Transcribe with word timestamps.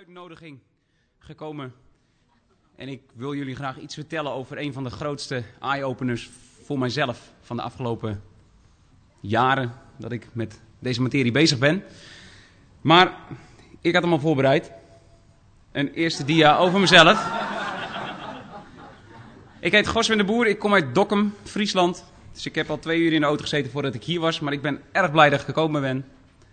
uitnodiging 0.00 0.58
gekomen. 1.18 1.72
En 2.76 2.88
ik 2.88 3.00
wil 3.14 3.34
jullie 3.34 3.54
graag 3.54 3.78
iets 3.78 3.94
vertellen 3.94 4.32
over 4.32 4.58
een 4.58 4.72
van 4.72 4.84
de 4.84 4.90
grootste 4.90 5.42
eye-openers 5.60 6.30
voor 6.62 6.78
mijzelf 6.78 7.32
van 7.40 7.56
de 7.56 7.62
afgelopen 7.62 8.22
jaren 9.20 9.72
dat 9.96 10.12
ik 10.12 10.26
met 10.32 10.60
deze 10.78 11.02
materie 11.02 11.32
bezig 11.32 11.58
ben. 11.58 11.82
Maar 12.80 13.18
ik 13.80 13.94
had 13.94 14.02
hem 14.02 14.12
al 14.12 14.18
voorbereid. 14.18 14.72
Een 15.72 15.92
eerste 15.92 16.24
dia 16.24 16.56
over 16.56 16.80
mezelf. 16.80 17.30
Ik 19.60 19.72
heet 19.72 19.88
Goswin 19.88 20.18
de 20.18 20.24
Boer, 20.24 20.46
ik 20.46 20.58
kom 20.58 20.74
uit 20.74 20.94
Dokkum, 20.94 21.34
Friesland. 21.42 22.04
Dus 22.32 22.46
ik 22.46 22.54
heb 22.54 22.70
al 22.70 22.78
twee 22.78 23.00
uur 23.00 23.12
in 23.12 23.20
de 23.20 23.26
auto 23.26 23.42
gezeten 23.42 23.70
voordat 23.70 23.94
ik 23.94 24.04
hier 24.04 24.20
was. 24.20 24.40
Maar 24.40 24.52
ik 24.52 24.62
ben 24.62 24.80
erg 24.92 25.10
blij 25.10 25.30
dat 25.30 25.40
ik 25.40 25.46
gekomen 25.46 25.80
ben. 25.80 26.04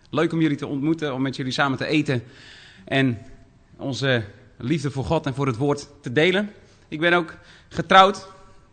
Leuk 0.09 0.33
om 0.33 0.41
jullie 0.41 0.57
te 0.57 0.67
ontmoeten, 0.67 1.13
om 1.13 1.21
met 1.21 1.35
jullie 1.35 1.51
samen 1.51 1.77
te 1.77 1.85
eten. 1.85 2.23
En 2.87 3.17
onze 3.77 4.23
liefde 4.57 4.91
voor 4.91 5.05
God 5.05 5.25
en 5.25 5.33
voor 5.33 5.47
het 5.47 5.57
woord 5.57 5.87
te 6.01 6.11
delen. 6.11 6.53
Ik 6.87 6.99
ben 6.99 7.13
ook 7.13 7.37
getrouwd. 7.69 8.27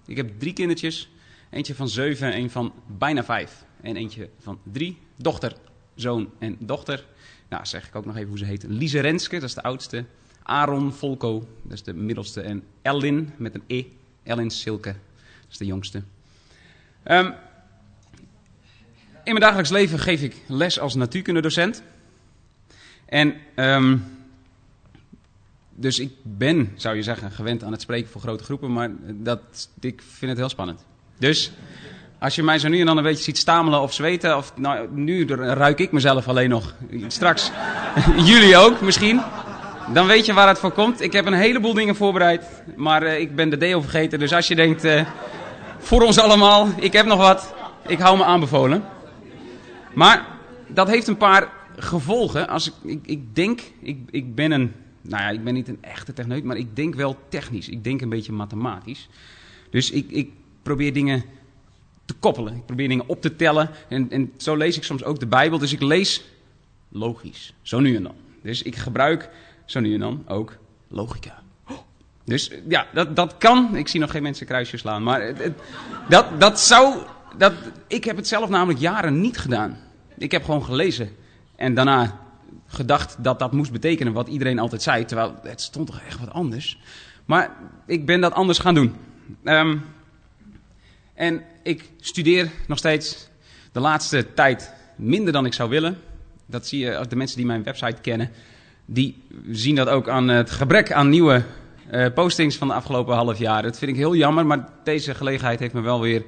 Ik 0.07 0.17
heb 0.17 0.31
drie 0.39 0.53
kindertjes. 0.53 1.11
Eentje 1.51 1.75
van 1.75 1.89
zeven, 1.89 2.37
een 2.37 2.51
van 2.51 2.73
bijna 2.87 3.25
vijf. 3.25 3.65
En 3.81 3.97
eentje 3.97 4.29
van 4.39 4.59
drie. 4.62 4.98
Dochter, 5.17 5.57
zoon 5.95 6.31
en 6.39 6.57
dochter. 6.59 7.05
Nou, 7.48 7.67
zeg 7.67 7.87
ik 7.87 7.95
ook 7.95 8.05
nog 8.05 8.17
even 8.17 8.29
hoe 8.29 8.39
ze 8.39 8.45
heet. 8.45 8.65
Lise 8.69 9.01
Renske, 9.01 9.35
dat 9.35 9.48
is 9.48 9.55
de 9.55 9.62
oudste. 9.62 10.05
Aaron 10.43 10.93
Volko, 10.93 11.48
dat 11.62 11.73
is 11.73 11.83
de 11.83 11.95
middelste. 11.95 12.41
En 12.41 12.62
Ellin, 12.83 13.33
met 13.37 13.55
een 13.55 13.62
E. 13.67 13.84
Ellin 14.23 14.51
Silke, 14.51 14.93
dat 14.93 15.51
is 15.51 15.57
de 15.57 15.67
jongste. 15.67 16.03
Um, 17.05 17.34
in 19.25 19.33
mijn 19.33 19.41
dagelijks 19.41 19.71
leven 19.71 19.98
geef 19.98 20.23
ik 20.23 20.37
les 20.47 20.81
als 20.81 20.95
natuurkundedocent. 20.95 21.83
En 23.07 23.34
um, 23.57 24.05
dus 25.77 25.98
ik 25.98 26.12
ben, 26.23 26.73
zou 26.77 26.96
je 26.96 27.02
zeggen, 27.02 27.30
gewend 27.30 27.64
aan 27.64 27.73
het 27.73 27.80
spreken 27.80 28.10
voor 28.10 28.20
grote 28.20 28.44
groepen, 28.44 28.72
maar 28.72 28.91
dat, 29.03 29.41
ik 29.81 30.03
vind 30.08 30.31
het 30.31 30.41
heel 30.41 30.48
spannend. 30.48 30.84
Dus 31.19 31.53
als 32.19 32.34
je 32.34 32.42
mij 32.42 32.58
zo 32.58 32.69
nu 32.69 32.81
en 32.81 32.86
dan 32.86 32.97
een 32.97 33.03
beetje 33.03 33.25
ziet 33.25 33.39
stamelen 33.39 33.81
of 33.81 33.92
zweten, 33.92 34.36
of 34.36 34.53
nou, 34.56 34.89
nu 34.91 35.27
ruik 35.36 35.78
ik 35.78 35.92
mezelf 35.92 36.28
alleen 36.28 36.48
nog, 36.48 36.75
straks 37.06 37.50
jullie 38.31 38.56
ook 38.56 38.81
misschien, 38.81 39.20
dan 39.92 40.06
weet 40.06 40.27
je 40.27 40.33
waar 40.33 40.48
het 40.48 40.58
voor 40.58 40.72
komt. 40.72 41.00
Ik 41.00 41.12
heb 41.12 41.27
een 41.27 41.33
heleboel 41.33 41.75
dingen 41.75 41.97
voorbereid, 41.97 42.62
maar 42.77 43.03
uh, 43.03 43.20
ik 43.20 43.36
ben 43.36 43.50
de 43.50 43.56
deo 43.56 43.81
vergeten. 43.81 44.19
Dus 44.19 44.33
als 44.33 44.48
je 44.48 44.55
denkt, 44.55 44.84
uh, 44.84 45.06
voor 45.78 46.03
ons 46.03 46.19
allemaal, 46.19 46.69
ik 46.77 46.92
heb 46.92 47.06
nog 47.06 47.19
wat, 47.19 47.55
ik 47.86 47.98
hou 47.98 48.16
me 48.16 48.25
aanbevolen. 48.25 48.84
Maar 49.94 50.27
dat 50.66 50.88
heeft 50.88 51.06
een 51.06 51.16
paar 51.16 51.48
gevolgen. 51.77 52.48
Als 52.48 52.66
ik, 52.66 52.75
ik, 52.83 53.00
ik 53.03 53.34
denk, 53.34 53.61
ik, 53.81 53.98
ik 54.11 54.34
ben 54.34 54.53
een 54.53 54.72
nou 55.08 55.22
ja, 55.22 55.30
ik 55.30 55.44
ben 55.44 55.55
niet 55.55 55.69
een 55.69 55.78
echte 55.80 56.12
techneut, 56.12 56.44
maar 56.44 56.56
ik 56.56 56.77
denk 56.77 56.94
wel 56.94 57.16
technisch. 57.28 57.69
Ik 57.69 57.84
denk 57.84 58.00
een 58.00 58.08
beetje 58.08 58.33
mathematisch. 58.33 59.08
Dus 59.70 59.91
ik, 59.91 60.10
ik 60.10 60.30
probeer 60.62 60.92
dingen 60.92 61.24
te 62.05 62.14
koppelen. 62.14 62.55
Ik 62.55 62.66
probeer 62.66 62.88
dingen 62.88 63.08
op 63.08 63.20
te 63.20 63.36
tellen. 63.36 63.70
En, 63.88 64.10
en 64.10 64.32
zo 64.36 64.56
lees 64.56 64.77
ik 64.77 64.84
soms 64.84 65.05
ook 65.05 65.20
de 65.20 65.27
Bijbel. 65.27 65.58
Dus 65.58 65.72
ik 65.72 65.82
lees 65.82 66.25
logisch. 66.88 67.55
Zo 67.62 67.80
nu 67.80 67.97
en 67.97 68.02
dan. 68.02 68.14
Dus 68.42 68.62
ik 68.62 68.77
gebruik 68.77 69.30
zo 69.64 69.80
nu 69.80 69.94
en 69.94 70.00
dan 70.00 70.25
ook 70.27 70.56
logica. 70.88 71.42
Dus 72.25 72.50
ja, 72.69 72.86
dat, 72.92 73.16
dat 73.16 73.38
kan. 73.38 73.77
Ik 73.77 73.88
zie 73.88 74.00
nog 74.00 74.10
geen 74.10 74.22
mensen 74.22 74.47
kruisjes 74.47 74.80
slaan. 74.80 75.02
Maar 75.02 75.34
dat, 76.08 76.41
dat 76.41 76.60
zou. 76.60 76.97
Dat, 77.36 77.52
ik 77.86 78.05
heb 78.05 78.16
het 78.16 78.28
zelf 78.28 78.48
namelijk 78.48 78.78
jaren 78.78 79.20
niet 79.20 79.38
gedaan. 79.38 79.78
Ik 80.19 80.30
heb 80.30 80.44
gewoon 80.44 80.64
gelezen. 80.64 81.10
En 81.56 81.75
daarna 81.75 82.23
gedacht 82.75 83.17
dat 83.19 83.39
dat 83.39 83.53
moest 83.53 83.72
betekenen 83.72 84.12
wat 84.12 84.28
iedereen 84.28 84.58
altijd 84.58 84.83
zei. 84.83 85.05
Terwijl 85.05 85.34
het 85.42 85.61
stond 85.61 85.86
toch 85.86 86.00
echt 86.00 86.20
wat 86.20 86.30
anders. 86.30 86.78
Maar 87.25 87.50
ik 87.86 88.06
ben 88.06 88.20
dat 88.20 88.33
anders 88.33 88.58
gaan 88.58 88.75
doen. 88.75 88.94
Um, 89.44 89.84
en 91.14 91.42
ik 91.62 91.91
studeer 92.00 92.50
nog 92.66 92.78
steeds 92.78 93.28
de 93.72 93.81
laatste 93.81 94.34
tijd 94.34 94.72
minder 94.97 95.32
dan 95.32 95.47
ik 95.47 95.53
zou 95.53 95.71
willen. 95.71 95.99
Dat 96.47 96.66
zie 96.66 96.78
je, 96.78 97.04
de 97.09 97.16
mensen 97.16 97.37
die 97.37 97.47
mijn 97.47 97.62
website 97.62 98.00
kennen, 98.00 98.31
die 98.87 99.22
zien 99.50 99.75
dat 99.75 99.88
ook 99.88 100.09
aan 100.09 100.28
het 100.28 100.50
gebrek 100.50 100.93
aan 100.93 101.09
nieuwe 101.09 101.43
uh, 101.93 102.06
postings 102.15 102.56
van 102.56 102.69
de 102.69 102.75
afgelopen 102.75 103.15
half 103.15 103.38
jaar. 103.38 103.62
Dat 103.62 103.78
vind 103.78 103.91
ik 103.91 103.97
heel 103.97 104.15
jammer, 104.15 104.47
maar 104.47 104.69
deze 104.84 105.15
gelegenheid 105.15 105.59
heeft 105.59 105.75
me 105.75 105.81
wel 105.81 106.00
weer 106.00 106.25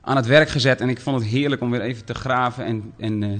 aan 0.00 0.16
het 0.16 0.26
werk 0.26 0.48
gezet. 0.48 0.80
En 0.80 0.88
ik 0.88 1.00
vond 1.00 1.20
het 1.20 1.30
heerlijk 1.30 1.62
om 1.62 1.70
weer 1.70 1.80
even 1.80 2.04
te 2.04 2.14
graven 2.14 2.64
en, 2.64 2.92
en 2.98 3.22
uh, 3.22 3.38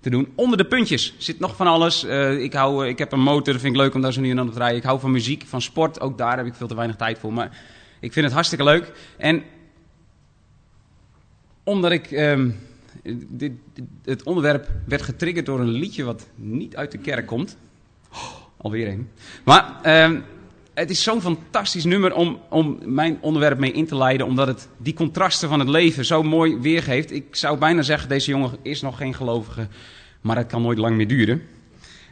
te 0.00 0.10
doen. 0.10 0.32
Onder 0.34 0.58
de 0.58 0.64
puntjes 0.64 1.14
zit 1.18 1.38
nog 1.38 1.56
van 1.56 1.66
alles. 1.66 2.04
Uh, 2.04 2.42
ik, 2.42 2.52
hou, 2.52 2.86
ik 2.86 2.98
heb 2.98 3.12
een 3.12 3.20
motor, 3.20 3.58
vind 3.58 3.74
ik 3.74 3.80
leuk 3.80 3.94
om 3.94 4.00
daar 4.00 4.12
zo 4.12 4.20
nu 4.20 4.30
en 4.30 4.36
dan 4.36 4.46
op 4.46 4.52
te 4.52 4.58
rijden. 4.58 4.78
Ik 4.78 4.84
hou 4.84 5.00
van 5.00 5.10
muziek, 5.10 5.44
van 5.46 5.62
sport, 5.62 6.00
ook 6.00 6.18
daar 6.18 6.36
heb 6.36 6.46
ik 6.46 6.54
veel 6.54 6.68
te 6.68 6.74
weinig 6.74 6.96
tijd 6.96 7.18
voor. 7.18 7.32
Maar 7.32 7.58
ik 8.00 8.12
vind 8.12 8.24
het 8.24 8.34
hartstikke 8.34 8.64
leuk. 8.64 8.92
En 9.16 9.42
omdat 11.64 11.90
ik... 11.90 12.10
Um, 12.10 12.66
dit, 13.28 13.52
het 14.04 14.22
onderwerp 14.22 14.68
werd 14.84 15.02
getriggerd 15.02 15.46
door 15.46 15.60
een 15.60 15.68
liedje 15.68 16.04
wat 16.04 16.26
niet 16.34 16.76
uit 16.76 16.92
de 16.92 16.98
kerk 16.98 17.26
komt. 17.26 17.56
Alweer 18.56 18.88
een. 18.88 19.08
Maar 19.44 19.80
um, 20.04 20.24
het 20.78 20.90
is 20.90 21.02
zo'n 21.02 21.20
fantastisch 21.20 21.84
nummer 21.84 22.14
om, 22.14 22.40
om 22.48 22.78
mijn 22.84 23.18
onderwerp 23.20 23.58
mee 23.58 23.72
in 23.72 23.86
te 23.86 23.96
leiden. 23.96 24.26
Omdat 24.26 24.46
het 24.46 24.68
die 24.76 24.94
contrasten 24.94 25.48
van 25.48 25.58
het 25.58 25.68
leven 25.68 26.04
zo 26.04 26.22
mooi 26.22 26.58
weergeeft. 26.58 27.10
Ik 27.10 27.36
zou 27.36 27.58
bijna 27.58 27.82
zeggen, 27.82 28.08
deze 28.08 28.30
jongen 28.30 28.58
is 28.62 28.80
nog 28.80 28.96
geen 28.96 29.14
gelovige. 29.14 29.68
Maar 30.20 30.36
het 30.36 30.46
kan 30.46 30.62
nooit 30.62 30.78
lang 30.78 30.96
meer 30.96 31.08
duren. 31.08 31.42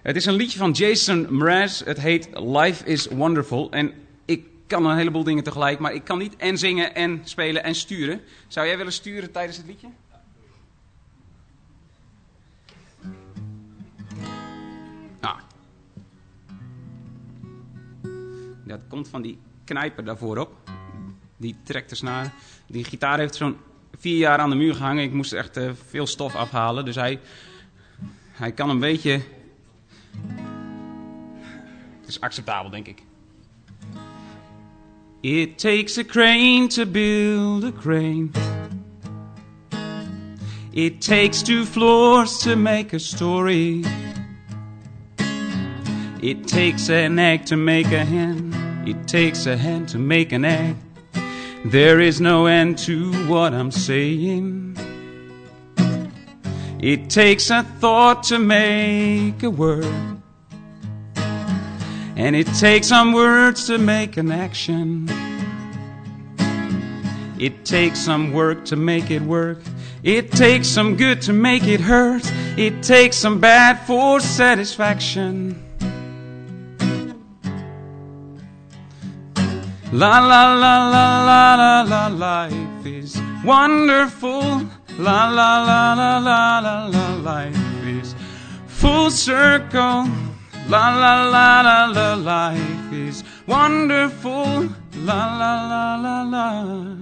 Het 0.02 0.16
is 0.16 0.26
een 0.26 0.34
liedje 0.34 0.58
van 0.58 0.70
Jason 0.70 1.26
Mraz. 1.30 1.84
Het 1.84 2.00
heet 2.00 2.28
Life 2.32 2.84
is 2.84 3.06
Wonderful. 3.06 3.70
En 3.70 3.92
ik 4.24 4.44
kan 4.66 4.86
een 4.86 4.96
heleboel 4.96 5.24
dingen 5.24 5.44
tegelijk. 5.44 5.78
Maar 5.78 5.94
ik 5.94 6.04
kan 6.04 6.18
niet 6.18 6.36
en 6.36 6.58
zingen 6.58 6.94
en 6.94 7.20
spelen 7.24 7.64
en 7.64 7.74
sturen. 7.74 8.20
Zou 8.48 8.66
jij 8.66 8.76
willen 8.76 8.92
sturen 8.92 9.32
tijdens 9.32 9.56
het 9.56 9.66
liedje? 9.66 9.88
Dat 18.66 18.80
komt 18.88 19.08
van 19.08 19.22
die 19.22 19.38
knijper 19.64 20.04
daarvoor 20.04 20.38
op. 20.38 20.70
Die 21.36 21.56
trekt 21.62 21.88
de 21.88 21.94
snaar. 21.94 22.34
Die 22.66 22.84
gitaar 22.84 23.18
heeft 23.18 23.34
zo'n 23.34 23.56
vier 23.98 24.16
jaar 24.16 24.38
aan 24.38 24.50
de 24.50 24.56
muur 24.56 24.74
gehangen. 24.74 25.04
Ik 25.04 25.12
moest 25.12 25.32
echt 25.32 25.56
uh, 25.56 25.70
veel 25.88 26.06
stof 26.06 26.34
afhalen. 26.34 26.84
Dus 26.84 26.94
hij, 26.94 27.20
hij 28.32 28.52
kan 28.52 28.70
een 28.70 28.78
beetje... 28.78 29.20
Het 32.00 32.08
is 32.08 32.20
acceptabel, 32.20 32.70
denk 32.70 32.86
ik. 32.86 33.02
It 35.20 35.58
takes 35.58 35.98
a 35.98 36.04
crane 36.04 36.66
to 36.66 36.86
build 36.86 37.64
a 37.64 37.72
crane. 37.80 38.28
It 40.70 41.00
takes 41.00 41.42
two 41.42 41.64
floors 41.64 42.38
to 42.38 42.56
make 42.56 42.94
a 42.94 42.98
story. 42.98 43.84
It 46.22 46.48
takes 46.48 46.88
an 46.88 47.18
egg 47.18 47.44
to 47.46 47.56
make 47.56 47.86
a 47.86 48.04
hen. 48.04 48.84
It 48.86 49.06
takes 49.06 49.46
a 49.46 49.56
hen 49.56 49.86
to 49.86 49.98
make 49.98 50.32
an 50.32 50.44
egg. 50.44 50.76
There 51.66 52.00
is 52.00 52.20
no 52.20 52.46
end 52.46 52.78
to 52.78 53.12
what 53.26 53.52
I'm 53.52 53.70
saying. 53.70 54.76
It 56.80 57.10
takes 57.10 57.50
a 57.50 57.64
thought 57.80 58.22
to 58.24 58.38
make 58.38 59.42
a 59.42 59.50
word. 59.50 60.22
And 62.16 62.34
it 62.34 62.46
takes 62.54 62.88
some 62.88 63.12
words 63.12 63.66
to 63.66 63.76
make 63.76 64.16
an 64.16 64.32
action. 64.32 65.08
It 67.38 67.66
takes 67.66 67.98
some 67.98 68.32
work 68.32 68.64
to 68.66 68.76
make 68.76 69.10
it 69.10 69.20
work. 69.20 69.58
It 70.02 70.30
takes 70.32 70.68
some 70.68 70.96
good 70.96 71.20
to 71.22 71.34
make 71.34 71.64
it 71.64 71.80
hurt. 71.80 72.22
It 72.56 72.82
takes 72.82 73.18
some 73.18 73.38
bad 73.38 73.86
for 73.86 74.20
satisfaction. 74.20 75.65
La 79.92 80.18
la 80.18 80.54
la 80.54 80.90
la 80.90 81.24
la 81.24 81.54
la 81.54 81.82
la 81.82 82.08
life 82.08 82.84
is 82.84 83.22
wonderful. 83.44 84.42
La 84.98 85.28
la 85.30 85.62
la 85.62 85.94
la 85.94 86.18
la 86.18 86.58
la 86.58 86.86
la 86.86 87.14
life 87.22 87.86
is 87.86 88.16
full 88.66 89.10
circle. 89.10 90.08
La 90.68 90.90
la 90.90 91.30
la 91.30 91.60
la 91.60 91.84
la 91.86 92.14
life 92.14 92.92
is 92.92 93.22
wonderful. 93.46 94.68
La 94.96 95.38
la 95.38 95.68
la 95.68 95.96
la 95.96 96.22
la. 96.22 96.96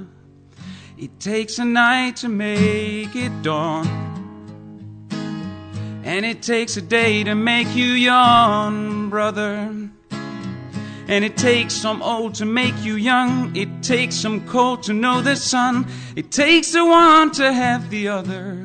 It 0.99 1.19
takes 1.19 1.59
a 1.59 1.65
night 1.65 2.17
to 2.17 2.29
make 2.29 3.17
it 3.17 3.33
dawn. 3.43 3.89
And 6.05 6.27
it 6.27 6.43
takes 6.43 6.77
a 6.77 6.83
day 6.83 7.25
to 7.25 7.35
make 7.35 7.75
you 7.75 7.93
yawn, 7.93 9.09
brother. 9.09 9.91
And 11.07 11.25
it 11.25 11.37
takes 11.37 11.75
some 11.75 12.03
old 12.03 12.35
to 12.37 12.47
make 12.47 12.75
you 12.83 12.97
young. 12.97 13.55
It 13.55 13.83
takes 13.83 14.17
some 14.17 14.47
cold 14.47 14.83
to 14.85 14.93
know 14.93 15.21
the 15.21 15.37
sun. 15.37 15.87
It 16.17 16.31
takes 16.31 16.73
the 16.73 16.85
one 16.85 17.31
to 17.33 17.53
have 17.53 17.91
the 17.91 18.09
other. 18.09 18.59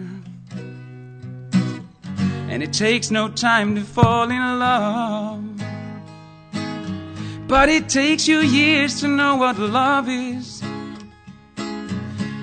And 2.49 2.63
it 2.63 2.71
takes 2.71 3.11
no 3.11 3.27
time 3.27 3.75
to 3.75 3.81
fall 3.81 4.31
in 4.31 4.59
love. 4.59 5.43
But 7.47 7.67
it 7.67 7.89
takes 7.89 8.27
you 8.27 8.39
years 8.39 9.01
to 9.01 9.07
know 9.07 9.35
what 9.35 9.57
love 9.57 10.07
is. 10.07 10.61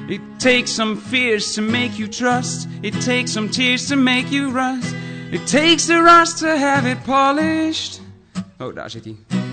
It 0.09 0.21
takes 0.39 0.71
some 0.71 0.97
fears 0.97 1.55
to 1.55 1.63
make 1.63 1.99
you 1.99 2.07
trust. 2.07 2.69
It 2.83 2.95
takes 3.01 3.33
some 3.33 3.49
tears 3.49 3.89
to 3.89 3.97
make 3.97 4.31
you 4.31 4.51
rust. 4.51 4.95
It 5.33 5.47
takes 5.47 5.87
the 5.87 6.03
rust 6.03 6.39
to 6.39 6.57
have 6.57 6.87
it 6.87 7.03
polished. 7.05 8.01
Oh, 8.61 8.73
daar 8.75 8.91
zit 8.91 9.05
hij. 9.05 9.46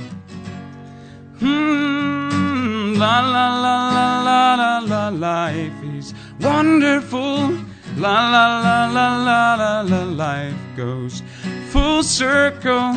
Hmm, 1.44 2.94
la 2.96 3.20
la 3.20 3.48
la 3.60 3.76
la 3.92 4.24
la 4.24 4.56
la 4.56 4.80
la, 4.80 5.10
life 5.10 5.84
is 5.98 6.14
wonderful. 6.40 7.60
La 7.98 8.30
la 8.32 8.46
la 8.62 8.86
la 8.88 9.08
la 9.26 9.56
la 9.56 9.82
la, 9.82 10.04
life 10.04 10.56
goes 10.78 11.22
full 11.70 12.02
circle. 12.02 12.96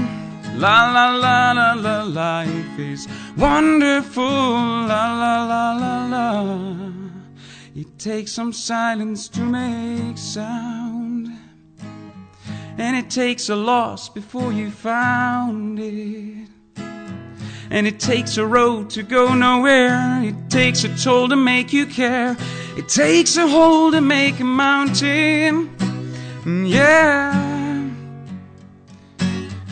La 0.55 0.93
la 0.93 1.17
la 1.17 1.51
la 1.51 1.73
la, 1.75 2.05
life 2.05 2.79
is 2.79 3.09
wonderful. 3.37 4.23
La 4.23 5.05
la 5.23 5.45
la 5.45 5.65
la 5.83 6.07
la. 6.07 6.93
It 7.75 7.99
takes 7.99 8.31
some 8.31 8.53
silence 8.53 9.29
to 9.31 9.41
make 9.41 10.17
sound. 10.17 11.37
And 12.79 12.97
it 12.97 13.11
takes 13.11 13.49
a 13.49 13.57
loss 13.57 14.09
before 14.09 14.53
you 14.53 14.71
found 14.71 15.81
it. 15.81 16.47
And 17.71 17.87
it 17.87 17.99
takes 17.99 18.37
a 18.37 18.47
road 18.47 18.91
to 18.91 19.03
go 19.03 19.35
nowhere. 19.35 20.23
It 20.23 20.51
takes 20.51 20.85
a 20.85 20.97
toll 20.97 21.29
to 21.29 21.37
make 21.37 21.73
you 21.73 21.87
care. 21.87 22.37
It 22.77 22.89
takes 22.89 23.37
a 23.37 23.49
hole 23.49 23.91
to 23.91 24.01
make 24.01 24.39
a 24.41 24.45
mountain. 24.45 25.71
Yeah. 26.45 27.47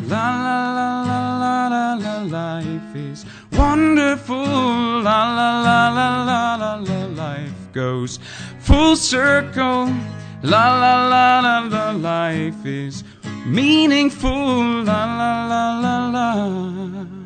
La 0.07 0.29
la 0.47 0.73
la 0.75 1.03
la 1.03 1.39
la 1.39 1.69
la 1.69 1.95
la 1.95 2.23
life 2.23 2.97
is 2.97 3.25
wonderful. 3.53 4.37
La 4.37 5.35
la 5.39 5.63
la 5.63 5.89
la 5.89 6.25
la 6.25 6.55
la 6.57 6.75
la 6.77 7.07
life 7.07 7.73
goes 7.73 8.19
full 8.59 8.97
circle. 8.97 9.95
La 10.43 10.79
la 10.79 11.09
la 11.09 11.41
la 11.41 11.59
la 11.69 11.91
life 11.93 12.67
is 12.67 13.05
meaningful. 13.47 14.85
La 14.85 15.05
la 15.05 15.47
la 15.47 15.81
la 15.81 16.11
la. 16.11 17.24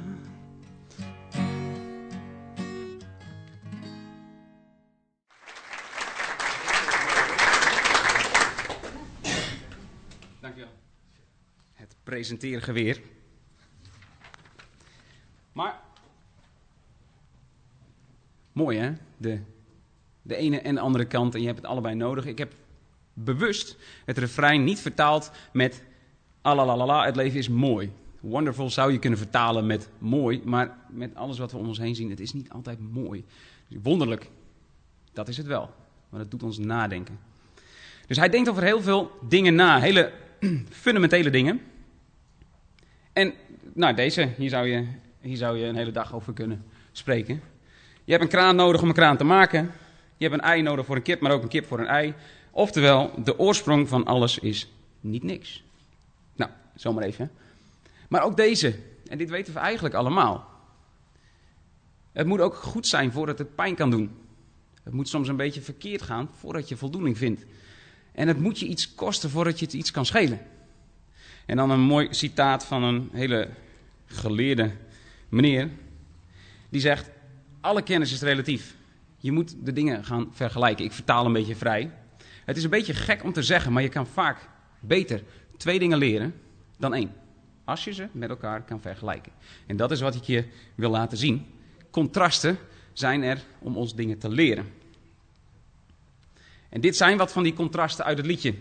Presenteren 12.08 12.62
geweer. 12.62 13.00
Maar 15.52 15.80
mooi 18.52 18.78
hè, 18.78 18.92
de, 19.16 19.38
de 20.22 20.36
ene 20.36 20.60
en 20.60 20.74
de 20.74 20.80
andere 20.80 21.04
kant 21.04 21.34
en 21.34 21.40
je 21.40 21.46
hebt 21.46 21.58
het 21.58 21.66
allebei 21.66 21.94
nodig. 21.94 22.26
Ik 22.26 22.38
heb 22.38 22.52
bewust 23.12 23.76
het 24.04 24.18
refrein 24.18 24.64
niet 24.64 24.80
vertaald 24.80 25.30
met 25.52 25.82
alalalala, 26.42 27.04
het 27.04 27.16
leven 27.16 27.38
is 27.38 27.48
mooi. 27.48 27.92
Wonderful 28.20 28.70
zou 28.70 28.92
je 28.92 28.98
kunnen 28.98 29.18
vertalen 29.18 29.66
met 29.66 29.88
mooi, 29.98 30.42
maar 30.44 30.78
met 30.88 31.14
alles 31.14 31.38
wat 31.38 31.52
we 31.52 31.58
om 31.58 31.68
ons 31.68 31.78
heen 31.78 31.94
zien, 31.94 32.10
het 32.10 32.20
is 32.20 32.32
niet 32.32 32.50
altijd 32.50 32.78
mooi. 32.92 33.24
Wonderlijk, 33.82 34.30
dat 35.12 35.28
is 35.28 35.36
het 35.36 35.46
wel, 35.46 35.70
maar 36.08 36.20
dat 36.20 36.30
doet 36.30 36.42
ons 36.42 36.58
nadenken. 36.58 37.18
Dus 38.06 38.16
hij 38.16 38.28
denkt 38.28 38.48
over 38.48 38.62
heel 38.62 38.82
veel 38.82 39.10
dingen 39.28 39.54
na, 39.54 39.80
hele 39.80 40.12
fundamentele 40.70 41.30
dingen. 41.30 41.60
En 43.18 43.34
nou, 43.72 43.94
deze, 43.94 44.28
hier 44.36 44.48
zou, 44.48 44.66
je, 44.66 44.86
hier 45.20 45.36
zou 45.36 45.58
je 45.58 45.66
een 45.66 45.76
hele 45.76 45.90
dag 45.90 46.14
over 46.14 46.32
kunnen 46.32 46.64
spreken. 46.92 47.42
Je 48.04 48.12
hebt 48.12 48.24
een 48.24 48.30
kraan 48.30 48.56
nodig 48.56 48.82
om 48.82 48.88
een 48.88 48.94
kraan 48.94 49.16
te 49.16 49.24
maken. 49.24 49.72
Je 50.16 50.28
hebt 50.28 50.38
een 50.42 50.48
ei 50.48 50.62
nodig 50.62 50.86
voor 50.86 50.96
een 50.96 51.02
kip, 51.02 51.20
maar 51.20 51.32
ook 51.32 51.42
een 51.42 51.48
kip 51.48 51.66
voor 51.66 51.78
een 51.78 51.86
ei. 51.86 52.14
Oftewel, 52.50 53.10
de 53.24 53.38
oorsprong 53.38 53.88
van 53.88 54.04
alles 54.04 54.38
is 54.38 54.72
niet 55.00 55.22
niks. 55.22 55.64
Nou, 56.36 56.50
zomaar 56.74 57.04
even. 57.04 57.30
Maar 58.08 58.22
ook 58.22 58.36
deze, 58.36 58.74
en 59.08 59.18
dit 59.18 59.30
weten 59.30 59.54
we 59.54 59.60
eigenlijk 59.60 59.94
allemaal. 59.94 60.48
Het 62.12 62.26
moet 62.26 62.40
ook 62.40 62.54
goed 62.54 62.86
zijn 62.86 63.12
voordat 63.12 63.38
het 63.38 63.54
pijn 63.54 63.74
kan 63.74 63.90
doen. 63.90 64.10
Het 64.82 64.92
moet 64.92 65.08
soms 65.08 65.28
een 65.28 65.36
beetje 65.36 65.60
verkeerd 65.60 66.02
gaan 66.02 66.30
voordat 66.36 66.68
je 66.68 66.76
voldoening 66.76 67.18
vindt. 67.18 67.44
En 68.12 68.28
het 68.28 68.40
moet 68.40 68.58
je 68.58 68.66
iets 68.66 68.94
kosten 68.94 69.30
voordat 69.30 69.58
je 69.58 69.64
het 69.64 69.74
iets 69.74 69.90
kan 69.90 70.06
schelen. 70.06 70.40
En 71.48 71.56
dan 71.56 71.70
een 71.70 71.80
mooi 71.80 72.08
citaat 72.10 72.64
van 72.64 72.82
een 72.82 73.08
hele 73.12 73.48
geleerde 74.06 74.70
meneer. 75.28 75.70
Die 76.68 76.80
zegt, 76.80 77.10
alle 77.60 77.82
kennis 77.82 78.12
is 78.12 78.20
relatief. 78.20 78.76
Je 79.16 79.32
moet 79.32 79.54
de 79.64 79.72
dingen 79.72 80.04
gaan 80.04 80.28
vergelijken. 80.32 80.84
Ik 80.84 80.92
vertaal 80.92 81.26
een 81.26 81.32
beetje 81.32 81.56
vrij. 81.56 81.90
Het 82.44 82.56
is 82.56 82.64
een 82.64 82.70
beetje 82.70 82.94
gek 82.94 83.24
om 83.24 83.32
te 83.32 83.42
zeggen, 83.42 83.72
maar 83.72 83.82
je 83.82 83.88
kan 83.88 84.06
vaak 84.06 84.48
beter 84.80 85.22
twee 85.56 85.78
dingen 85.78 85.98
leren 85.98 86.34
dan 86.78 86.94
één. 86.94 87.12
Als 87.64 87.84
je 87.84 87.92
ze 87.92 88.08
met 88.12 88.30
elkaar 88.30 88.62
kan 88.62 88.80
vergelijken. 88.80 89.32
En 89.66 89.76
dat 89.76 89.90
is 89.90 90.00
wat 90.00 90.14
ik 90.14 90.22
je 90.22 90.44
wil 90.74 90.90
laten 90.90 91.18
zien. 91.18 91.46
Contrasten 91.90 92.58
zijn 92.92 93.22
er 93.22 93.42
om 93.58 93.76
ons 93.76 93.94
dingen 93.94 94.18
te 94.18 94.28
leren. 94.28 94.72
En 96.68 96.80
dit 96.80 96.96
zijn 96.96 97.16
wat 97.16 97.32
van 97.32 97.42
die 97.42 97.54
contrasten 97.54 98.04
uit 98.04 98.16
het 98.16 98.26
liedje. 98.26 98.54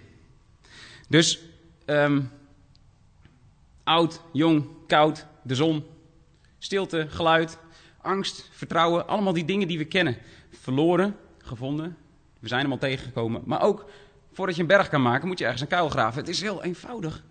Dus 1.10 1.40
um, 1.86 2.30
oud, 3.88 4.22
jong, 4.32 4.68
koud, 4.88 5.26
de 5.44 5.56
zon, 5.56 5.86
stilte, 6.58 7.08
geluid, 7.10 7.58
angst, 8.02 8.50
vertrouwen. 8.52 9.08
Allemaal 9.08 9.34
die 9.34 9.46
dingen 9.46 9.68
die 9.68 9.78
we 9.78 9.86
kennen. 9.86 10.18
Verloren, 10.50 11.16
gevonden, 11.38 11.98
we 12.40 12.48
zijn 12.48 12.62
hem 12.62 12.72
al 12.72 12.78
tegengekomen. 12.78 13.42
Maar 13.46 13.62
ook 13.62 13.90
voordat 14.32 14.56
je 14.56 14.62
een 14.62 14.68
berg 14.68 14.90
kan 14.90 15.02
maken, 15.02 15.28
moet 15.28 15.40
je 15.40 15.44
ergens 15.44 15.62
een 15.62 15.68
kuil 15.68 15.90
graven. 15.90 16.20
Het 16.20 16.30
is 16.30 16.42
heel 16.42 16.64
eenvoudig. 16.64 17.24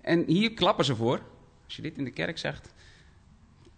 En 0.00 0.24
hier 0.26 0.54
klappen 0.54 0.84
ze 0.84 0.96
voor. 0.96 1.20
Als 1.64 1.76
je 1.76 1.82
dit 1.82 1.98
in 1.98 2.04
de 2.04 2.10
kerk 2.10 2.38
zegt, 2.38 2.74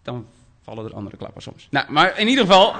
dan 0.03 0.27
vallen 0.63 0.85
er 0.85 0.95
andere 0.95 1.17
klappen 1.17 1.43
soms. 1.43 1.69
Nou, 1.71 1.93
maar 1.93 2.19
in 2.19 2.29
ieder 2.29 2.45
geval, 2.45 2.75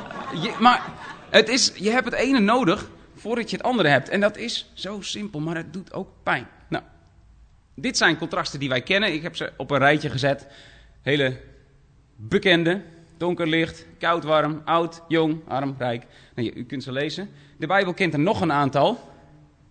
maar 0.61 0.93
het 1.31 1.49
is, 1.49 1.73
je 1.75 1.91
hebt 1.91 2.05
het 2.05 2.15
ene 2.15 2.39
nodig 2.39 2.91
voordat 3.15 3.51
je 3.51 3.57
het 3.57 3.67
andere 3.67 3.89
hebt. 3.89 4.09
En 4.09 4.21
dat 4.21 4.37
is 4.37 4.71
zo 4.75 5.01
simpel, 5.01 5.41
maar 5.41 5.57
het 5.57 5.73
doet 5.73 5.93
ook 5.93 6.09
pijn. 6.23 6.49
Dit 7.75 7.97
zijn 7.97 8.19
contrasten 8.19 8.61
die 8.61 8.69
wij 8.69 8.83
kennen. 8.83 9.13
Ik 9.13 9.23
heb 9.23 9.37
ze 9.37 9.53
op 9.57 9.71
een 9.71 9.79
rijtje 9.79 10.11
gezet. 10.11 10.47
Hele 11.03 11.41
bekende. 12.17 12.83
Donker 13.17 13.47
licht, 13.47 13.87
koud 13.99 14.25
warm, 14.25 14.63
oud, 14.65 15.03
jong, 15.09 15.49
arm, 15.49 15.75
rijk. 15.79 16.07
Nou, 16.35 16.51
u 16.55 16.65
kunt 16.65 16.83
ze 16.83 16.93
lezen. 16.93 17.31
De 17.59 17.67
Bijbel 17.67 17.95
kent 17.95 18.13
er 18.13 18.19
nog 18.19 18.41
een 18.41 18.53
aantal. 18.53 19.13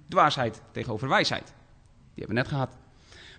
Dwaasheid 0.08 0.62
tegenover 0.72 1.10
wijsheid. 1.10 1.46
Die 1.46 2.24
hebben 2.24 2.36
we 2.36 2.42
net 2.42 2.48
gehad. 2.48 2.78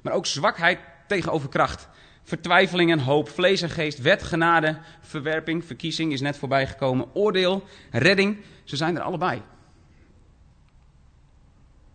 Maar 0.03 0.13
ook 0.13 0.27
zwakheid 0.27 0.79
tegenover 1.07 1.49
kracht. 1.49 1.89
Vertwijfeling 2.23 2.91
en 2.91 2.99
hoop, 2.99 3.29
vlees 3.29 3.63
en 3.63 3.71
geest, 3.71 3.99
wet, 3.99 4.23
genade, 4.23 4.79
verwerping, 5.01 5.65
verkiezing 5.65 6.13
is 6.13 6.21
net 6.21 6.37
voorbij 6.37 6.67
gekomen. 6.67 7.15
Oordeel, 7.15 7.65
redding, 7.91 8.37
ze 8.65 8.77
zijn 8.77 8.97
er 8.97 9.03
allebei. 9.03 9.43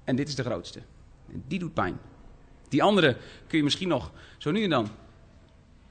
En 0.03 0.15
dit 0.15 0.27
is 0.27 0.35
de 0.35 0.43
grootste. 0.43 0.79
En 1.31 1.43
die 1.47 1.59
doet 1.59 1.73
pijn. 1.73 1.99
Die 2.69 2.83
andere 2.83 3.17
kun 3.47 3.57
je 3.57 3.63
misschien 3.63 3.87
nog 3.87 4.11
zo 4.37 4.51
nu 4.51 4.63
en 4.63 4.69
dan 4.69 4.89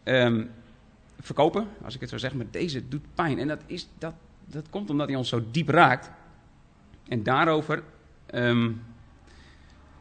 um, 0.05 0.51
verkopen, 1.21 1.69
als 1.83 1.95
ik 1.95 2.01
het 2.01 2.11
zo 2.11 2.19
zeg, 2.19 2.35
maar 2.35 2.51
deze 2.51 2.89
doet 2.89 3.15
pijn. 3.15 3.39
En 3.39 3.49
dat, 3.49 3.61
is, 3.67 3.89
dat, 3.99 4.15
dat 4.45 4.71
komt 4.71 4.91
omdat 4.91 5.09
hij 5.09 5.17
ons 5.17 5.29
zo 5.29 5.43
diep 5.51 5.69
raakt. 5.69 6.11
En 7.09 7.23
daarover 7.23 7.83
um, 8.35 8.83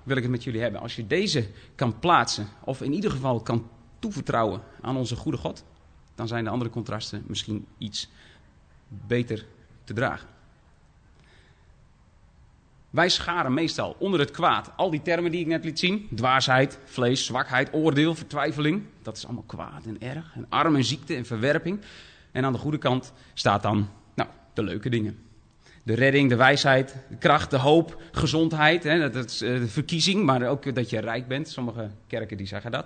wil 0.04 0.18
ik 0.18 0.24
het 0.24 0.32
met 0.32 0.44
jullie 0.44 0.62
hebben. 0.62 0.82
Als 0.82 0.96
je 0.96 1.08
deze 1.08 1.48
kan 1.76 2.00
plaatsen, 2.00 2.48
of 2.64 2.82
in 2.82 2.94
ieder 2.94 3.12
geval 3.12 3.42
kan 3.42 3.70
toevertrouwen 4.00 4.62
aan 4.82 4.98
onze 4.98 5.16
goede 5.16 5.38
God, 5.38 5.66
dan 6.16 6.28
zijn 6.28 6.44
de 6.44 6.50
andere 6.50 6.70
contrasten 6.70 7.24
misschien 7.28 7.66
iets 7.78 8.10
beter 8.88 9.46
te 9.84 9.94
dragen. 9.94 10.37
Wij 12.98 13.10
scharen 13.10 13.54
meestal 13.54 13.96
onder 14.00 14.20
het 14.20 14.32
kwaad 14.32 14.72
al 14.76 14.90
die 14.90 15.02
termen 15.02 15.32
die 15.32 15.40
ik 15.40 15.48
net 15.48 15.64
liet 15.64 15.80
zien. 15.80 16.08
Dwaasheid, 16.16 16.80
vlees, 16.86 17.26
zwakheid, 17.26 17.70
oordeel, 17.74 18.16
vertwijfeling. 18.16 18.84
Dat 19.02 19.18
is 19.18 19.26
allemaal 19.26 19.44
kwaad 19.44 19.86
en 19.86 20.02
erg. 20.02 20.32
En 20.36 20.46
arm 20.50 20.76
en 20.76 20.84
ziekte 20.84 21.16
en 21.16 21.26
verwerping. 21.26 21.82
En 22.32 22.46
aan 22.46 22.54
de 22.54 22.60
goede 22.60 22.78
kant 22.78 23.14
staat 23.34 23.62
dan 23.62 23.90
nou, 24.16 24.30
de 24.54 24.64
leuke 24.64 24.90
dingen. 24.90 25.20
De 25.84 25.94
redding, 25.94 26.30
de 26.30 26.36
wijsheid, 26.36 26.96
de 27.10 27.18
kracht, 27.18 27.52
de 27.52 27.58
hoop, 27.58 28.02
gezondheid. 28.12 28.84
Hè, 28.84 29.10
dat 29.10 29.26
is 29.26 29.38
de 29.38 29.68
verkiezing, 29.68 30.24
maar 30.24 30.48
ook 30.48 30.76
dat 30.76 30.90
je 30.90 31.00
rijk 31.00 31.28
bent. 31.28 31.50
Sommige 31.50 31.90
kerken 32.08 32.38
die 32.38 32.48
zeggen 32.48 32.72
dat. 32.72 32.86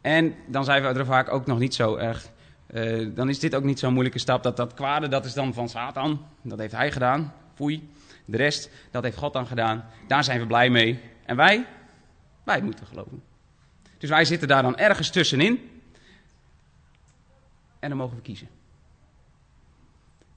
En 0.00 0.34
dan 0.46 0.64
zijn 0.64 0.82
we 0.82 0.88
er 0.88 1.06
vaak 1.06 1.32
ook 1.32 1.46
nog 1.46 1.58
niet 1.58 1.74
zo 1.74 1.96
erg... 1.96 2.28
Uh, 2.74 3.08
dan 3.14 3.28
is 3.28 3.38
dit 3.38 3.54
ook 3.54 3.64
niet 3.64 3.78
zo'n 3.78 3.92
moeilijke 3.92 4.18
stap. 4.18 4.42
Dat 4.42 4.56
dat 4.56 4.74
kwade, 4.74 5.08
dat 5.08 5.24
is 5.24 5.34
dan 5.34 5.54
van 5.54 5.68
Satan. 5.68 6.24
Dat 6.42 6.58
heeft 6.58 6.74
hij 6.74 6.92
gedaan. 6.92 7.32
Foei. 7.54 7.88
De 8.30 8.36
rest, 8.36 8.70
dat 8.90 9.02
heeft 9.02 9.16
God 9.16 9.32
dan 9.32 9.46
gedaan. 9.46 9.84
Daar 10.06 10.24
zijn 10.24 10.40
we 10.40 10.46
blij 10.46 10.70
mee. 10.70 11.00
En 11.24 11.36
wij? 11.36 11.66
Wij 12.44 12.62
moeten 12.62 12.86
geloven. 12.86 13.22
Dus 13.98 14.10
wij 14.10 14.24
zitten 14.24 14.48
daar 14.48 14.62
dan 14.62 14.76
ergens 14.76 15.10
tussenin. 15.10 15.80
en 17.78 17.88
dan 17.88 17.98
mogen 17.98 18.16
we 18.16 18.22
kiezen. 18.22 18.48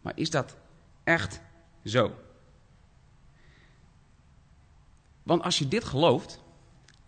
Maar 0.02 0.14
is 0.16 0.30
dat 0.30 0.56
echt 1.04 1.42
zo? 1.86 2.16
Want 5.24 5.44
als 5.44 5.60
je 5.60 5.68
dit 5.68 5.84
gelooft, 5.84 6.42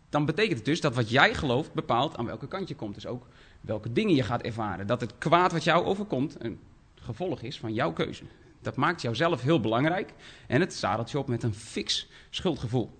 dan 0.09 0.25
betekent 0.25 0.55
het 0.55 0.65
dus 0.65 0.81
dat 0.81 0.95
wat 0.95 1.09
jij 1.09 1.33
gelooft 1.33 1.73
bepaalt 1.73 2.17
aan 2.17 2.25
welke 2.25 2.47
kant 2.47 2.67
je 2.67 2.75
komt. 2.75 2.95
Dus 2.95 3.05
ook 3.05 3.27
welke 3.61 3.93
dingen 3.93 4.15
je 4.15 4.23
gaat 4.23 4.41
ervaren. 4.41 4.87
Dat 4.87 5.01
het 5.01 5.17
kwaad 5.17 5.51
wat 5.51 5.63
jou 5.63 5.85
overkomt 5.85 6.43
een 6.43 6.59
gevolg 6.95 7.41
is 7.41 7.59
van 7.59 7.73
jouw 7.73 7.93
keuze. 7.93 8.23
Dat 8.63 8.75
maakt 8.75 9.01
jouzelf 9.01 9.41
heel 9.41 9.59
belangrijk 9.59 10.13
en 10.47 10.59
het 10.59 10.73
zadelt 10.73 11.11
je 11.11 11.17
op 11.17 11.27
met 11.27 11.43
een 11.43 11.53
fix 11.53 12.07
schuldgevoel. 12.29 12.99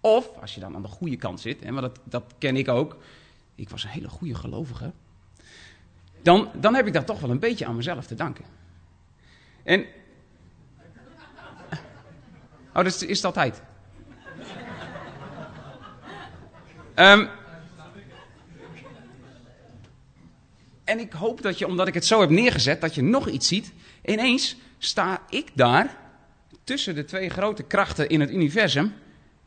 Of, 0.00 0.28
als 0.40 0.54
je 0.54 0.60
dan 0.60 0.74
aan 0.74 0.82
de 0.82 0.88
goede 0.88 1.16
kant 1.16 1.40
zit, 1.40 1.62
en 1.62 1.74
dat, 1.74 2.00
dat 2.04 2.34
ken 2.38 2.56
ik 2.56 2.68
ook, 2.68 2.96
ik 3.54 3.68
was 3.68 3.84
een 3.84 3.90
hele 3.90 4.08
goede 4.08 4.34
gelovige, 4.34 4.92
dan, 6.22 6.50
dan 6.54 6.74
heb 6.74 6.86
ik 6.86 6.92
dat 6.92 7.06
toch 7.06 7.20
wel 7.20 7.30
een 7.30 7.38
beetje 7.38 7.66
aan 7.66 7.76
mezelf 7.76 8.06
te 8.06 8.14
danken. 8.14 8.44
En. 9.62 9.86
Oh, 12.68 12.82
dat 12.82 12.86
is, 12.86 13.02
is 13.02 13.16
het 13.16 13.26
altijd. 13.26 13.62
Um, 16.94 17.28
en 20.84 20.98
ik 20.98 21.12
hoop 21.12 21.42
dat 21.42 21.58
je, 21.58 21.66
omdat 21.66 21.88
ik 21.88 21.94
het 21.94 22.06
zo 22.06 22.20
heb 22.20 22.30
neergezet, 22.30 22.80
dat 22.80 22.94
je 22.94 23.02
nog 23.02 23.28
iets 23.28 23.48
ziet. 23.48 23.72
Ineens 24.04 24.56
sta 24.78 25.22
ik 25.28 25.50
daar 25.54 25.96
tussen 26.64 26.94
de 26.94 27.04
twee 27.04 27.28
grote 27.28 27.62
krachten 27.62 28.08
in 28.08 28.20
het 28.20 28.30
universum. 28.30 28.94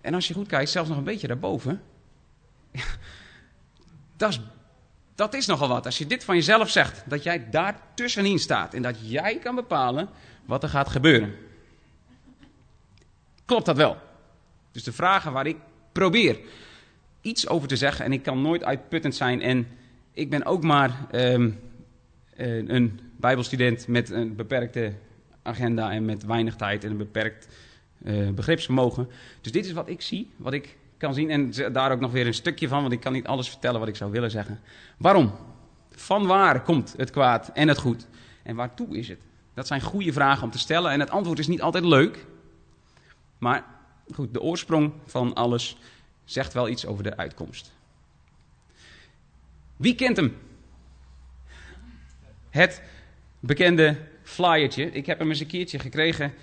En 0.02 0.14
als 0.14 0.28
je 0.28 0.34
goed 0.34 0.48
kijkt, 0.48 0.70
zelfs 0.70 0.90
nog 0.90 0.98
een 0.98 1.04
beetje 1.04 1.28
daarboven. 1.28 1.82
dat, 4.18 4.30
is, 4.30 4.42
dat 5.16 5.34
is 5.34 5.46
nogal 5.46 5.68
wat. 5.68 5.86
Als 5.86 5.98
je 5.98 6.08
dit 6.08 6.24
van 6.24 6.36
jezelf 6.36 6.70
zegt, 6.70 7.04
dat 7.06 7.24
jij 7.24 7.50
daar 7.50 7.82
tussenin 7.94 8.40
staat 8.40 8.74
en 8.74 8.82
dat 8.82 8.96
jij 9.02 9.40
kan 9.40 9.56
bepalen 9.56 10.10
wat 10.46 10.64
er 10.64 10.70
gaat 10.70 10.90
gebeuren. 10.90 11.36
Klopt 13.46 13.66
dat 13.66 13.78
wel? 13.78 13.98
Dus 14.72 14.84
de 14.84 14.94
vragen 14.94 15.32
waar 15.32 15.48
ik 15.48 15.58
probeer 15.92 16.40
iets 17.22 17.48
over 17.48 17.68
te 17.68 17.76
zeggen, 17.76 18.06
en 18.06 18.14
ik 18.14 18.24
kan 18.24 18.42
nooit 18.42 18.64
uitputtend 18.64 19.16
zijn. 19.16 19.42
En 19.42 19.68
ik 20.12 20.30
ben 20.30 20.46
ook 20.46 20.64
maar 20.64 21.08
um, 21.12 21.60
een 22.36 23.07
Bijbelstudent 23.20 23.88
met 23.88 24.10
een 24.10 24.36
beperkte 24.36 24.94
agenda 25.44 25.92
en 25.92 26.06
met 26.06 26.26
weinig 26.26 26.56
tijd 26.56 26.84
en 26.84 26.92
een 26.92 26.98
beperkt 26.98 27.48
uh, 28.04 28.30
begripsvermogen. 28.30 29.10
Dus 29.42 29.52
dit 29.52 29.66
is 29.66 29.72
wat 29.72 29.90
ik 29.90 30.02
zie, 30.02 30.32
wat 30.36 30.54
ik 30.54 30.78
kan 30.98 31.14
zien. 31.14 31.30
En 31.30 31.72
daar 31.74 31.92
ook 31.92 32.00
nog 32.00 32.12
weer 32.12 32.28
een 32.28 32.34
stukje 32.34 32.68
van, 32.68 32.82
want 32.82 32.94
ik 32.94 33.00
kan 33.00 33.14
niet 33.14 33.28
alles 33.28 33.50
vertellen 33.50 33.80
wat 33.80 33.90
ik 33.90 33.96
zou 33.96 34.12
willen 34.12 34.32
zeggen. 34.32 34.60
Waarom? 34.98 35.32
Van 35.90 36.26
waar 36.28 36.62
komt 36.62 36.94
het 36.98 37.10
kwaad 37.10 37.52
en 37.54 37.68
het 37.68 37.78
goed? 37.78 38.08
En 38.44 38.56
waartoe 38.56 38.98
is 38.98 39.08
het? 39.08 39.20
Dat 39.54 39.68
zijn 39.68 39.82
goede 39.82 40.14
vragen 40.14 40.44
om 40.44 40.52
te 40.52 40.60
stellen. 40.60 40.92
En 40.92 41.00
het 41.00 41.10
antwoord 41.10 41.40
is 41.40 41.48
niet 41.48 41.62
altijd 41.62 41.86
leuk. 41.86 42.26
Maar 43.38 43.66
goed, 44.14 44.34
de 44.34 44.42
oorsprong 44.42 44.94
van 45.06 45.34
alles 45.34 45.78
zegt 46.24 46.54
wel 46.54 46.70
iets 46.70 46.86
over 46.86 47.04
de 47.04 47.18
uitkomst. 47.18 47.74
Wie 49.78 49.96
kent 49.96 50.18
hem? 50.18 50.38
Het 52.50 52.82
bekende 53.39 53.96
flyertje. 54.24 54.91
Ik 54.91 55.06
heb 55.06 55.20
hem 55.20 55.29
eens 55.29 55.39
een 55.39 55.48
keertje 55.48 55.79
gekregen 55.79 56.25
uh, 56.25 56.34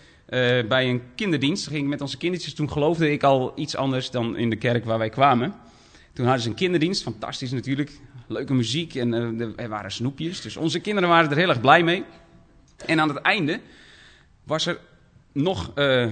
bij 0.68 0.88
een 0.88 1.02
kinderdienst. 1.14 1.66
Ging 1.66 1.88
met 1.88 2.00
onze 2.00 2.16
kindertjes. 2.16 2.54
Toen 2.54 2.70
geloofde 2.70 3.12
ik 3.12 3.22
al 3.22 3.52
iets 3.56 3.76
anders 3.76 4.10
dan 4.10 4.36
in 4.36 4.50
de 4.50 4.56
kerk 4.56 4.84
waar 4.84 4.98
wij 4.98 5.08
kwamen. 5.08 5.54
Toen 6.12 6.24
hadden 6.24 6.42
ze 6.42 6.48
een 6.48 6.54
kinderdienst. 6.54 7.02
Fantastisch 7.02 7.52
natuurlijk. 7.52 7.90
Leuke 8.28 8.54
muziek 8.54 8.94
en 8.94 9.12
uh, 9.12 9.48
er 9.56 9.68
waren 9.68 9.92
snoepjes. 9.92 10.40
Dus 10.40 10.56
onze 10.56 10.80
kinderen 10.80 11.08
waren 11.08 11.30
er 11.30 11.36
heel 11.36 11.48
erg 11.48 11.60
blij 11.60 11.82
mee. 11.82 12.04
En 12.86 13.00
aan 13.00 13.08
het 13.08 13.18
einde 13.18 13.60
was 14.44 14.66
er 14.66 14.78
nog, 15.32 15.72
uh, 15.74 16.06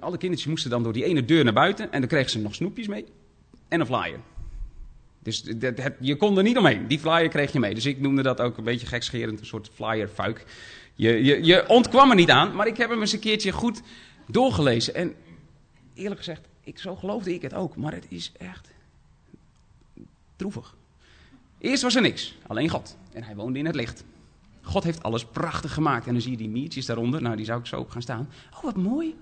alle 0.00 0.18
kindertjes 0.18 0.46
moesten 0.46 0.70
dan 0.70 0.82
door 0.82 0.92
die 0.92 1.04
ene 1.04 1.24
deur 1.24 1.44
naar 1.44 1.52
buiten 1.52 1.92
en 1.92 2.00
dan 2.00 2.08
kregen 2.08 2.30
ze 2.30 2.38
nog 2.38 2.54
snoepjes 2.54 2.86
mee 2.86 3.04
en 3.68 3.80
een 3.80 3.86
flyer. 3.86 4.18
Dus 5.24 5.42
dat, 5.42 5.74
je 6.00 6.16
kon 6.16 6.36
er 6.36 6.42
niet 6.42 6.58
omheen. 6.58 6.86
Die 6.86 6.98
flyer 6.98 7.28
kreeg 7.28 7.52
je 7.52 7.60
mee. 7.60 7.74
Dus 7.74 7.86
ik 7.86 8.00
noemde 8.00 8.22
dat 8.22 8.40
ook 8.40 8.56
een 8.56 8.64
beetje 8.64 8.86
gekscherend, 8.86 9.40
een 9.40 9.46
soort 9.46 9.70
flyerfuik. 9.74 10.44
Je, 10.94 11.24
je, 11.24 11.44
je 11.44 11.68
ontkwam 11.68 12.10
er 12.10 12.16
niet 12.16 12.30
aan, 12.30 12.54
maar 12.54 12.66
ik 12.66 12.76
heb 12.76 12.90
hem 12.90 13.00
eens 13.00 13.12
een 13.12 13.18
keertje 13.18 13.52
goed 13.52 13.82
doorgelezen. 14.26 14.94
En 14.94 15.14
eerlijk 15.94 16.18
gezegd, 16.18 16.48
ik, 16.64 16.78
zo 16.78 16.96
geloofde 16.96 17.34
ik 17.34 17.42
het 17.42 17.54
ook, 17.54 17.76
maar 17.76 17.92
het 17.92 18.06
is 18.08 18.32
echt 18.38 18.70
droevig. 20.36 20.76
Eerst 21.58 21.82
was 21.82 21.94
er 21.94 22.02
niks, 22.02 22.36
alleen 22.46 22.68
God. 22.68 22.96
En 23.12 23.22
hij 23.22 23.34
woonde 23.34 23.58
in 23.58 23.66
het 23.66 23.74
licht. 23.74 24.04
God 24.62 24.84
heeft 24.84 25.02
alles 25.02 25.24
prachtig 25.24 25.74
gemaakt. 25.74 26.06
En 26.06 26.12
dan 26.12 26.22
zie 26.22 26.30
je 26.30 26.36
die 26.36 26.48
miertjes 26.48 26.86
daaronder. 26.86 27.22
Nou, 27.22 27.36
die 27.36 27.44
zou 27.44 27.60
ik 27.60 27.66
zo 27.66 27.80
op 27.80 27.90
gaan 27.90 28.02
staan. 28.02 28.28
Oh, 28.54 28.62
wat 28.62 28.76
mooi. 28.76 29.14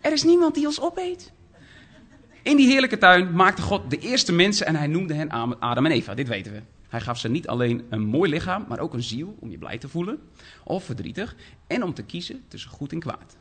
Er 0.00 0.12
is 0.12 0.22
niemand 0.22 0.54
die 0.54 0.66
ons 0.66 0.80
opeet. 0.80 1.32
In 2.42 2.56
die 2.56 2.66
heerlijke 2.66 2.98
tuin 2.98 3.32
maakte 3.32 3.62
God 3.62 3.90
de 3.90 3.98
eerste 3.98 4.32
mensen 4.32 4.66
en 4.66 4.76
hij 4.76 4.86
noemde 4.86 5.14
hen 5.14 5.30
Adam 5.60 5.86
en 5.86 5.92
Eva. 5.92 6.14
Dit 6.14 6.28
weten 6.28 6.52
we. 6.52 6.62
Hij 6.88 7.00
gaf 7.00 7.18
ze 7.18 7.28
niet 7.28 7.48
alleen 7.48 7.82
een 7.88 8.02
mooi 8.02 8.30
lichaam, 8.30 8.64
maar 8.68 8.80
ook 8.80 8.94
een 8.94 9.02
ziel 9.02 9.36
om 9.38 9.50
je 9.50 9.58
blij 9.58 9.78
te 9.78 9.88
voelen 9.88 10.18
of 10.64 10.84
verdrietig. 10.84 11.36
En 11.66 11.82
om 11.82 11.94
te 11.94 12.02
kiezen 12.02 12.42
tussen 12.48 12.70
goed 12.70 12.92
en 12.92 12.98
kwaad. 12.98 13.36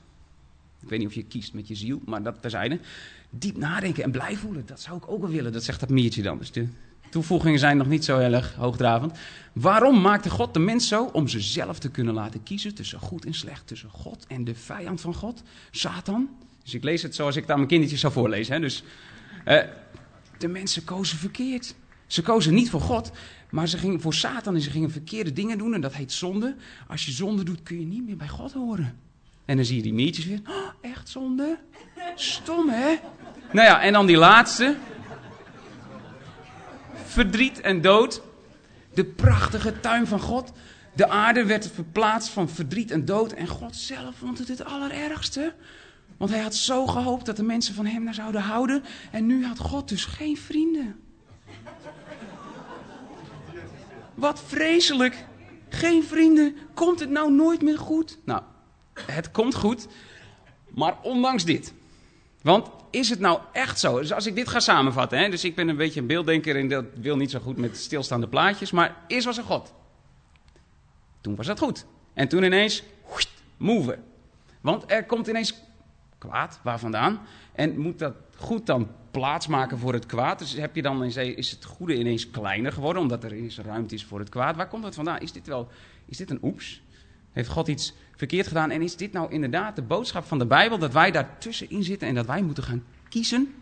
Ik 0.81 0.89
weet 0.89 0.99
niet 0.99 1.07
of 1.07 1.13
je 1.13 1.23
kiest 1.23 1.53
met 1.53 1.67
je 1.67 1.75
ziel, 1.75 2.01
maar 2.05 2.23
dat 2.23 2.41
terzijde. 2.41 2.79
Diep 3.29 3.57
nadenken 3.57 4.03
en 4.03 4.11
blij 4.11 4.35
voelen, 4.35 4.65
dat 4.65 4.81
zou 4.81 4.97
ik 4.97 5.11
ook 5.11 5.21
wel 5.21 5.29
willen. 5.29 5.51
Dat 5.51 5.63
zegt 5.63 5.79
dat 5.79 5.89
miertje 5.89 6.21
dan. 6.21 6.37
Dus 6.37 6.51
de 6.51 6.67
toevoegingen 7.09 7.59
zijn 7.59 7.77
nog 7.77 7.87
niet 7.87 8.05
zo 8.05 8.17
heel 8.17 8.33
erg 8.33 8.55
hoogdravend. 8.55 9.17
Waarom 9.53 10.01
maakte 10.01 10.29
God 10.29 10.53
de 10.53 10.59
mens 10.59 10.87
zo? 10.87 11.05
Om 11.05 11.27
ze 11.27 11.39
zelf 11.39 11.79
te 11.79 11.89
kunnen 11.89 12.13
laten 12.13 12.43
kiezen 12.43 12.75
tussen 12.75 12.99
goed 12.99 13.25
en 13.25 13.33
slecht. 13.33 13.67
Tussen 13.67 13.89
God 13.89 14.25
en 14.27 14.43
de 14.43 14.55
vijand 14.55 15.01
van 15.01 15.13
God, 15.13 15.43
Satan. 15.71 16.29
Dus 16.63 16.73
ik 16.73 16.83
lees 16.83 17.01
het 17.01 17.15
zoals 17.15 17.35
ik 17.35 17.41
het 17.41 17.51
aan 17.51 17.57
mijn 17.57 17.69
kindertjes 17.69 17.99
zou 17.99 18.13
voorlezen. 18.13 18.53
Hè. 18.53 18.59
Dus 18.59 18.83
uh, 19.47 19.61
de 20.37 20.47
mensen 20.47 20.83
kozen 20.83 21.17
verkeerd. 21.17 21.75
Ze 22.07 22.21
kozen 22.21 22.53
niet 22.53 22.69
voor 22.69 22.81
God, 22.81 23.11
maar 23.49 23.67
ze 23.67 23.77
gingen 23.77 24.01
voor 24.01 24.13
Satan 24.13 24.55
en 24.55 24.61
ze 24.61 24.69
gingen 24.69 24.91
verkeerde 24.91 25.33
dingen 25.33 25.57
doen. 25.57 25.73
En 25.73 25.81
dat 25.81 25.93
heet 25.93 26.11
zonde. 26.11 26.55
Als 26.87 27.05
je 27.05 27.11
zonde 27.11 27.43
doet, 27.43 27.63
kun 27.63 27.79
je 27.79 27.85
niet 27.85 28.05
meer 28.05 28.17
bij 28.17 28.27
God 28.27 28.53
horen. 28.53 28.99
En 29.45 29.55
dan 29.55 29.65
zie 29.65 29.75
je 29.75 29.81
die 29.81 29.93
meertjes 29.93 30.25
weer. 30.25 30.39
Oh, 30.47 30.69
echt 30.81 31.09
zonde? 31.09 31.57
Stom, 32.15 32.69
hè? 32.69 32.95
Nou 33.51 33.67
ja, 33.67 33.81
en 33.81 33.93
dan 33.93 34.05
die 34.05 34.17
laatste 34.17 34.77
verdriet 37.05 37.61
en 37.61 37.81
dood. 37.81 38.21
De 38.93 39.05
prachtige 39.05 39.79
tuin 39.79 40.07
van 40.07 40.19
God. 40.19 40.51
De 40.93 41.09
aarde 41.09 41.45
werd 41.45 41.71
verplaatst 41.71 42.29
van 42.29 42.49
verdriet 42.49 42.91
en 42.91 43.05
dood. 43.05 43.31
En 43.31 43.47
God 43.47 43.75
zelf 43.75 44.15
vond 44.15 44.37
het 44.37 44.47
het 44.47 44.63
allerergste. 44.63 45.53
Want 46.21 46.33
hij 46.33 46.41
had 46.41 46.55
zo 46.55 46.87
gehoopt 46.87 47.25
dat 47.25 47.35
de 47.35 47.43
mensen 47.43 47.73
van 47.73 47.85
hem 47.85 48.03
naar 48.03 48.13
zouden 48.13 48.41
houden. 48.41 48.83
En 49.11 49.25
nu 49.25 49.45
had 49.45 49.59
God 49.59 49.89
dus 49.89 50.05
geen 50.05 50.37
vrienden. 50.37 50.99
Wat 54.13 54.41
vreselijk. 54.47 55.25
Geen 55.69 56.03
vrienden. 56.03 56.55
Komt 56.73 56.99
het 56.99 57.09
nou 57.09 57.31
nooit 57.31 57.61
meer 57.61 57.77
goed? 57.77 58.17
Nou, 58.23 58.41
het 59.05 59.31
komt 59.31 59.55
goed. 59.55 59.87
Maar 60.69 60.97
ondanks 61.01 61.45
dit. 61.45 61.73
Want 62.41 62.69
is 62.89 63.09
het 63.09 63.19
nou 63.19 63.39
echt 63.51 63.79
zo? 63.79 63.99
Dus 63.99 64.13
als 64.13 64.25
ik 64.25 64.35
dit 64.35 64.47
ga 64.47 64.59
samenvatten, 64.59 65.19
hè, 65.19 65.29
dus 65.29 65.43
ik 65.43 65.55
ben 65.55 65.67
een 65.67 65.77
beetje 65.77 65.99
een 65.99 66.07
beelddenker 66.07 66.55
en 66.55 66.67
dat 66.67 66.85
wil 66.95 67.17
niet 67.17 67.31
zo 67.31 67.39
goed 67.39 67.57
met 67.57 67.77
stilstaande 67.77 68.27
plaatjes, 68.27 68.71
maar 68.71 68.97
eerst 69.07 69.25
was 69.25 69.37
er 69.37 69.43
God. 69.43 69.73
Toen 71.21 71.35
was 71.35 71.45
dat 71.45 71.59
goed. 71.59 71.85
En 72.13 72.27
toen 72.27 72.43
ineens, 72.43 72.83
move. 73.57 73.99
Want 74.61 74.91
er 74.91 75.05
komt 75.05 75.27
ineens 75.27 75.69
kwaad, 76.21 76.59
waar 76.63 76.79
vandaan? 76.79 77.19
En 77.51 77.79
moet 77.79 77.99
dat 77.99 78.13
goed 78.35 78.65
dan 78.65 78.87
plaatsmaken 79.11 79.77
voor 79.77 79.93
het 79.93 80.05
kwaad? 80.05 80.39
Dus 80.39 80.53
heb 80.53 80.75
je 80.75 80.81
dan, 80.81 81.03
is 81.03 81.51
het 81.51 81.65
goede 81.65 81.97
ineens 81.97 82.29
kleiner 82.29 82.71
geworden, 82.71 83.01
omdat 83.01 83.23
er 83.23 83.35
ineens 83.35 83.59
ruimte 83.59 83.95
is 83.95 84.05
voor 84.05 84.19
het 84.19 84.29
kwaad? 84.29 84.55
Waar 84.55 84.67
komt 84.67 84.83
dat 84.83 84.95
vandaan? 84.95 85.19
Is 85.19 85.31
dit 85.31 85.47
wel, 85.47 85.67
is 86.05 86.17
dit 86.17 86.29
een 86.29 86.39
oeps? 86.41 86.81
Heeft 87.31 87.49
God 87.49 87.67
iets 87.67 87.93
verkeerd 88.15 88.47
gedaan? 88.47 88.71
En 88.71 88.81
is 88.81 88.95
dit 88.95 89.11
nou 89.11 89.31
inderdaad 89.31 89.75
de 89.75 89.81
boodschap 89.81 90.23
van 90.23 90.39
de 90.39 90.45
Bijbel, 90.45 90.77
dat 90.77 90.93
wij 90.93 91.11
daar 91.11 91.37
tussenin 91.37 91.83
zitten 91.83 92.07
en 92.07 92.15
dat 92.15 92.25
wij 92.25 92.41
moeten 92.41 92.63
gaan 92.63 92.83
kiezen? 93.09 93.53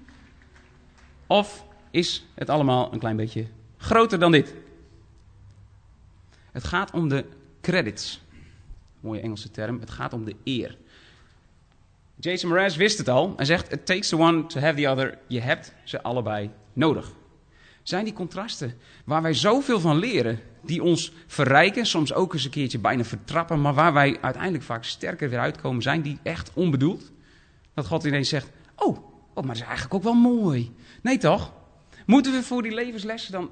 Of 1.27 1.65
is 1.91 2.25
het 2.33 2.49
allemaal 2.49 2.93
een 2.93 2.99
klein 2.99 3.15
beetje 3.15 3.45
groter 3.77 4.19
dan 4.19 4.31
dit? 4.31 4.53
Het 6.51 6.63
gaat 6.63 6.91
om 6.91 7.09
de 7.09 7.25
credits. 7.61 8.21
Mooie 8.99 9.21
Engelse 9.21 9.51
term. 9.51 9.79
Het 9.79 9.89
gaat 9.89 10.13
om 10.13 10.25
de 10.25 10.35
eer. 10.43 10.77
Jason 12.19 12.49
Mraz 12.49 12.75
wist 12.75 12.97
het 12.97 13.09
al. 13.09 13.33
Hij 13.35 13.45
zegt: 13.45 13.71
It 13.71 13.85
takes 13.85 14.09
the 14.09 14.17
one 14.17 14.45
to 14.45 14.59
have 14.59 14.81
the 14.81 14.89
other. 14.89 15.17
Je 15.27 15.39
hebt 15.39 15.73
ze 15.83 16.01
allebei 16.01 16.49
nodig. 16.73 17.11
Zijn 17.83 18.03
die 18.03 18.13
contrasten 18.13 18.73
waar 19.05 19.21
wij 19.21 19.33
zoveel 19.33 19.79
van 19.79 19.97
leren, 19.97 20.39
die 20.63 20.83
ons 20.83 21.11
verrijken, 21.27 21.85
soms 21.85 22.13
ook 22.13 22.33
eens 22.33 22.43
een 22.43 22.49
keertje 22.49 22.79
bijna 22.79 23.03
vertrappen, 23.03 23.61
maar 23.61 23.73
waar 23.73 23.93
wij 23.93 24.17
uiteindelijk 24.21 24.63
vaak 24.63 24.83
sterker 24.83 25.29
weer 25.29 25.39
uitkomen, 25.39 25.81
zijn 25.81 26.01
die 26.01 26.19
echt 26.23 26.51
onbedoeld? 26.53 27.11
Dat 27.73 27.87
God 27.87 28.03
ineens 28.03 28.29
zegt: 28.29 28.51
Oh, 28.75 28.97
oh 29.33 29.35
maar 29.35 29.45
dat 29.45 29.55
is 29.55 29.61
eigenlijk 29.61 29.93
ook 29.93 30.03
wel 30.03 30.13
mooi. 30.13 30.75
Nee 31.01 31.17
toch? 31.17 31.53
Moeten 32.05 32.31
we 32.31 32.43
voor 32.43 32.61
die 32.61 32.73
levenslessen 32.73 33.31
dan 33.31 33.49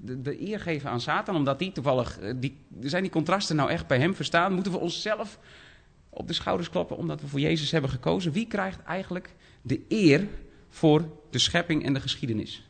de, 0.00 0.20
de 0.20 0.48
eer 0.48 0.60
geven 0.60 0.90
aan 0.90 1.00
Satan, 1.00 1.36
omdat 1.36 1.58
die 1.58 1.72
toevallig, 1.72 2.18
eh, 2.18 2.34
die, 2.36 2.66
zijn 2.80 3.02
die 3.02 3.12
contrasten 3.12 3.56
nou 3.56 3.70
echt 3.70 3.86
bij 3.86 3.98
hem 3.98 4.14
verstaan? 4.14 4.52
Moeten 4.52 4.72
we 4.72 4.78
onszelf 4.78 5.38
op 6.10 6.26
de 6.26 6.32
schouders 6.32 6.70
kloppen 6.70 6.96
omdat 6.96 7.20
we 7.20 7.28
voor 7.28 7.40
Jezus 7.40 7.70
hebben 7.70 7.90
gekozen? 7.90 8.32
Wie 8.32 8.46
krijgt 8.46 8.82
eigenlijk 8.82 9.34
de 9.62 9.80
eer 9.88 10.28
voor 10.68 11.04
de 11.30 11.38
schepping 11.38 11.84
en 11.84 11.92
de 11.92 12.00
geschiedenis? 12.00 12.64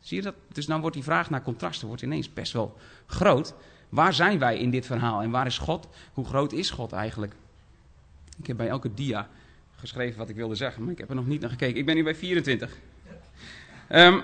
Zie 0.00 0.16
je 0.16 0.22
dat? 0.22 0.34
Dus 0.52 0.66
dan 0.66 0.80
wordt 0.80 0.96
die 0.96 1.04
vraag 1.04 1.30
naar 1.30 1.42
contrasten 1.42 1.86
wordt 1.86 2.02
ineens 2.02 2.32
best 2.32 2.52
wel 2.52 2.76
groot. 3.06 3.54
Waar 3.88 4.14
zijn 4.14 4.38
wij 4.38 4.58
in 4.58 4.70
dit 4.70 4.86
verhaal 4.86 5.22
en 5.22 5.30
waar 5.30 5.46
is 5.46 5.58
God? 5.58 5.88
Hoe 6.12 6.24
groot 6.24 6.52
is 6.52 6.70
God 6.70 6.92
eigenlijk? 6.92 7.34
Ik 8.38 8.46
heb 8.46 8.56
bij 8.56 8.68
elke 8.68 8.94
dia 8.94 9.28
geschreven 9.76 10.18
wat 10.18 10.28
ik 10.28 10.36
wilde 10.36 10.54
zeggen, 10.54 10.82
maar 10.82 10.92
ik 10.92 10.98
heb 10.98 11.08
er 11.08 11.14
nog 11.14 11.26
niet 11.26 11.40
naar 11.40 11.50
gekeken. 11.50 11.78
Ik 11.78 11.86
ben 11.86 11.94
nu 11.94 12.02
bij 12.02 12.14
24. 12.14 12.78
Um, 13.88 14.22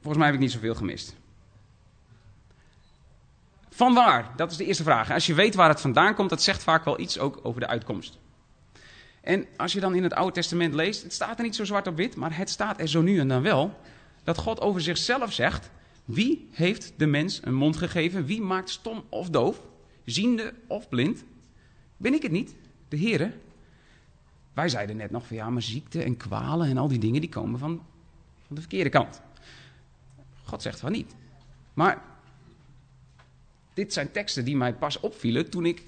volgens 0.00 0.16
mij 0.16 0.26
heb 0.26 0.34
ik 0.34 0.40
niet 0.40 0.52
zoveel 0.52 0.74
gemist. 0.74 1.16
Van 3.76 3.94
waar? 3.94 4.32
Dat 4.36 4.50
is 4.50 4.56
de 4.56 4.64
eerste 4.64 4.82
vraag. 4.82 5.10
Als 5.10 5.26
je 5.26 5.34
weet 5.34 5.54
waar 5.54 5.68
het 5.68 5.80
vandaan 5.80 6.14
komt, 6.14 6.30
dat 6.30 6.42
zegt 6.42 6.62
vaak 6.62 6.84
wel 6.84 7.00
iets 7.00 7.18
ook 7.18 7.40
over 7.42 7.60
de 7.60 7.66
uitkomst. 7.66 8.18
En 9.20 9.46
als 9.56 9.72
je 9.72 9.80
dan 9.80 9.94
in 9.94 10.02
het 10.02 10.14
Oude 10.14 10.32
Testament 10.32 10.74
leest, 10.74 11.02
het 11.02 11.12
staat 11.12 11.38
er 11.38 11.44
niet 11.44 11.56
zo 11.56 11.64
zwart 11.64 11.86
op 11.86 11.96
wit, 11.96 12.16
maar 12.16 12.36
het 12.36 12.50
staat 12.50 12.80
er 12.80 12.88
zo 12.88 13.02
nu 13.02 13.18
en 13.18 13.28
dan 13.28 13.42
wel, 13.42 13.78
dat 14.24 14.38
God 14.38 14.60
over 14.60 14.80
zichzelf 14.80 15.32
zegt, 15.32 15.70
wie 16.04 16.48
heeft 16.50 16.92
de 16.96 17.06
mens 17.06 17.40
een 17.42 17.54
mond 17.54 17.76
gegeven? 17.76 18.26
Wie 18.26 18.40
maakt 18.40 18.70
stom 18.70 19.04
of 19.08 19.30
doof? 19.30 19.60
Ziende 20.04 20.54
of 20.66 20.88
blind? 20.88 21.24
Ben 21.96 22.14
ik 22.14 22.22
het 22.22 22.32
niet? 22.32 22.54
De 22.88 22.98
Heere? 22.98 23.32
Wij 24.52 24.68
zeiden 24.68 24.96
net 24.96 25.10
nog 25.10 25.26
van 25.26 25.36
ja, 25.36 25.50
maar 25.50 25.62
ziekte 25.62 26.02
en 26.02 26.16
kwalen 26.16 26.68
en 26.68 26.78
al 26.78 26.88
die 26.88 26.98
dingen 26.98 27.20
die 27.20 27.30
komen 27.30 27.58
van, 27.58 27.82
van 28.46 28.54
de 28.54 28.60
verkeerde 28.60 28.90
kant. 28.90 29.20
God 30.44 30.62
zegt 30.62 30.80
van 30.80 30.92
niet. 30.92 31.14
Maar 31.74 32.02
dit 33.76 33.92
zijn 33.92 34.10
teksten 34.10 34.44
die 34.44 34.56
mij 34.56 34.74
pas 34.74 35.00
opvielen 35.00 35.50
toen 35.50 35.66
ik 35.66 35.82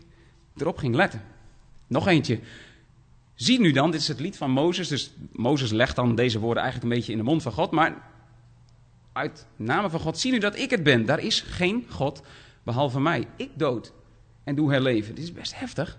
erop 0.57 0.77
ging 0.77 0.95
letten. 0.95 1.23
Nog 1.87 2.07
eentje. 2.07 2.41
Zie 3.35 3.61
nu 3.61 3.73
dan, 3.73 3.91
dit 3.91 4.01
is 4.01 4.09
het 4.09 4.21
lied 4.21 4.37
van 4.37 4.51
Mozes. 4.51 4.89
Dus 4.89 5.13
Mozes 5.33 5.71
legt 5.71 5.97
dan 5.97 6.15
deze 6.15 6.39
woorden 6.39 6.63
eigenlijk 6.63 6.93
een 6.93 6.99
beetje 6.99 7.13
in 7.13 7.19
de 7.19 7.25
mond 7.25 7.43
van 7.43 7.53
God. 7.53 7.71
Maar 7.71 8.03
uit 9.13 9.47
namen 9.57 9.91
van 9.91 10.01
God, 10.01 10.19
zie 10.19 10.33
nu 10.33 10.39
dat 10.39 10.59
ik 10.59 10.71
het 10.71 10.83
ben. 10.83 11.07
Daar 11.07 11.19
is 11.19 11.41
geen 11.41 11.87
God 11.89 12.23
behalve 12.63 13.01
mij. 13.01 13.27
Ik 13.37 13.51
dood 13.55 13.93
en 14.45 14.55
doe 14.55 14.71
herleven. 14.71 15.15
Dit 15.15 15.25
is 15.25 15.33
best 15.33 15.59
heftig. 15.59 15.99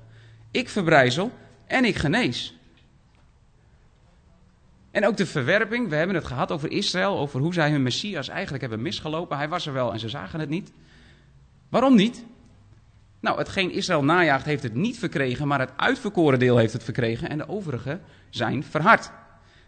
Ik 0.52 0.70
verbrijzel 0.70 1.32
en 1.66 1.86
ik 1.86 1.96
genees. 1.96 2.58
En 4.92 5.06
ook 5.06 5.18
de 5.18 5.26
verwerping, 5.26 5.90
we 5.90 5.96
hebben 5.96 6.16
het 6.16 6.26
gehad 6.26 6.52
over 6.52 6.72
Israël, 6.72 7.18
over 7.18 7.40
hoe 7.40 7.54
zij 7.54 7.72
hun 7.72 7.84
Messias 7.84 8.28
eigenlijk 8.28 8.62
hebben 8.62 8.82
misgelopen. 8.82 9.38
Hij 9.38 9.50
was 9.50 9.66
er 9.66 9.74
wel 9.74 9.94
en 9.94 10.00
ze 10.00 10.10
zagen 10.10 10.40
het 10.40 10.50
niet. 10.50 10.72
Waarom 11.70 11.96
niet? 11.96 12.26
Nou, 13.20 13.38
hetgeen 13.38 13.72
Israël 13.72 14.04
najaagt 14.04 14.46
heeft 14.46 14.64
het 14.64 14.74
niet 14.74 15.00
verkregen, 15.00 15.48
maar 15.48 15.60
het 15.60 15.72
uitverkoren 15.76 16.40
deel 16.40 16.58
heeft 16.58 16.74
het 16.74 16.84
verkregen 16.84 17.30
en 17.30 17.38
de 17.38 17.50
overige 17.50 18.00
zijn 18.30 18.64
verhard. 18.64 19.12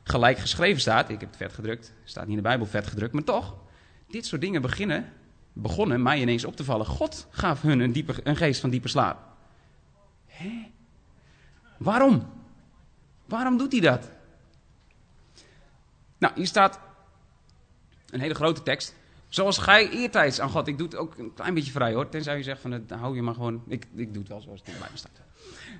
Gelijk 0.04 0.38
geschreven 0.38 0.82
staat, 0.82 1.10
ik 1.10 1.20
heb 1.20 1.30
het 1.30 1.38
vet 1.38 1.54
gedrukt, 1.54 1.94
staat 2.04 2.24
niet 2.24 2.38
in 2.38 2.44
de 2.44 2.50
Bijbel 2.50 2.66
vet 2.66 2.88
gedrukt, 2.88 3.14
maar 3.14 3.24
toch, 3.24 3.56
dit 4.08 4.26
soort 4.26 4.42
dingen 4.42 4.62
beginnen, 4.62 5.14
begonnen 5.54 6.02
mij 6.02 6.22
ineens 6.22 6.46
op 6.46 6.56
te 6.56 6.64
vallen. 6.64 6.86
God 6.86 7.28
gaf 7.30 7.62
hun 7.62 7.80
een, 7.80 7.92
diepe, 7.92 8.14
een 8.24 8.36
geest 8.36 8.62
van 8.62 8.70
diepe 8.70 8.88
slaap. 8.88 9.20
Hé? 10.26 10.72
Waarom? 11.78 12.30
Waarom 13.26 13.58
doet 13.58 13.72
hij 13.72 13.82
dat? 13.82 14.12
Nou, 16.18 16.34
hier 16.36 16.48
staat 16.48 16.80
een 18.10 18.20
hele 18.20 18.34
grote 18.34 18.64
tekst. 18.64 18.96
Zoals 19.32 19.58
gij 19.58 19.90
eertijds 19.90 20.40
aan 20.40 20.50
God. 20.50 20.68
Ik 20.68 20.78
doe 20.78 20.88
het 20.88 20.96
ook 20.96 21.18
een 21.18 21.34
klein 21.34 21.54
beetje 21.54 21.72
vrij 21.72 21.94
hoor. 21.94 22.10
Tenzij 22.10 22.38
je 22.38 22.44
zegt 22.44 22.62
van 22.62 22.72
het 22.72 22.90
hou 22.90 23.16
je 23.16 23.22
maar 23.22 23.34
gewoon. 23.34 23.64
Ik, 23.68 23.88
ik 23.96 24.14
doe 24.14 24.22
het 24.22 24.32
wel 24.32 24.42
zoals 24.42 24.60
het 24.60 24.70
in 24.70 24.76
de 24.92 24.98
staat. 24.98 25.22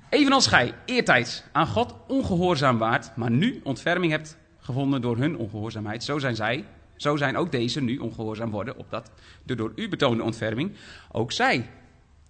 Evenals 0.08 0.46
gij 0.46 0.74
eertijds 0.84 1.42
aan 1.52 1.66
God 1.66 1.94
ongehoorzaam 2.08 2.78
waart. 2.78 3.16
Maar 3.16 3.30
nu 3.30 3.60
ontferming 3.64 4.12
hebt 4.12 4.36
gevonden 4.58 5.00
door 5.00 5.16
hun 5.16 5.36
ongehoorzaamheid. 5.36 6.04
Zo 6.04 6.18
zijn 6.18 6.36
zij. 6.36 6.64
Zo 6.96 7.16
zijn 7.16 7.36
ook 7.36 7.52
deze 7.52 7.80
nu 7.80 7.98
ongehoorzaam 7.98 8.50
worden. 8.50 8.76
Opdat 8.76 9.10
de 9.42 9.54
door 9.54 9.72
u 9.76 9.88
betoonde 9.88 10.22
ontferming 10.22 10.72
ook 11.10 11.32
zij 11.32 11.70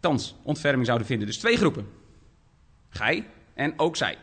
thans 0.01 0.35
ontferming 0.43 0.87
zouden 0.87 1.07
vinden. 1.07 1.27
Dus 1.27 1.39
twee 1.39 1.57
groepen. 1.57 1.87
Gij 2.89 3.27
en 3.55 3.79
ook 3.79 3.97
zij. 3.97 4.19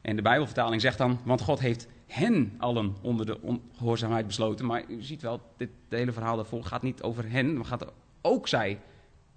En 0.00 0.16
de 0.16 0.22
Bijbelvertaling 0.22 0.80
zegt 0.80 0.98
dan, 0.98 1.20
want 1.24 1.40
God 1.40 1.58
heeft 1.58 1.88
hen 2.08 2.54
allen 2.58 2.96
onder 3.00 3.26
de 3.26 3.40
ongehoorzaamheid 3.40 4.26
besloten. 4.26 4.66
Maar 4.66 4.84
u 4.88 5.02
ziet 5.02 5.22
wel, 5.22 5.40
dit 5.56 5.70
hele 5.88 6.12
verhaal 6.12 6.36
daarvoor 6.36 6.64
gaat 6.64 6.82
niet 6.82 7.02
over 7.02 7.30
hen, 7.30 7.56
maar 7.56 7.64
gaat 7.64 7.92
ook 8.20 8.48
zij 8.48 8.80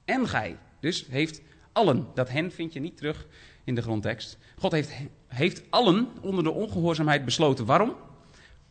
en 0.05 0.27
gij. 0.27 0.57
Dus 0.79 1.07
heeft 1.07 1.41
allen. 1.71 2.07
Dat 2.13 2.29
hen 2.29 2.51
vind 2.51 2.73
je 2.73 2.79
niet 2.79 2.97
terug 2.97 3.27
in 3.63 3.75
de 3.75 3.81
grondtekst. 3.81 4.37
God 4.57 4.71
heeft, 4.71 4.93
heeft 5.27 5.63
allen 5.69 6.07
onder 6.21 6.43
de 6.43 6.51
ongehoorzaamheid 6.51 7.25
besloten. 7.25 7.65
Waarom? 7.65 7.95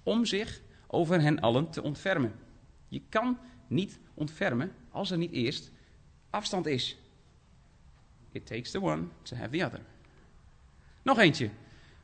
Om 0.03 0.25
zich 0.25 0.61
over 0.87 1.21
hen 1.21 1.41
allen 1.41 1.71
te 1.71 1.83
ontfermen. 1.83 2.35
Je 2.89 3.03
kan 3.09 3.39
niet 3.67 3.99
ontfermen 4.15 4.73
als 4.91 5.11
er 5.11 5.19
niet 5.19 5.33
eerst 5.33 5.71
afstand 6.31 6.67
is. 6.67 6.99
It 8.33 8.47
takes 8.47 8.71
the 8.71 8.83
one 8.83 9.03
to 9.23 9.37
have 9.37 9.51
the 9.51 9.65
other. 9.65 9.81
Nog 11.03 11.19
eentje. 11.19 11.51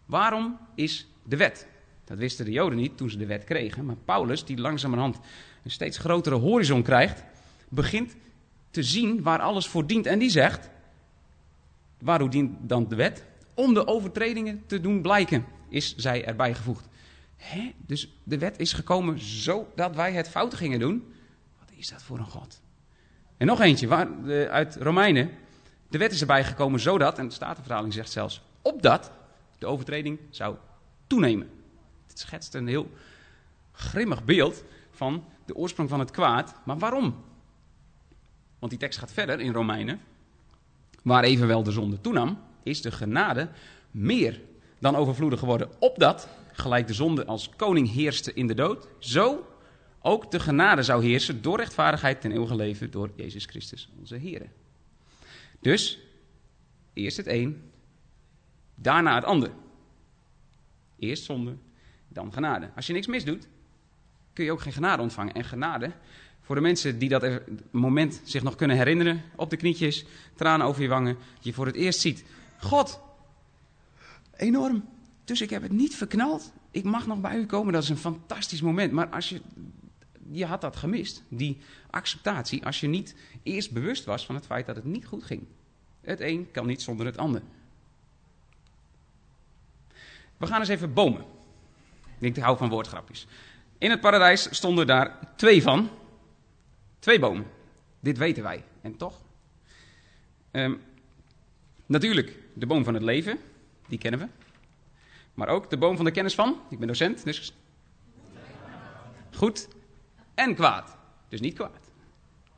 Waarom 0.07 0.59
is 0.75 1.07
de 1.25 1.37
wet? 1.37 1.69
Dat 2.07 2.19
wisten 2.19 2.45
de 2.45 2.51
Joden 2.51 2.79
niet 2.79 2.97
toen 2.97 3.11
ze 3.11 3.17
de 3.17 3.27
wet 3.27 3.45
kregen. 3.45 3.85
Maar 3.85 3.97
Paulus, 3.97 4.45
die 4.45 4.59
langzamerhand 4.59 5.19
een 5.63 5.71
steeds 5.71 5.99
grotere 5.99 6.35
horizon 6.35 6.83
krijgt, 6.83 7.25
begint 7.69 8.17
te 8.71 8.83
zien 8.83 9.23
waar 9.23 9.41
alles 9.41 9.67
voor 9.67 9.87
dient. 9.87 10.07
En 10.07 10.19
die 10.19 10.31
zegt: 10.31 10.71
Waarom 11.99 12.31
dient 12.31 12.57
dan 12.61 12.89
de 12.89 12.95
wet? 12.95 13.25
Om 13.55 13.75
de 13.75 13.87
overtredingen 13.87 14.63
te 14.67 14.81
doen 14.81 15.03
blijken, 15.03 15.45
is 15.69 15.97
zij 15.97 16.25
erbij 16.25 16.55
gevoegd. 16.55 16.89
Dus 17.77 18.19
de 18.23 18.39
wet 18.39 18.59
is 18.59 18.73
gekomen 18.73 19.21
zodat 19.21 19.95
wij 19.95 20.13
het 20.13 20.29
fout 20.29 20.55
gingen 20.55 20.79
doen. 20.79 21.13
Wat 21.59 21.71
is 21.77 21.89
dat 21.89 22.03
voor 22.03 22.19
een 22.19 22.25
God? 22.25 22.61
En 23.37 23.47
nog 23.47 23.61
eentje 23.61 23.87
waar, 23.87 24.09
uit 24.51 24.77
Romeinen. 24.77 25.31
De 25.89 25.99
wet 25.99 26.13
is 26.13 26.21
erbij 26.21 26.45
gekomen 26.45 26.81
zodat, 26.81 27.19
en 27.19 27.27
de 27.29 27.35
Statenvertaling 27.35 27.93
zegt 27.93 28.11
zelfs, 28.11 28.43
opdat 28.63 29.11
de 29.59 29.67
overtreding 29.67 30.19
zou 30.31 30.57
toenemen. 31.07 31.56
Het 32.17 32.25
schetst 32.25 32.55
een 32.55 32.67
heel 32.67 32.91
grimmig 33.73 34.25
beeld 34.25 34.65
van 34.91 35.25
de 35.45 35.55
oorsprong 35.55 35.89
van 35.89 36.01
het 36.01 36.11
kwaad. 36.11 36.55
Maar 36.65 36.79
waarom? 36.79 37.25
Want 38.59 38.71
die 38.71 38.81
tekst 38.81 38.99
gaat 38.99 39.13
verder 39.13 39.41
in 39.41 39.53
Romeinen. 39.53 40.01
Waar 41.03 41.25
evenwel 41.25 41.63
de 41.63 41.71
zonde 41.71 42.01
toenam, 42.01 42.39
is 42.63 42.83
de 42.83 42.91
genade 42.91 43.49
meer 43.91 44.41
dan 44.79 44.97
overvloedig 44.97 45.39
geworden. 45.39 45.71
Opdat, 45.79 46.29
gelijk 46.53 46.87
de 46.87 46.95
zonde 46.95 47.27
als 47.27 47.51
koning 47.57 47.93
heerste 47.93 48.35
in 48.35 48.47
de 48.47 48.55
dood, 48.55 48.89
zo 48.99 49.47
ook 50.01 50.31
de 50.31 50.41
genade 50.41 50.83
zou 50.83 51.05
heersen 51.05 51.43
door 51.43 51.57
rechtvaardigheid 51.57 52.21
ten 52.21 52.33
eeuwige 52.33 52.57
leven 52.57 52.91
door 52.91 53.11
Jezus 53.17 53.45
Christus 53.45 53.89
onze 53.99 54.17
Heer. 54.17 54.51
Dus, 55.61 55.99
eerst 56.93 57.17
het 57.17 57.27
een, 57.27 57.71
daarna 58.75 59.15
het 59.15 59.25
ander. 59.25 59.51
Eerst 60.99 61.25
zonde, 61.25 61.57
dan 62.17 62.33
genade. 62.33 62.71
Als 62.75 62.87
je 62.87 62.93
niks 62.93 63.07
misdoet, 63.07 63.49
kun 64.33 64.45
je 64.45 64.53
ook 64.53 64.61
geen 64.61 64.73
genade 64.73 65.03
ontvangen. 65.03 65.35
En 65.35 65.45
genade, 65.45 65.93
voor 66.41 66.55
de 66.55 66.61
mensen 66.61 66.99
die 66.99 67.09
dat 67.09 67.41
moment 67.71 68.21
zich 68.25 68.43
nog 68.43 68.55
kunnen 68.55 68.77
herinneren, 68.77 69.23
op 69.35 69.51
de 69.51 69.57
knietjes, 69.57 70.05
tranen 70.35 70.67
over 70.67 70.83
je 70.83 70.89
wangen, 70.89 71.17
je 71.41 71.53
voor 71.53 71.67
het 71.67 71.75
eerst 71.75 72.01
ziet, 72.01 72.25
God, 72.59 73.01
enorm. 74.37 74.85
Dus 75.25 75.41
ik 75.41 75.51
heb 75.51 75.63
het 75.63 75.73
niet 75.73 75.97
verknald. 75.97 76.53
Ik 76.71 76.85
mag 76.85 77.07
nog 77.07 77.21
bij 77.21 77.37
u 77.37 77.47
komen, 77.47 77.73
dat 77.73 77.83
is 77.83 77.89
een 77.89 77.97
fantastisch 77.97 78.63
moment. 78.63 78.93
Maar 78.93 79.09
als 79.09 79.29
je, 79.29 79.41
je 80.31 80.47
had 80.47 80.61
dat 80.61 80.77
gemist, 80.77 81.23
die 81.29 81.59
acceptatie, 81.91 82.65
als 82.65 82.81
je 82.81 82.87
niet 82.87 83.15
eerst 83.43 83.73
bewust 83.73 84.05
was 84.05 84.27
van 84.27 84.35
het 84.35 84.47
feit 84.47 84.67
dat 84.67 84.77
het 84.77 84.85
niet 84.85 85.07
goed 85.07 85.25
ging. 85.25 85.43
Het 86.01 86.21
een 86.21 86.51
kan 86.51 86.67
niet 86.67 86.83
zonder 86.83 87.07
het 87.07 87.17
ander. 87.17 87.43
We 90.37 90.47
gaan 90.47 90.61
eens 90.61 90.69
even 90.69 90.93
bomen. 90.93 91.36
Ik 92.19 92.37
hou 92.37 92.57
van 92.57 92.69
woordgrapjes. 92.69 93.27
In 93.79 93.91
het 93.91 94.01
paradijs 94.01 94.49
stonden 94.51 94.87
daar 94.87 95.19
twee 95.37 95.63
van. 95.63 95.91
Twee 96.99 97.19
bomen. 97.19 97.47
Dit 98.01 98.19
weten 98.19 98.43
wij. 98.43 98.65
En 98.81 98.97
toch? 98.97 99.21
Um, 100.53 100.83
natuurlijk, 101.87 102.39
de 102.55 102.67
boom 102.67 102.85
van 102.85 102.95
het 102.95 103.03
leven. 103.03 103.39
Die 103.89 103.99
kennen 103.99 104.21
we. 104.21 104.27
Maar 105.35 105.49
ook 105.49 105.71
de 105.71 105.77
boom 105.77 105.97
van 105.97 106.05
de 106.05 106.11
kennis 106.11 106.35
van. 106.35 106.61
Ik 106.71 106.79
ben 106.79 106.89
docent, 106.89 107.25
dus. 107.25 107.53
Goed 109.35 109.69
en 110.35 110.55
kwaad. 110.55 110.97
Dus 111.29 111.41
niet 111.41 111.55
kwaad. 111.55 111.91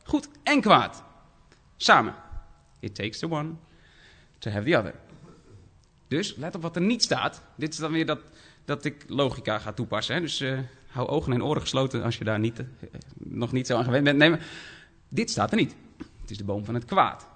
Goed 0.05 0.29
en 0.43 0.61
kwaad. 0.61 1.03
Samen. 1.77 2.15
It 2.81 2.95
takes 2.95 3.19
the 3.19 3.31
one 3.31 3.53
to 4.39 4.51
have 4.51 4.71
the 4.71 4.77
other. 4.77 4.95
Dus 6.09 6.37
let 6.37 6.55
op 6.55 6.63
wat 6.63 6.77
er 6.77 6.83
niet 6.83 7.03
staat. 7.03 7.43
Dit 7.55 7.73
is 7.73 7.79
dan 7.79 7.93
weer 7.93 8.07
dat 8.07 8.21
dat 8.69 8.85
ik 8.85 9.05
logica 9.07 9.59
ga 9.59 9.73
toepassen. 9.73 10.15
Hè? 10.15 10.21
Dus 10.21 10.41
uh, 10.41 10.59
hou 10.87 11.09
ogen 11.09 11.33
en 11.33 11.45
oren 11.45 11.61
gesloten 11.61 12.03
als 12.03 12.19
je 12.19 12.25
daar 12.25 12.39
niet, 12.39 12.59
eh, 12.59 12.65
nog 13.19 13.53
niet 13.53 13.67
zo 13.67 13.77
aan 13.77 13.85
gewend 13.85 14.05
bent. 14.05 14.19
Nee, 14.19 14.37
dit 15.09 15.31
staat 15.31 15.51
er 15.51 15.57
niet. 15.57 15.75
Het 16.21 16.31
is 16.31 16.37
de 16.37 16.45
boom 16.45 16.65
van 16.65 16.75
het 16.75 16.85
kwaad. 16.85 17.27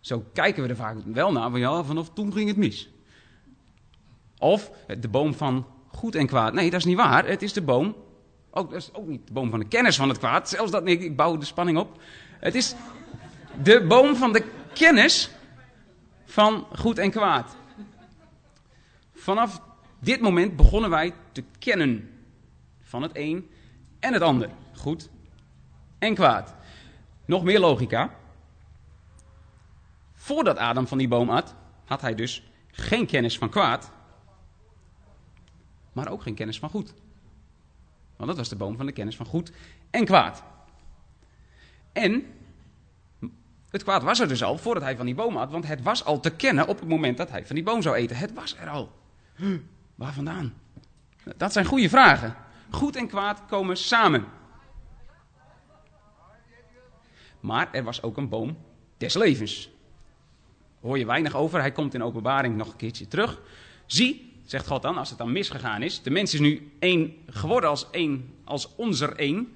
Zo 0.00 0.24
kijken 0.32 0.62
we 0.62 0.68
er 0.68 0.76
vaak 0.76 0.96
wel 1.04 1.32
naar, 1.32 1.50
van 1.50 1.60
ja, 1.60 1.82
vanaf 1.82 2.10
toen 2.12 2.32
ging 2.32 2.48
het 2.48 2.56
mis. 2.56 2.88
Of 4.38 4.70
de 5.00 5.08
boom 5.08 5.34
van 5.34 5.66
goed 5.86 6.14
en 6.14 6.26
kwaad. 6.26 6.52
Nee, 6.52 6.70
dat 6.70 6.80
is 6.80 6.86
niet 6.86 6.96
waar. 6.96 7.26
Het 7.26 7.42
is 7.42 7.52
de 7.52 7.62
boom, 7.62 7.96
ook, 8.50 8.70
dat 8.70 8.80
is 8.80 8.94
ook 8.94 9.06
niet 9.06 9.26
de 9.26 9.32
boom 9.32 9.50
van 9.50 9.58
de 9.58 9.68
kennis 9.68 9.96
van 9.96 10.08
het 10.08 10.18
kwaad. 10.18 10.48
Zelfs 10.48 10.70
dat, 10.70 10.84
nee, 10.84 10.98
ik 10.98 11.16
bouw 11.16 11.36
de 11.36 11.44
spanning 11.44 11.78
op. 11.78 12.00
Het 12.38 12.54
is 12.54 12.74
de 13.62 13.86
boom 13.86 14.16
van 14.16 14.32
de 14.32 14.44
kennis 14.74 15.30
van 16.24 16.66
goed 16.78 16.98
en 16.98 17.10
kwaad. 17.10 17.56
Vanaf 19.14 19.60
dit 20.00 20.20
moment 20.20 20.56
begonnen 20.56 20.90
wij 20.90 21.14
te 21.32 21.44
kennen 21.58 22.10
van 22.80 23.02
het 23.02 23.10
een 23.14 23.50
en 23.98 24.12
het 24.12 24.22
ander. 24.22 24.50
Goed 24.76 25.10
en 25.98 26.14
kwaad. 26.14 26.54
Nog 27.24 27.42
meer 27.42 27.60
logica. 27.60 28.14
Voordat 30.14 30.56
Adam 30.56 30.86
van 30.86 30.98
die 30.98 31.08
boom 31.08 31.30
at, 31.30 31.54
had 31.84 32.00
hij 32.00 32.14
dus 32.14 32.50
geen 32.70 33.06
kennis 33.06 33.38
van 33.38 33.50
kwaad, 33.50 33.92
maar 35.92 36.08
ook 36.08 36.22
geen 36.22 36.34
kennis 36.34 36.58
van 36.58 36.70
goed. 36.70 36.94
Want 38.16 38.28
dat 38.28 38.36
was 38.36 38.48
de 38.48 38.56
boom 38.56 38.76
van 38.76 38.86
de 38.86 38.92
kennis 38.92 39.16
van 39.16 39.26
goed 39.26 39.52
en 39.90 40.04
kwaad. 40.04 40.42
En 41.92 42.26
het 43.70 43.82
kwaad 43.82 44.02
was 44.02 44.20
er 44.20 44.28
dus 44.28 44.42
al 44.42 44.58
voordat 44.58 44.82
hij 44.82 44.96
van 44.96 45.06
die 45.06 45.14
boom 45.14 45.36
had, 45.36 45.50
want 45.50 45.66
het 45.66 45.82
was 45.82 46.04
al 46.04 46.20
te 46.20 46.30
kennen 46.30 46.66
op 46.68 46.80
het 46.80 46.88
moment 46.88 47.16
dat 47.16 47.30
hij 47.30 47.46
van 47.46 47.54
die 47.54 47.64
boom 47.64 47.82
zou 47.82 47.96
eten. 47.96 48.16
Het 48.16 48.32
was 48.32 48.56
er 48.56 48.68
al. 48.68 48.92
Waar 50.00 50.12
vandaan? 50.12 50.54
Dat 51.36 51.52
zijn 51.52 51.64
goede 51.64 51.88
vragen. 51.88 52.36
Goed 52.70 52.96
en 52.96 53.08
kwaad 53.08 53.42
komen 53.48 53.76
samen. 53.76 54.24
Maar 57.40 57.68
er 57.72 57.84
was 57.84 58.02
ook 58.02 58.16
een 58.16 58.28
boom 58.28 58.58
des 58.96 59.14
levens. 59.14 59.70
Hoor 60.80 60.98
je 60.98 61.06
weinig 61.06 61.34
over. 61.34 61.60
Hij 61.60 61.72
komt 61.72 61.94
in 61.94 62.02
openbaring 62.02 62.56
nog 62.56 62.68
een 62.68 62.76
keertje 62.76 63.08
terug. 63.08 63.40
Zie, 63.86 64.40
zegt 64.44 64.66
God 64.66 64.82
dan, 64.82 64.96
als 64.96 65.08
het 65.08 65.18
dan 65.18 65.32
misgegaan 65.32 65.82
is. 65.82 66.02
De 66.02 66.10
mens 66.10 66.34
is 66.34 66.40
nu 66.40 66.72
één 66.78 67.14
geworden 67.26 67.70
als 67.70 67.90
één, 67.90 68.34
als 68.44 68.74
onze 68.76 69.14
één. 69.14 69.52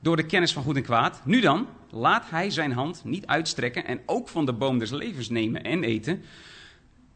Door 0.00 0.16
de 0.16 0.26
kennis 0.26 0.52
van 0.52 0.62
goed 0.62 0.76
en 0.76 0.82
kwaad. 0.82 1.20
Nu 1.24 1.40
dan, 1.40 1.66
laat 1.90 2.30
hij 2.30 2.50
zijn 2.50 2.72
hand 2.72 3.04
niet 3.04 3.26
uitstrekken 3.26 3.84
en 3.84 4.00
ook 4.06 4.28
van 4.28 4.46
de 4.46 4.52
boom 4.52 4.78
des 4.78 4.90
levens 4.90 5.28
nemen 5.28 5.62
en 5.62 5.84
eten. 5.84 6.22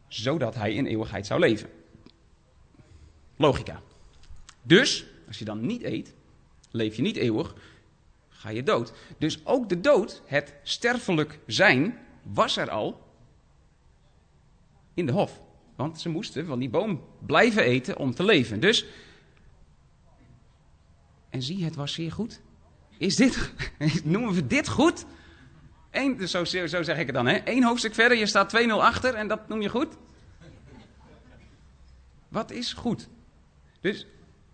Zodat 0.07 0.55
hij 0.55 0.73
in 0.73 0.85
eeuwigheid 0.85 1.25
zou 1.27 1.39
leven. 1.39 1.78
Logica. 3.39 3.81
Dus, 4.61 5.05
als 5.27 5.39
je 5.39 5.45
dan 5.45 5.65
niet 5.65 5.83
eet, 5.83 6.13
leef 6.71 6.95
je 6.95 7.01
niet 7.01 7.15
eeuwig, 7.15 7.55
ga 8.29 8.49
je 8.49 8.63
dood. 8.63 8.93
Dus 9.17 9.45
ook 9.45 9.69
de 9.69 9.79
dood, 9.79 10.21
het 10.25 10.53
sterfelijk 10.63 11.39
zijn, 11.45 11.97
was 12.23 12.57
er 12.57 12.69
al 12.69 13.01
in 14.93 15.05
de 15.05 15.11
hof. 15.11 15.41
Want 15.75 15.99
ze 15.99 16.09
moesten 16.09 16.45
van 16.45 16.59
die 16.59 16.69
boom 16.69 17.03
blijven 17.25 17.63
eten 17.63 17.97
om 17.97 18.13
te 18.13 18.23
leven. 18.23 18.59
Dus, 18.59 18.85
en 21.29 21.41
zie, 21.41 21.63
het 21.63 21.75
was 21.75 21.93
zeer 21.93 22.11
goed. 22.11 22.41
Is 22.97 23.15
dit, 23.15 23.53
noemen 24.03 24.33
we 24.33 24.47
dit 24.47 24.67
goed? 24.69 25.05
Eén, 25.91 26.17
dus 26.17 26.31
zo, 26.31 26.43
zo 26.43 26.83
zeg 26.83 26.97
ik 26.97 27.05
het 27.05 27.15
dan, 27.15 27.27
hè? 27.27 27.41
Eén 27.43 27.63
hoofdstuk 27.63 27.93
verder, 27.93 28.17
je 28.17 28.25
staat 28.25 28.61
2-0 28.67 28.69
achter 28.69 29.13
en 29.13 29.27
dat 29.27 29.47
noem 29.47 29.61
je 29.61 29.69
goed? 29.69 29.95
Wat 32.27 32.51
is 32.51 32.73
goed? 32.73 33.09
Dus 33.81 34.05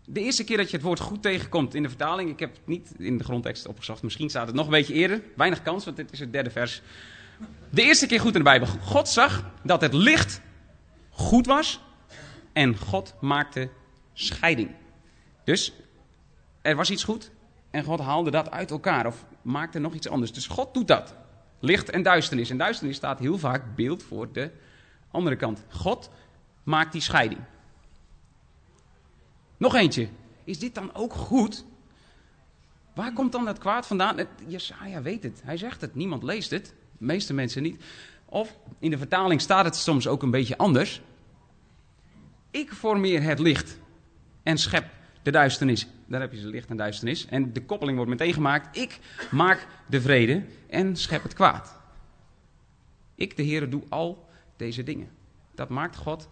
de 0.06 0.20
eerste 0.20 0.44
keer 0.44 0.58
dat 0.58 0.70
je 0.70 0.76
het 0.76 0.86
woord 0.86 1.00
goed 1.00 1.22
tegenkomt 1.22 1.76
in 1.76 1.84
de 1.84 1.90
vertaling, 1.90 2.30
ik 2.30 2.40
heb 2.40 2.54
het 2.56 2.68
niet 2.68 2.94
in 2.98 3.18
de 3.18 3.24
grondtekst 3.24 3.68
opgezocht, 3.68 4.04
misschien 4.04 4.30
staat 4.30 4.48
het 4.48 4.56
nog 4.56 4.66
een 4.66 4.72
beetje 4.72 4.94
eerder, 4.94 5.22
weinig 5.36 5.62
kans, 5.62 5.86
want 5.86 5.98
dit 5.98 6.12
is 6.12 6.20
het 6.20 6.32
derde 6.32 6.52
vers. 6.52 6.82
De 7.70 7.82
eerste 7.82 8.06
keer 8.08 8.20
goed 8.20 8.34
in 8.34 8.38
de 8.38 8.44
Bijbel. 8.44 8.68
God 8.68 9.08
zag 9.08 9.52
dat 9.64 9.82
het 9.82 9.94
licht 9.94 10.42
goed 11.10 11.46
was 11.46 11.82
en 12.54 12.78
God 12.78 13.14
maakte 13.22 13.70
scheiding. 14.14 14.72
Dus 15.44 15.74
er 16.62 16.76
was 16.76 16.92
iets 16.92 17.04
goed 17.04 17.32
en 17.72 17.84
God 17.84 18.00
haalde 18.00 18.32
dat 18.32 18.52
uit 18.52 18.72
elkaar 18.72 19.06
of 19.06 19.26
maakte 19.42 19.80
nog 19.80 19.94
iets 19.94 20.10
anders. 20.10 20.32
Dus 20.32 20.48
God 20.48 20.74
doet 20.74 20.88
dat. 20.88 21.16
Licht 21.60 21.90
en 21.90 22.04
duisternis. 22.04 22.50
En 22.50 22.58
duisternis 22.58 22.96
staat 22.96 23.20
heel 23.20 23.38
vaak 23.38 23.76
beeld 23.76 24.04
voor 24.04 24.32
de 24.32 24.52
andere 25.12 25.36
kant. 25.36 25.64
God 25.70 26.10
maakt 26.64 26.92
die 26.92 27.02
scheiding. 27.02 27.42
Nog 29.65 29.75
eentje. 29.75 30.08
Is 30.43 30.60
dit 30.60 30.75
dan 30.75 30.93
ook 30.93 31.13
goed? 31.13 31.65
Waar 32.95 33.13
komt 33.13 33.32
dan 33.32 33.45
dat 33.45 33.58
kwaad 33.58 33.88
vandaan? 33.88 34.28
Jesaja 34.47 35.01
weet 35.01 35.23
het. 35.23 35.41
Hij 35.43 35.58
zegt 35.58 35.82
het. 35.82 35.95
Niemand 35.95 36.23
leest 36.23 36.51
het. 36.51 36.65
De 36.97 37.06
meeste 37.06 37.34
mensen 37.34 37.63
niet. 37.63 37.84
Of 38.25 38.58
in 38.80 38.89
de 38.89 38.97
vertaling 38.97 39.41
staat 39.41 39.65
het 39.65 39.75
soms 39.75 40.08
ook 40.08 40.23
een 40.23 40.32
beetje 40.32 40.58
anders. 40.58 41.01
Ik 42.51 42.73
formeer 42.73 43.21
het 43.21 43.39
licht 43.39 43.80
en 44.43 44.58
schep 44.58 44.89
de 45.23 45.32
duisternis. 45.32 45.88
Daar 46.08 46.21
heb 46.21 46.32
je 46.32 46.39
ze 46.39 46.47
licht 46.47 46.69
en 46.69 46.78
duisternis. 46.78 47.25
En 47.25 47.54
de 47.54 47.65
koppeling 47.65 47.97
wordt 47.97 48.12
meteen 48.12 48.34
gemaakt. 48.34 48.78
Ik 48.78 48.99
maak 49.32 49.67
de 49.88 50.01
vrede 50.01 50.45
en 50.69 50.95
schep 50.95 51.23
het 51.23 51.34
kwaad. 51.34 51.82
Ik, 53.15 53.38
de 53.38 53.43
Heer, 53.43 53.69
doe 53.69 53.84
al 53.89 54.30
deze 54.58 54.84
dingen. 54.84 55.10
Dat 55.56 55.69
maakt 55.69 55.95
God 55.95 56.30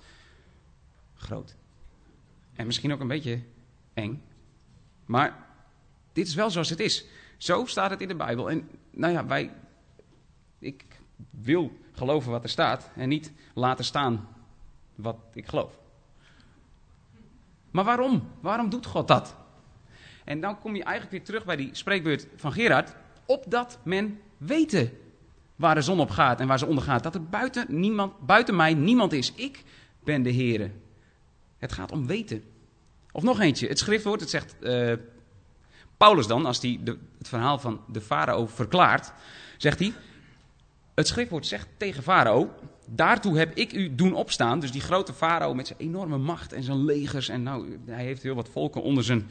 groot. 1.15 1.55
En 2.55 2.65
misschien 2.65 2.93
ook 2.93 2.99
een 2.99 3.07
beetje 3.07 3.41
eng. 3.93 4.23
Maar 5.05 5.45
dit 6.13 6.27
is 6.27 6.35
wel 6.35 6.49
zoals 6.49 6.69
het 6.69 6.79
is. 6.79 7.05
Zo 7.37 7.65
staat 7.65 7.89
het 7.89 8.01
in 8.01 8.07
de 8.07 8.15
Bijbel. 8.15 8.49
En 8.49 8.69
nou 8.91 9.13
ja, 9.13 9.25
wij. 9.25 9.53
Ik 10.59 10.85
wil 11.29 11.71
geloven 11.91 12.31
wat 12.31 12.43
er 12.43 12.49
staat 12.49 12.91
en 12.95 13.09
niet 13.09 13.31
laten 13.53 13.85
staan 13.85 14.27
wat 14.95 15.17
ik 15.33 15.47
geloof. 15.47 15.79
Maar 17.71 17.83
waarom? 17.83 18.29
Waarom 18.39 18.69
doet 18.69 18.85
God 18.85 19.07
dat? 19.07 19.35
En 20.23 20.41
dan 20.41 20.59
kom 20.59 20.75
je 20.75 20.83
eigenlijk 20.83 21.11
weer 21.11 21.23
terug 21.23 21.45
bij 21.45 21.55
die 21.55 21.69
spreekbeurt 21.71 22.27
van 22.35 22.51
Gerard. 22.51 22.95
Opdat 23.25 23.79
men 23.83 24.19
weten 24.37 24.97
waar 25.55 25.75
de 25.75 25.81
zon 25.81 25.99
op 25.99 26.09
gaat 26.09 26.39
en 26.39 26.47
waar 26.47 26.59
ze 26.59 26.65
ondergaat. 26.65 27.03
Dat 27.03 27.15
er 27.15 27.23
buiten, 27.23 27.65
niemand, 27.79 28.19
buiten 28.19 28.55
mij 28.55 28.73
niemand 28.73 29.13
is. 29.13 29.33
Ik 29.33 29.63
ben 30.03 30.23
de 30.23 30.33
Heere. 30.33 30.71
Het 31.63 31.73
gaat 31.73 31.91
om 31.91 32.08
weten. 32.08 32.43
Of 33.12 33.23
nog 33.23 33.39
eentje. 33.39 33.67
Het 33.67 33.80
schriftwoord, 33.80 34.19
het 34.19 34.30
zegt 34.30 34.56
uh, 34.62 34.93
Paulus 35.97 36.28
dan, 36.28 36.45
als 36.45 36.62
hij 36.62 36.80
het 37.17 37.28
verhaal 37.28 37.60
van 37.60 37.82
de 37.88 38.02
farao 38.02 38.47
verklaart, 38.47 39.12
zegt 39.58 39.80
hij... 39.80 39.93
Het 40.93 41.08
schriftwoord 41.08 41.45
zegt 41.45 41.67
tegen 41.78 42.04
farao, 42.04 42.54
daartoe 42.88 43.38
heb 43.38 43.56
ik 43.56 43.73
u 43.73 43.95
doen 43.95 44.13
opstaan. 44.13 44.60
Dus 44.60 44.71
die 44.71 44.82
grote 44.82 45.13
farao 45.13 45.54
met 45.54 45.67
zijn 45.67 45.80
enorme 45.80 46.17
macht 46.17 46.54
en 46.54 46.63
zijn 46.63 46.86
legers. 46.86 47.30
En 47.30 47.43
nou, 47.43 47.80
hij 47.86 48.04
heeft 48.04 48.23
heel 48.23 48.36
wat 48.36 48.49
volken 48.49 48.82
onder 48.82 49.04
zijn 49.04 49.30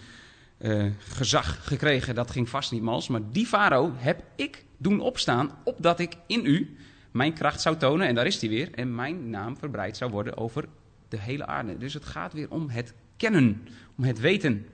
uh, 0.58 0.90
gezag 0.98 1.66
gekregen. 1.66 2.14
Dat 2.14 2.30
ging 2.30 2.48
vast 2.48 2.72
niet 2.72 2.82
mals. 2.82 3.08
Maar 3.08 3.20
die 3.30 3.46
farao 3.46 3.92
heb 3.96 4.22
ik 4.36 4.64
doen 4.76 5.00
opstaan, 5.00 5.50
opdat 5.64 5.98
ik 5.98 6.16
in 6.26 6.46
u 6.46 6.76
mijn 7.10 7.32
kracht 7.32 7.60
zou 7.60 7.76
tonen. 7.76 8.06
En 8.06 8.14
daar 8.14 8.26
is 8.26 8.40
hij 8.40 8.50
weer. 8.50 8.74
En 8.74 8.94
mijn 8.94 9.30
naam 9.30 9.56
verbreid 9.56 9.96
zou 9.96 10.10
worden 10.10 10.36
over 10.36 10.64
de 11.12 11.20
hele 11.20 11.46
aarde. 11.46 11.78
Dus 11.78 11.94
het 11.94 12.04
gaat 12.04 12.32
weer 12.32 12.50
om 12.50 12.68
het 12.68 12.94
kennen, 13.16 13.68
om 13.96 14.04
het 14.04 14.20
weten. 14.20 14.66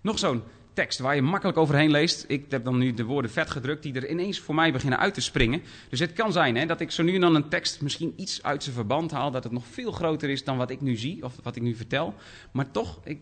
Nog 0.00 0.18
zo'n 0.18 0.42
tekst 0.72 0.98
waar 0.98 1.14
je 1.14 1.22
makkelijk 1.22 1.58
overheen 1.58 1.90
leest. 1.90 2.24
Ik 2.28 2.50
heb 2.50 2.64
dan 2.64 2.78
nu 2.78 2.94
de 2.94 3.04
woorden 3.04 3.30
vet 3.30 3.50
gedrukt 3.50 3.82
die 3.82 3.94
er 3.94 4.10
ineens 4.10 4.40
voor 4.40 4.54
mij 4.54 4.72
beginnen 4.72 4.98
uit 4.98 5.14
te 5.14 5.20
springen. 5.20 5.62
Dus 5.88 5.98
het 5.98 6.12
kan 6.12 6.32
zijn 6.32 6.56
hè, 6.56 6.66
dat 6.66 6.80
ik 6.80 6.90
zo 6.90 7.02
nu 7.02 7.14
en 7.14 7.20
dan 7.20 7.34
een 7.34 7.48
tekst 7.48 7.80
misschien 7.80 8.12
iets 8.16 8.42
uit 8.42 8.62
zijn 8.62 8.74
verband 8.74 9.10
haal. 9.10 9.30
Dat 9.30 9.44
het 9.44 9.52
nog 9.52 9.66
veel 9.66 9.92
groter 9.92 10.28
is 10.28 10.44
dan 10.44 10.56
wat 10.56 10.70
ik 10.70 10.80
nu 10.80 10.96
zie 10.96 11.24
of 11.24 11.34
wat 11.42 11.56
ik 11.56 11.62
nu 11.62 11.74
vertel. 11.74 12.14
Maar 12.50 12.70
toch 12.70 13.00
ik, 13.04 13.18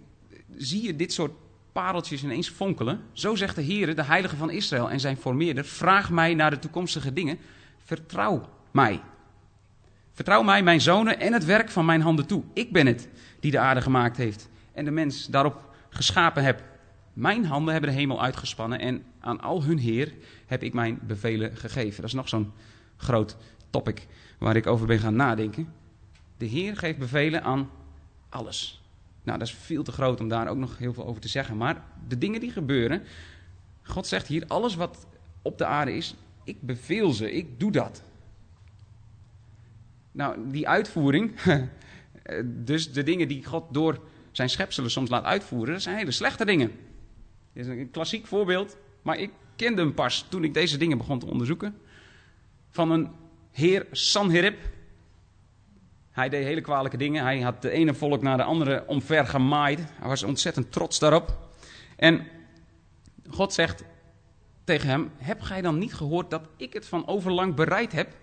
zie 0.56 0.82
je 0.82 0.96
dit 0.96 1.12
soort 1.12 1.32
pareltjes 1.72 2.22
ineens 2.22 2.48
fonkelen. 2.48 3.00
Zo 3.12 3.34
zegt 3.34 3.56
de 3.56 3.62
Heer, 3.62 3.94
de 3.94 4.04
Heilige 4.04 4.36
van 4.36 4.50
Israël 4.50 4.90
en 4.90 5.00
zijn 5.00 5.16
formeerder. 5.16 5.64
Vraag 5.64 6.10
mij 6.10 6.34
naar 6.34 6.50
de 6.50 6.58
toekomstige 6.58 7.12
dingen. 7.12 7.38
Vertrouw 7.84 8.48
mij. 8.70 9.00
Vertrouw 10.14 10.42
mij, 10.42 10.62
mijn 10.62 10.80
zonen 10.80 11.20
en 11.20 11.32
het 11.32 11.44
werk 11.44 11.70
van 11.70 11.84
mijn 11.84 12.00
handen 12.00 12.26
toe. 12.26 12.42
Ik 12.52 12.72
ben 12.72 12.86
het 12.86 13.08
die 13.40 13.50
de 13.50 13.58
aarde 13.58 13.80
gemaakt 13.80 14.16
heeft 14.16 14.48
en 14.72 14.84
de 14.84 14.90
mens 14.90 15.26
daarop 15.26 15.74
geschapen 15.88 16.44
heb. 16.44 16.62
Mijn 17.12 17.44
handen 17.44 17.72
hebben 17.72 17.90
de 17.90 17.96
hemel 17.96 18.22
uitgespannen 18.22 18.78
en 18.78 19.04
aan 19.20 19.40
al 19.40 19.64
hun 19.64 19.78
Heer 19.78 20.14
heb 20.46 20.62
ik 20.62 20.72
mijn 20.72 20.98
bevelen 21.02 21.56
gegeven. 21.56 21.96
Dat 21.96 22.04
is 22.04 22.12
nog 22.12 22.28
zo'n 22.28 22.52
groot 22.96 23.36
topic 23.70 24.06
waar 24.38 24.56
ik 24.56 24.66
over 24.66 24.86
ben 24.86 24.98
gaan 24.98 25.16
nadenken. 25.16 25.72
De 26.36 26.46
Heer 26.46 26.76
geeft 26.76 26.98
bevelen 26.98 27.42
aan 27.42 27.70
alles. 28.28 28.82
Nou, 29.22 29.38
dat 29.38 29.48
is 29.48 29.54
veel 29.54 29.82
te 29.82 29.92
groot 29.92 30.20
om 30.20 30.28
daar 30.28 30.48
ook 30.48 30.56
nog 30.56 30.78
heel 30.78 30.92
veel 30.92 31.06
over 31.06 31.20
te 31.20 31.28
zeggen. 31.28 31.56
Maar 31.56 31.84
de 32.08 32.18
dingen 32.18 32.40
die 32.40 32.50
gebeuren, 32.50 33.02
God 33.82 34.06
zegt 34.06 34.26
hier, 34.26 34.44
alles 34.46 34.74
wat 34.74 35.06
op 35.42 35.58
de 35.58 35.66
aarde 35.66 35.96
is, 35.96 36.14
ik 36.44 36.60
beveel 36.60 37.12
ze, 37.12 37.32
ik 37.32 37.60
doe 37.60 37.72
dat. 37.72 38.02
Nou, 40.14 40.50
die 40.50 40.68
uitvoering, 40.68 41.34
dus 42.70 42.92
de 42.92 43.02
dingen 43.02 43.28
die 43.28 43.44
God 43.44 43.64
door 43.70 44.00
zijn 44.32 44.50
schepselen 44.50 44.90
soms 44.90 45.10
laat 45.10 45.24
uitvoeren, 45.24 45.72
dat 45.72 45.82
zijn 45.82 45.96
hele 45.96 46.10
slechte 46.10 46.44
dingen. 46.44 46.72
Dit 47.52 47.66
is 47.66 47.66
een 47.66 47.90
klassiek 47.90 48.26
voorbeeld, 48.26 48.76
maar 49.02 49.18
ik 49.18 49.30
kende 49.56 49.82
hem 49.82 49.94
pas 49.94 50.26
toen 50.28 50.44
ik 50.44 50.54
deze 50.54 50.76
dingen 50.76 50.98
begon 50.98 51.18
te 51.18 51.26
onderzoeken. 51.26 51.76
Van 52.70 52.90
een 52.90 53.10
heer 53.50 53.86
Sanherib. 53.90 54.58
Hij 56.10 56.28
deed 56.28 56.44
hele 56.44 56.60
kwalijke 56.60 56.96
dingen. 56.96 57.22
Hij 57.22 57.40
had 57.40 57.62
de 57.62 57.70
ene 57.70 57.94
volk 57.94 58.22
naar 58.22 58.36
de 58.36 58.42
andere 58.42 58.84
omver 58.86 59.26
gemaaid. 59.26 59.78
Hij 59.92 60.08
was 60.08 60.22
ontzettend 60.22 60.72
trots 60.72 60.98
daarop. 60.98 61.38
En 61.96 62.26
God 63.28 63.52
zegt 63.52 63.84
tegen 64.64 64.88
hem: 64.88 65.10
Heb 65.16 65.40
gij 65.40 65.60
dan 65.60 65.78
niet 65.78 65.94
gehoord 65.94 66.30
dat 66.30 66.48
ik 66.56 66.72
het 66.72 66.86
van 66.86 67.06
overlang 67.06 67.54
bereid 67.54 67.92
heb? 67.92 68.22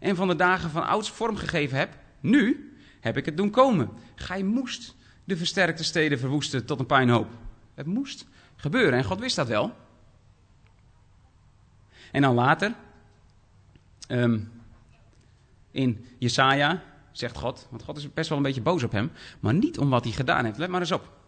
En 0.00 0.16
van 0.16 0.28
de 0.28 0.36
dagen 0.36 0.70
van 0.70 0.86
ouds 0.86 1.10
vorm 1.10 1.36
gegeven 1.36 1.78
heb? 1.78 1.96
Nu 2.20 2.74
heb 3.00 3.16
ik 3.16 3.24
het 3.24 3.36
doen 3.36 3.50
komen. 3.50 3.90
Gij 4.14 4.42
moest 4.42 4.94
de 5.24 5.36
versterkte 5.36 5.84
steden 5.84 6.18
verwoesten 6.18 6.66
tot 6.66 6.78
een 6.80 6.86
puinhoop. 6.86 7.28
Het 7.74 7.86
moest 7.86 8.26
gebeuren 8.56 8.98
en 8.98 9.04
God 9.04 9.20
wist 9.20 9.36
dat 9.36 9.48
wel. 9.48 9.76
En 12.12 12.22
dan 12.22 12.34
later, 12.34 12.74
ehm, 14.06 14.40
in 15.70 16.06
Jesaja, 16.18 16.82
zegt 17.12 17.36
God, 17.36 17.66
want 17.70 17.82
God 17.82 17.96
is 17.96 18.12
best 18.12 18.28
wel 18.28 18.38
een 18.38 18.44
beetje 18.44 18.60
boos 18.60 18.82
op 18.82 18.92
hem, 18.92 19.10
maar 19.40 19.54
niet 19.54 19.78
om 19.78 19.90
wat 19.90 20.04
hij 20.04 20.12
gedaan 20.12 20.44
heeft. 20.44 20.58
Let 20.58 20.68
maar 20.68 20.80
eens 20.80 20.92
op. 20.92 21.19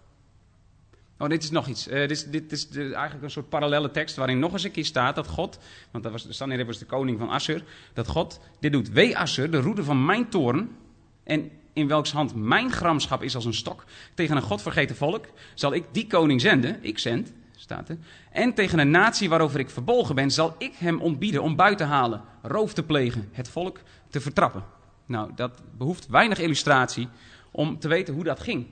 Oh, 1.23 1.29
dit 1.29 1.43
is 1.43 1.51
nog 1.51 1.67
iets. 1.67 1.89
Uh, 1.89 1.95
dit 1.95 2.11
is, 2.11 2.25
dit 2.25 2.53
is 2.53 2.69
eigenlijk 2.75 3.23
een 3.23 3.31
soort 3.31 3.49
parallele 3.49 3.91
tekst 3.91 4.17
waarin 4.17 4.39
nog 4.39 4.53
eens 4.53 4.65
een 4.65 4.71
keer 4.71 4.85
staat 4.85 5.15
dat 5.15 5.27
God, 5.27 5.59
want 5.91 6.05
dat 6.05 6.13
was, 6.13 6.27
Sanherib 6.29 6.67
was 6.67 6.79
de 6.79 6.85
koning 6.85 7.19
van 7.19 7.29
Assur, 7.29 7.65
dat 7.93 8.07
God 8.07 8.41
dit 8.61 8.73
doet. 8.73 8.91
Wee 8.91 9.19
Assur, 9.19 9.51
de 9.51 9.61
roede 9.61 9.85
van 9.85 10.05
mijn 10.05 10.29
toren, 10.29 10.77
en 11.25 11.51
in 11.73 11.89
welks 11.89 12.13
hand 12.13 12.35
mijn 12.35 12.73
gramschap 12.73 13.23
is 13.23 13.35
als 13.35 13.45
een 13.45 13.55
stok, 13.55 13.85
tegen 14.15 14.37
een 14.37 14.43
godvergeten 14.43 14.97
volk, 14.97 15.27
zal 15.55 15.75
ik 15.75 15.85
die 15.93 16.07
koning 16.07 16.41
zenden, 16.41 16.79
ik 16.81 16.99
zend, 16.99 17.33
staat 17.57 17.89
er, 17.89 17.97
en 18.31 18.55
tegen 18.55 18.79
een 18.79 18.91
natie 18.91 19.29
waarover 19.29 19.61
ik 19.61 19.71
verbolgen 19.71 20.15
ben, 20.15 20.31
zal 20.31 20.55
ik 20.59 20.75
hem 20.75 21.01
ontbieden 21.01 21.43
om 21.43 21.57
buiten 21.57 21.87
te 21.87 21.93
halen, 21.93 22.23
roof 22.43 22.73
te 22.73 22.83
plegen, 22.83 23.29
het 23.33 23.49
volk 23.49 23.81
te 24.09 24.21
vertrappen. 24.21 24.65
Nou, 25.07 25.31
dat 25.35 25.63
behoeft 25.77 26.07
weinig 26.07 26.39
illustratie 26.39 27.09
om 27.51 27.79
te 27.79 27.89
weten 27.89 28.15
hoe 28.15 28.25
dat 28.25 28.41
ging. 28.41 28.67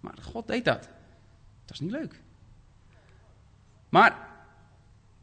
Maar 0.00 0.14
God 0.22 0.46
deed 0.46 0.64
dat. 0.64 0.88
Dat 1.66 1.74
is 1.74 1.80
niet 1.80 1.90
leuk. 1.90 2.20
Maar 3.88 4.28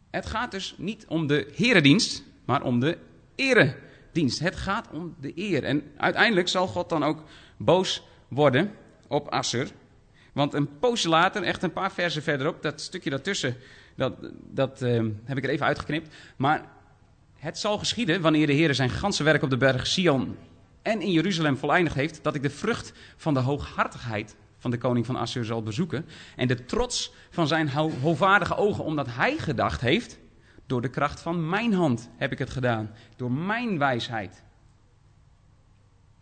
het 0.10 0.25
gaat 0.25 0.51
dus 0.51 0.75
niet 0.77 1.06
om 1.08 1.27
de 1.27 1.51
heredienst, 1.56 2.23
maar 2.45 2.63
om 2.63 2.79
de 2.79 2.97
eredienst. 3.36 4.39
Het 4.39 4.56
gaat 4.56 4.89
om 4.91 5.15
de 5.19 5.32
eer. 5.36 5.63
En 5.63 5.84
uiteindelijk 5.97 6.47
zal 6.47 6.67
God 6.67 6.89
dan 6.89 7.03
ook 7.03 7.23
boos 7.58 8.03
worden 8.27 8.71
op 9.08 9.27
Assur. 9.27 9.71
Want 10.34 10.53
een 10.53 10.79
poosje 10.79 11.10
later, 11.10 11.43
echt 11.43 11.63
een 11.63 11.73
paar 11.73 11.91
versen 11.91 12.23
verderop, 12.23 12.62
dat 12.62 12.82
stukje 12.82 13.10
daartussen, 13.10 13.56
dat, 13.95 14.13
dat 14.49 14.82
uh, 14.82 15.10
heb 15.23 15.38
ik 15.38 15.43
er 15.43 15.49
even 15.49 15.65
uitgeknipt. 15.65 16.15
Maar 16.36 16.65
het 17.36 17.58
zal 17.58 17.77
geschieden 17.77 18.21
wanneer 18.21 18.47
de 18.47 18.53
Heer 18.53 18.75
zijn 18.75 18.89
ganse 18.89 19.23
werk 19.23 19.43
op 19.43 19.49
de 19.49 19.58
berg 19.58 19.88
Sion 19.88 20.38
en 20.82 21.01
in 21.01 21.12
Jeruzalem 21.12 21.58
voleindigd 21.58 21.95
heeft, 21.95 22.23
dat 22.23 22.36
ik 22.36 22.41
de 22.41 22.49
vrucht 22.49 22.93
van 23.15 23.34
de 23.34 23.39
hooghartigheid 23.39 24.36
van 24.63 24.71
de 24.71 24.78
koning 24.78 25.06
van 25.06 25.15
Assur 25.15 25.45
zal 25.45 25.63
bezoeken. 25.63 26.06
En 26.36 26.47
de 26.47 26.65
trots 26.65 27.13
van 27.30 27.47
zijn 27.47 27.69
hoogwaardige 28.02 28.56
ogen, 28.56 28.84
omdat 28.84 29.08
hij 29.10 29.38
gedacht 29.38 29.82
heeft, 29.82 30.19
door 30.65 30.82
de 30.82 30.89
kracht 30.89 31.19
van 31.21 31.49
mijn 31.49 31.73
hand 31.73 32.10
heb 32.15 32.32
ik 32.32 32.39
het 32.39 32.49
gedaan, 32.49 32.91
door 33.15 33.32
mijn 33.32 33.78
wijsheid. 33.78 34.43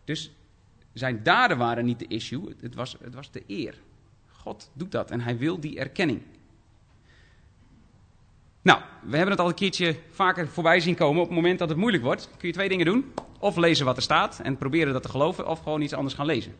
Dus 0.03 0.31
zijn 0.93 1.23
daden 1.23 1.57
waren 1.57 1.85
niet 1.85 1.99
de 1.99 2.07
issue, 2.07 2.55
het 2.61 2.75
was, 2.75 2.95
het 3.03 3.13
was 3.13 3.31
de 3.31 3.43
eer. 3.47 3.75
God 4.27 4.71
doet 4.73 4.91
dat 4.91 5.11
en 5.11 5.21
hij 5.21 5.37
wil 5.37 5.59
die 5.59 5.79
erkenning. 5.79 6.21
Nou, 8.61 8.81
we 9.01 9.15
hebben 9.15 9.31
het 9.31 9.39
al 9.39 9.47
een 9.47 9.53
keertje 9.53 9.95
vaker 10.09 10.47
voorbij 10.47 10.79
zien 10.79 10.95
komen. 10.95 11.21
Op 11.21 11.27
het 11.27 11.35
moment 11.35 11.59
dat 11.59 11.69
het 11.69 11.77
moeilijk 11.77 12.03
wordt, 12.03 12.29
kun 12.37 12.47
je 12.47 12.53
twee 12.53 12.69
dingen 12.69 12.85
doen. 12.85 13.13
Of 13.39 13.55
lezen 13.55 13.85
wat 13.85 13.97
er 13.97 14.03
staat 14.03 14.39
en 14.39 14.57
proberen 14.57 14.93
dat 14.93 15.03
te 15.03 15.09
geloven, 15.09 15.47
of 15.47 15.59
gewoon 15.59 15.81
iets 15.81 15.93
anders 15.93 16.15
gaan 16.15 16.25
lezen. 16.25 16.55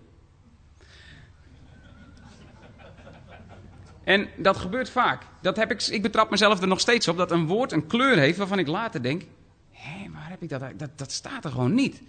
En 4.03 4.27
dat 4.37 4.57
gebeurt 4.57 4.89
vaak. 4.89 5.23
Dat 5.41 5.55
heb 5.55 5.71
ik, 5.71 5.81
ik 5.81 6.01
betrap 6.01 6.29
mezelf 6.29 6.61
er 6.61 6.67
nog 6.67 6.79
steeds 6.79 7.07
op 7.07 7.17
dat 7.17 7.31
een 7.31 7.47
woord 7.47 7.71
een 7.71 7.87
kleur 7.87 8.17
heeft 8.17 8.37
waarvan 8.37 8.59
ik 8.59 8.67
later 8.67 9.01
denk: 9.03 9.23
hé, 9.71 10.09
waar 10.13 10.29
heb 10.29 10.41
ik 10.41 10.49
dat, 10.49 10.63
dat? 10.75 10.89
Dat 10.95 11.11
staat 11.11 11.45
er 11.45 11.51
gewoon 11.51 11.73
niet. 11.73 12.01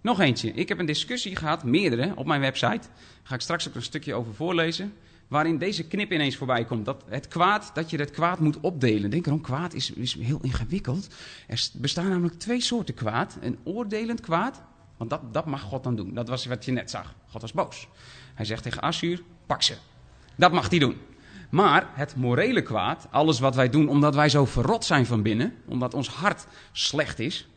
Nog 0.00 0.20
eentje. 0.20 0.52
Ik 0.52 0.68
heb 0.68 0.78
een 0.78 0.86
discussie 0.86 1.36
gehad, 1.36 1.64
meerdere, 1.64 2.12
op 2.16 2.26
mijn 2.26 2.40
website. 2.40 2.88
Daar 2.88 3.22
ga 3.22 3.34
ik 3.34 3.40
straks 3.40 3.68
ook 3.68 3.74
een 3.74 3.82
stukje 3.82 4.14
over 4.14 4.34
voorlezen. 4.34 4.92
Waarin 5.28 5.58
deze 5.58 5.86
knip 5.86 6.12
ineens 6.12 6.36
voorbij 6.36 6.64
komt. 6.64 6.84
Dat 6.84 7.04
het 7.08 7.28
kwaad, 7.28 7.70
dat 7.74 7.90
je 7.90 7.96
het 7.96 8.10
kwaad 8.10 8.38
moet 8.38 8.60
opdelen. 8.60 9.10
Denk 9.10 9.26
erom, 9.26 9.40
kwaad 9.40 9.74
is, 9.74 9.90
is 9.90 10.14
heel 10.14 10.38
ingewikkeld. 10.42 11.14
Er 11.46 11.68
bestaan 11.74 12.08
namelijk 12.08 12.38
twee 12.38 12.60
soorten 12.60 12.94
kwaad. 12.94 13.38
Een 13.40 13.58
oordelend 13.64 14.20
kwaad. 14.20 14.62
Want 14.96 15.10
dat, 15.10 15.34
dat 15.34 15.46
mag 15.46 15.62
God 15.62 15.84
dan 15.84 15.96
doen. 15.96 16.14
Dat 16.14 16.28
was 16.28 16.46
wat 16.46 16.64
je 16.64 16.72
net 16.72 16.90
zag. 16.90 17.14
God 17.28 17.40
was 17.40 17.52
boos. 17.52 17.88
Hij 18.34 18.44
zegt 18.44 18.62
tegen 18.62 18.80
Assuur, 18.80 19.22
pak 19.46 19.62
ze. 19.62 19.74
Dat 20.36 20.52
mag 20.52 20.70
hij 20.70 20.78
doen. 20.78 20.96
Maar 21.56 21.90
het 21.92 22.16
morele 22.16 22.62
kwaad, 22.62 23.06
alles 23.10 23.38
wat 23.38 23.54
wij 23.54 23.70
doen 23.70 23.88
omdat 23.88 24.14
wij 24.14 24.28
zo 24.28 24.44
verrot 24.44 24.84
zijn 24.84 25.06
van 25.06 25.22
binnen, 25.22 25.54
omdat 25.66 25.94
ons 25.94 26.08
hart 26.08 26.46
slecht 26.72 27.18
is, 27.18 27.48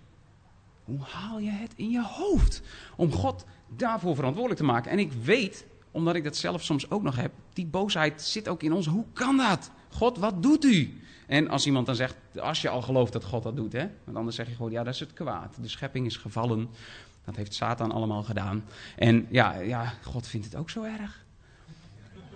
hoe 0.83 0.99
haal 1.01 1.39
je 1.39 1.49
het 1.51 1.73
in 1.75 1.89
je 1.89 2.03
hoofd 2.03 2.61
om 2.95 3.11
God 3.11 3.45
daarvoor 3.67 4.15
verantwoordelijk 4.15 4.59
te 4.59 4.65
maken? 4.65 4.91
En 4.91 4.99
ik 4.99 5.11
weet, 5.11 5.65
omdat 5.91 6.15
ik 6.15 6.23
dat 6.23 6.35
zelf 6.35 6.63
soms 6.63 6.91
ook 6.91 7.03
nog 7.03 7.15
heb, 7.15 7.31
die 7.53 7.65
boosheid 7.65 8.21
zit 8.21 8.47
ook 8.47 8.63
in 8.63 8.73
ons. 8.73 8.85
Hoe 8.85 9.05
kan 9.13 9.37
dat? 9.37 9.71
God, 9.89 10.17
wat 10.17 10.43
doet 10.43 10.65
u? 10.65 11.01
En 11.27 11.49
als 11.49 11.65
iemand 11.65 11.85
dan 11.85 11.95
zegt, 11.95 12.15
als 12.39 12.61
je 12.61 12.69
al 12.69 12.81
gelooft 12.81 13.13
dat 13.13 13.23
God 13.23 13.43
dat 13.43 13.55
doet, 13.55 13.73
hè? 13.73 13.87
Want 14.03 14.17
anders 14.17 14.35
zeg 14.35 14.47
je 14.47 14.55
gewoon, 14.55 14.71
ja, 14.71 14.83
dat 14.83 14.93
is 14.93 14.99
het 14.99 15.13
kwaad. 15.13 15.55
De 15.61 15.67
schepping 15.67 16.05
is 16.05 16.17
gevallen. 16.17 16.69
Dat 17.25 17.35
heeft 17.35 17.53
Satan 17.53 17.91
allemaal 17.91 18.23
gedaan. 18.23 18.63
En 18.95 19.27
ja, 19.29 19.55
ja 19.55 19.93
God 20.03 20.27
vindt 20.27 20.45
het 20.45 20.55
ook 20.55 20.69
zo 20.69 20.83
erg. 20.83 21.25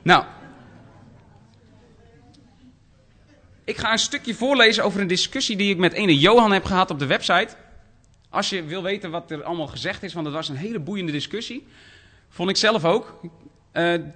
Nou, 0.01 0.25
Ik 3.65 3.77
ga 3.77 3.91
een 3.91 3.99
stukje 3.99 4.35
voorlezen 4.35 4.83
over 4.83 5.01
een 5.01 5.07
discussie 5.07 5.55
die 5.55 5.69
ik 5.69 5.77
met 5.77 5.93
ene 5.93 6.17
Johan 6.17 6.51
heb 6.51 6.65
gehad 6.65 6.91
op 6.91 6.99
de 6.99 7.05
website. 7.05 7.55
Als 8.29 8.49
je 8.49 8.63
wil 8.63 8.83
weten 8.83 9.11
wat 9.11 9.31
er 9.31 9.43
allemaal 9.43 9.67
gezegd 9.67 10.03
is, 10.03 10.13
want 10.13 10.25
het 10.25 10.35
was 10.35 10.49
een 10.49 10.55
hele 10.55 10.79
boeiende 10.79 11.11
discussie. 11.11 11.67
Vond 12.29 12.49
ik 12.49 12.57
zelf 12.57 12.85
ook. 12.85 13.19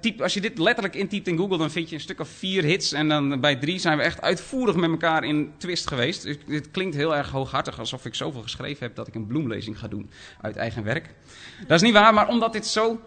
Typ, 0.02 0.22
als 0.22 0.34
je 0.34 0.42
dit 0.42 0.58
letterlijk 0.58 0.96
intypt 0.96 1.28
in 1.28 1.38
Google, 1.38 1.58
dan 1.58 1.72
vind 1.72 1.90
je 1.90 1.96
een 1.96 2.02
stuk 2.02 2.20
of 2.20 2.30
vier 2.30 2.64
hits. 2.64 2.92
En 2.92 3.08
dan 3.08 3.40
bij 3.40 3.56
drie 3.56 3.80
zijn 3.80 3.98
we 3.98 4.04
echt 4.04 4.22
uitvoerig 4.22 4.76
met 4.76 4.90
elkaar 4.90 5.24
in 5.24 5.54
twist 5.58 5.88
geweest. 5.88 6.24
Dit 6.48 6.72
klinkt 6.72 6.96
heel 6.96 7.16
erg 7.16 7.30
hooghartig, 7.30 7.80
alsof 7.80 8.06
ik 8.06 8.16
zoveel 8.16 8.42
geschreven 8.42 8.86
heb 8.86 8.96
dat 8.96 9.08
ik 9.08 9.16
een 9.16 9.28
bloemlezing 9.28 9.80
ga 9.80 9.88
doen 9.88 10.10
uit 10.42 10.56
eigen 10.56 10.84
werk. 10.84 11.14
Dat 11.60 11.78
is 11.78 11.82
niet 11.82 11.94
waar, 11.94 12.14
maar 12.14 12.28
omdat 12.28 12.54
dit 12.54 12.66
zo 12.66 13.02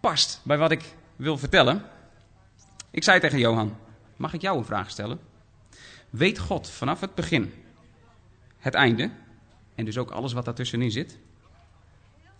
past 0.00 0.40
bij 0.42 0.58
wat 0.58 0.70
ik 0.70 0.82
wil 1.16 1.38
vertellen. 1.38 1.82
Ik 2.90 3.04
zei 3.04 3.20
tegen 3.20 3.38
Johan, 3.38 3.76
mag 4.16 4.34
ik 4.34 4.40
jou 4.40 4.58
een 4.58 4.64
vraag 4.64 4.90
stellen? 4.90 5.32
Weet 6.16 6.38
God 6.38 6.70
vanaf 6.70 7.00
het 7.00 7.14
begin 7.14 7.52
het 8.58 8.74
einde 8.74 9.10
en 9.74 9.84
dus 9.84 9.98
ook 9.98 10.10
alles 10.10 10.32
wat 10.32 10.44
daartussenin 10.44 10.90
zit. 10.90 11.18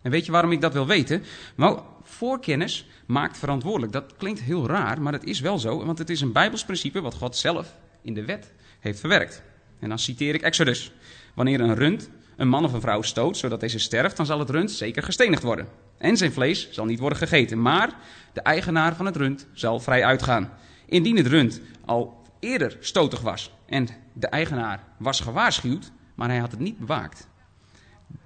En 0.02 0.10
weet 0.10 0.26
je 0.26 0.32
waarom 0.32 0.52
ik 0.52 0.60
dat 0.60 0.72
wil 0.72 0.86
weten? 0.86 1.22
Nou, 1.54 1.80
voorkennis 2.02 2.86
maakt 3.06 3.38
verantwoordelijk. 3.38 3.92
Dat 3.92 4.14
klinkt 4.16 4.40
heel 4.40 4.66
raar, 4.66 5.02
maar 5.02 5.12
het 5.12 5.24
is 5.24 5.40
wel 5.40 5.58
zo, 5.58 5.84
want 5.84 5.98
het 5.98 6.10
is 6.10 6.20
een 6.20 6.32
Bijbels 6.32 6.64
principe 6.64 7.00
wat 7.00 7.14
God 7.14 7.36
zelf 7.36 7.74
in 8.02 8.14
de 8.14 8.24
wet 8.24 8.52
heeft 8.80 9.00
verwerkt. 9.00 9.42
En 9.78 9.88
dan 9.88 9.98
citeer 9.98 10.34
ik 10.34 10.42
Exodus. 10.42 10.92
Wanneer 11.34 11.60
een 11.60 11.74
rund 11.74 12.10
een 12.36 12.48
man 12.48 12.64
of 12.64 12.72
een 12.72 12.80
vrouw 12.80 13.02
stoot, 13.02 13.36
zodat 13.36 13.60
deze 13.60 13.78
sterft, 13.78 14.16
dan 14.16 14.26
zal 14.26 14.38
het 14.38 14.50
rund 14.50 14.70
zeker 14.70 15.02
gestenigd 15.02 15.42
worden. 15.42 15.68
En 15.98 16.16
zijn 16.16 16.32
vlees 16.32 16.70
zal 16.70 16.84
niet 16.84 16.98
worden 16.98 17.18
gegeten, 17.18 17.62
maar 17.62 17.96
de 18.32 18.40
eigenaar 18.40 18.96
van 18.96 19.06
het 19.06 19.16
rund 19.16 19.46
zal 19.52 19.80
vrij 19.80 20.04
uitgaan. 20.04 20.52
Indien 20.86 21.16
het 21.16 21.26
rund 21.26 21.60
al 21.84 22.23
eerder 22.44 22.76
stotig 22.80 23.20
was 23.20 23.52
en 23.66 23.88
de 24.12 24.26
eigenaar 24.26 24.84
was 24.96 25.20
gewaarschuwd, 25.20 25.92
maar 26.14 26.28
hij 26.28 26.38
had 26.38 26.50
het 26.50 26.60
niet 26.60 26.78
bewaakt. 26.78 27.28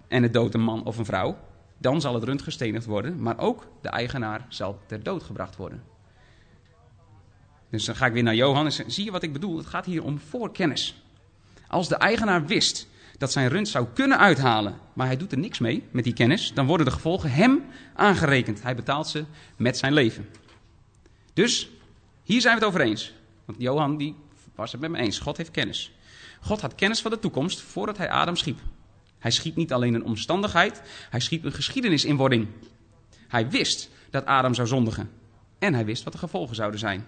En 0.09 0.23
het 0.23 0.33
doodt 0.33 0.55
een 0.55 0.61
man 0.61 0.85
of 0.85 0.99
een 0.99 1.05
vrouw, 1.05 1.39
dan 1.79 2.01
zal 2.01 2.15
het 2.15 2.25
rund 2.25 2.43
gestenigd 2.43 2.87
worden, 2.87 3.23
maar 3.23 3.39
ook 3.39 3.69
de 3.81 3.89
eigenaar 3.89 4.47
zal 4.49 4.81
ter 4.87 5.03
dood 5.03 5.23
gebracht 5.23 5.57
worden. 5.57 5.83
Dus 7.71 7.85
dan 7.85 7.97
ga 7.97 8.07
ik 8.07 8.13
weer 8.13 8.23
naar 8.23 8.35
Johan 8.35 8.65
en 8.67 8.93
zie 8.93 9.05
je 9.05 9.11
wat 9.11 9.23
ik 9.23 9.33
bedoel? 9.33 9.57
Het 9.57 9.67
gaat 9.67 9.85
hier 9.85 10.05
om 10.05 10.19
voorkennis. 10.19 11.03
Als 11.69 11.89
de 11.89 11.97
eigenaar 11.97 12.47
wist 12.47 12.89
dat 13.19 13.33
zijn 13.33 13.49
rund 13.49 13.69
zou 13.69 13.87
kunnen 13.95 14.19
uithalen, 14.19 14.79
maar 14.93 15.07
hij 15.07 15.17
doet 15.17 15.33
er 15.33 15.39
niks 15.39 15.59
mee 15.59 15.85
met 15.91 16.05
die 16.05 16.13
kennis, 16.13 16.53
dan 16.55 16.67
worden 16.67 16.87
de 16.87 16.93
gevolgen 16.93 17.31
hem 17.31 17.65
aangerekend. 17.95 18.63
Hij 18.63 18.75
betaalt 18.75 19.09
ze 19.09 19.25
met 19.57 19.79
zijn 19.79 19.93
leven. 19.93 20.29
Dus 21.33 21.71
hier 22.23 22.41
zijn 22.41 22.59
we 22.59 22.61
het 22.61 22.69
over 22.69 22.81
eens. 22.81 23.15
Want 23.49 23.61
Johan 23.61 23.97
die 23.97 24.15
was 24.55 24.73
het 24.73 24.81
met 24.81 24.91
me 24.91 24.99
eens. 24.99 25.19
God 25.19 25.37
heeft 25.37 25.51
kennis. 25.51 25.93
God 26.41 26.61
had 26.61 26.75
kennis 26.75 27.01
van 27.01 27.11
de 27.11 27.19
toekomst 27.19 27.61
voordat 27.61 27.97
hij 27.97 28.11
Adam 28.11 28.37
schiep. 28.37 28.59
Hij 29.19 29.31
schiep 29.31 29.57
niet 29.57 29.73
alleen 29.73 29.95
een 29.95 30.05
omstandigheid, 30.05 30.83
hij 31.11 31.21
schiep 31.21 31.45
een 31.45 31.53
geschiedenisinwording. 31.53 32.47
Hij 33.29 33.51
wist 33.51 33.91
dat 34.11 34.25
Adam 34.25 34.55
zou 34.55 34.69
zondigen. 34.69 35.11
En 35.59 35.75
hij 35.75 35.85
wist 35.85 36.03
wat 36.03 36.13
de 36.13 36.19
gevolgen 36.19 36.57
zouden 36.57 36.81
zijn. 36.81 37.07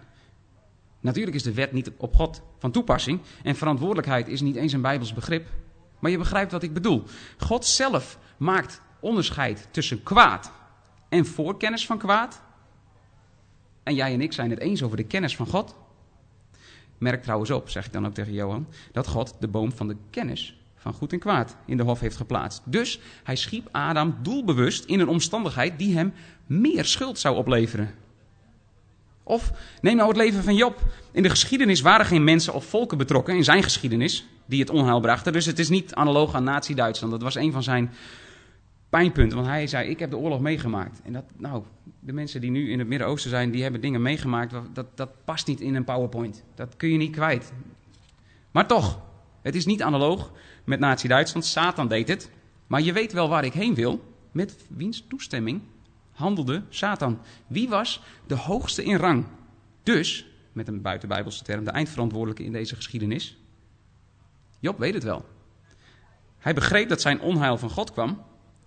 Natuurlijk 1.01 1.37
is 1.37 1.43
de 1.43 1.55
wet 1.55 1.73
niet 1.73 1.91
op 1.97 2.15
God 2.15 2.43
van 2.59 2.71
toepassing 2.71 3.21
en 3.43 3.57
verantwoordelijkheid 3.57 4.29
is 4.29 4.41
niet 4.41 4.57
eens 4.57 4.73
een 4.73 4.81
Bijbels 4.81 5.13
begrip. 5.13 5.49
Maar 5.99 6.11
je 6.11 6.19
begrijpt 6.19 6.53
wat 6.53 6.63
ik 6.63 6.73
bedoel. 6.73 7.03
God 7.39 7.65
zelf 7.65 8.19
maakt 8.37 8.81
onderscheid 9.01 9.69
tussen 9.71 10.03
kwaad 10.03 10.53
en 11.09 11.27
voorkennis 11.27 11.87
van 11.87 11.99
kwaad. 11.99 12.43
En 13.83 13.95
jij 13.95 14.13
en 14.13 14.21
ik 14.21 14.33
zijn 14.33 14.51
het 14.51 14.61
eens 14.61 14.83
over 14.83 14.97
de 14.97 15.05
kennis 15.05 15.37
van 15.37 15.47
God. 15.47 15.75
Merk 17.01 17.23
trouwens 17.23 17.51
op, 17.51 17.69
zeg 17.69 17.87
ik 17.87 17.93
dan 17.93 18.07
ook 18.07 18.15
tegen 18.15 18.33
Johan, 18.33 18.67
dat 18.93 19.07
God 19.07 19.35
de 19.41 19.49
boom 19.49 19.73
van 19.73 19.89
de 19.89 19.97
kennis 20.11 20.61
van 20.77 20.93
goed 20.93 21.13
en 21.13 21.19
kwaad 21.19 21.57
in 21.67 21.77
de 21.77 21.83
hof 21.83 22.01
heeft 22.01 22.17
geplaatst. 22.17 22.63
Dus 22.65 23.01
hij 23.25 23.37
schiep 23.37 23.69
Adam 23.71 24.17
doelbewust 24.23 24.85
in 24.85 25.01
een 25.01 25.09
omstandigheid 25.09 25.79
die 25.79 25.97
hem 25.97 26.13
meer 26.47 26.85
schuld 26.85 27.19
zou 27.19 27.37
opleveren. 27.37 27.95
Of 29.23 29.53
neem 29.81 29.97
nou 29.97 30.09
het 30.09 30.17
leven 30.17 30.43
van 30.43 30.55
Job. 30.55 30.79
In 31.13 31.23
de 31.23 31.31
geschiedenis 31.31 31.81
waren 31.81 32.07
geen 32.07 32.25
mensen 32.25 32.55
of 32.55 32.65
volken 32.65 32.99
betrokken, 32.99 33.37
in 33.37 33.45
zijn 33.45 33.63
geschiedenis, 33.63 34.27
die 34.47 34.61
het 34.61 34.71
onheil 34.71 35.01
brachten. 35.01 35.33
Dus 35.33 35.47
het 35.47 35.59
is 35.59 35.69
niet 35.69 35.95
analoog 35.95 36.35
aan 36.35 36.45
Nazi-Duitsland. 36.45 37.13
Dat 37.13 37.23
was 37.23 37.35
een 37.35 37.53
van 37.53 37.63
zijn 37.63 37.93
pijnpunten. 38.91 39.37
Want 39.37 39.49
hij 39.49 39.67
zei, 39.67 39.89
ik 39.89 39.99
heb 39.99 40.11
de 40.11 40.17
oorlog 40.17 40.41
meegemaakt. 40.41 41.01
En 41.03 41.13
dat, 41.13 41.25
nou, 41.37 41.63
de 42.01 42.13
mensen 42.13 42.41
die 42.41 42.51
nu 42.51 42.71
in 42.71 42.79
het 42.79 42.89
Midden-Oosten 42.89 43.31
zijn, 43.31 43.51
die 43.51 43.63
hebben 43.63 43.81
dingen 43.81 44.03
meegemaakt. 44.03 44.55
Dat, 44.73 44.97
dat 44.97 45.25
past 45.25 45.47
niet 45.47 45.61
in 45.61 45.75
een 45.75 45.85
PowerPoint. 45.85 46.45
Dat 46.55 46.77
kun 46.77 46.89
je 46.89 46.97
niet 46.97 47.13
kwijt. 47.13 47.53
Maar 48.51 48.67
toch, 48.67 49.01
het 49.43 49.55
is 49.55 49.67
niet 49.67 49.83
analoog 49.83 50.33
met 50.65 50.81
Nazi-Duitsland. 50.81 51.45
Satan 51.45 51.89
deed 51.89 52.09
het. 52.09 52.31
Maar 52.67 52.83
je 52.83 52.93
weet 52.93 53.13
wel 53.13 53.29
waar 53.29 53.45
ik 53.45 53.53
heen 53.53 53.75
wil. 53.75 54.15
Met 54.33 54.57
wiens 54.69 55.05
toestemming 55.09 55.61
handelde 56.11 56.63
Satan? 56.69 57.19
Wie 57.47 57.69
was 57.69 58.03
de 58.27 58.35
hoogste 58.35 58.85
in 58.85 58.97
rang? 58.97 59.27
Dus, 59.83 60.27
met 60.53 60.69
een 60.69 60.83
buitenbijbelse 60.83 61.45
term, 61.45 61.65
de 61.65 61.71
eindverantwoordelijke 61.71 62.45
in 62.45 62.53
deze 62.53 62.77
geschiedenis. 62.77 63.39
Job 64.61 64.79
weet 64.79 64.95
het 64.95 65.03
wel. 65.03 65.25
Hij 66.39 66.55
begreep 66.55 66.89
dat 66.89 67.01
zijn 67.01 67.21
onheil 67.21 67.59
van 67.59 67.71
God 67.71 67.93
kwam. 67.93 68.23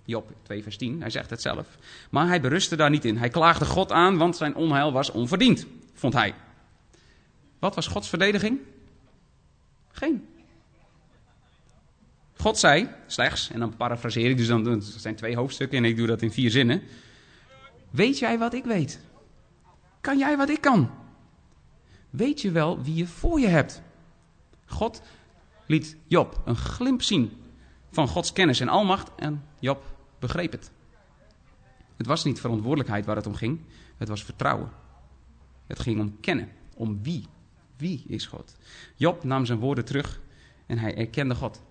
Job 0.05 0.31
2 0.43 0.63
vers 0.63 0.77
10, 0.77 1.01
hij 1.01 1.09
zegt 1.09 1.29
het 1.29 1.41
zelf. 1.41 1.67
Maar 2.09 2.27
hij 2.27 2.41
berustte 2.41 2.75
daar 2.75 2.89
niet 2.89 3.05
in. 3.05 3.17
Hij 3.17 3.29
klaagde 3.29 3.65
God 3.65 3.91
aan, 3.91 4.17
want 4.17 4.37
zijn 4.37 4.55
onheil 4.55 4.91
was 4.91 5.11
onverdiend, 5.11 5.65
vond 5.93 6.13
hij. 6.13 6.33
Wat 7.59 7.75
was 7.75 7.87
Gods 7.87 8.09
verdediging? 8.09 8.59
Geen. 9.91 10.27
God 12.37 12.57
zei 12.57 12.87
slechts, 13.07 13.49
en 13.49 13.59
dan 13.59 13.75
parafraseer 13.75 14.29
ik, 14.29 14.37
dus 14.37 14.47
dan, 14.47 14.81
zijn 14.81 15.15
twee 15.15 15.35
hoofdstukken 15.35 15.77
en 15.77 15.85
ik 15.85 15.95
doe 15.95 16.07
dat 16.07 16.21
in 16.21 16.31
vier 16.31 16.51
zinnen. 16.51 16.81
Weet 17.89 18.19
jij 18.19 18.37
wat 18.37 18.53
ik 18.53 18.63
weet? 18.63 18.99
Kan 20.01 20.17
jij 20.17 20.37
wat 20.37 20.49
ik 20.49 20.61
kan? 20.61 20.89
Weet 22.09 22.41
je 22.41 22.51
wel 22.51 22.81
wie 22.81 22.95
je 22.95 23.07
voor 23.07 23.39
je 23.39 23.47
hebt? 23.47 23.81
God 24.65 25.01
liet 25.65 25.97
Job 26.07 26.41
een 26.45 26.55
glimp 26.55 27.01
zien 27.01 27.31
van 27.91 28.07
Gods 28.07 28.33
kennis 28.33 28.59
en 28.59 28.67
almacht 28.67 29.11
en 29.15 29.43
Job 29.59 29.92
begreep 30.23 30.51
het. 30.51 30.71
Het 31.97 32.05
was 32.05 32.23
niet 32.23 32.39
verantwoordelijkheid 32.39 33.05
waar 33.05 33.15
het 33.15 33.27
om 33.27 33.35
ging, 33.35 33.59
het 33.97 34.07
was 34.07 34.23
vertrouwen. 34.23 34.69
Het 35.67 35.79
ging 35.79 35.99
om 35.99 36.19
kennen, 36.19 36.49
om 36.75 37.03
wie. 37.03 37.25
Wie 37.77 38.03
is 38.07 38.25
God? 38.25 38.55
Job 38.95 39.23
nam 39.23 39.45
zijn 39.45 39.59
woorden 39.59 39.85
terug 39.85 40.21
en 40.65 40.77
hij 40.77 40.97
erkende 40.97 41.35
God. 41.35 41.61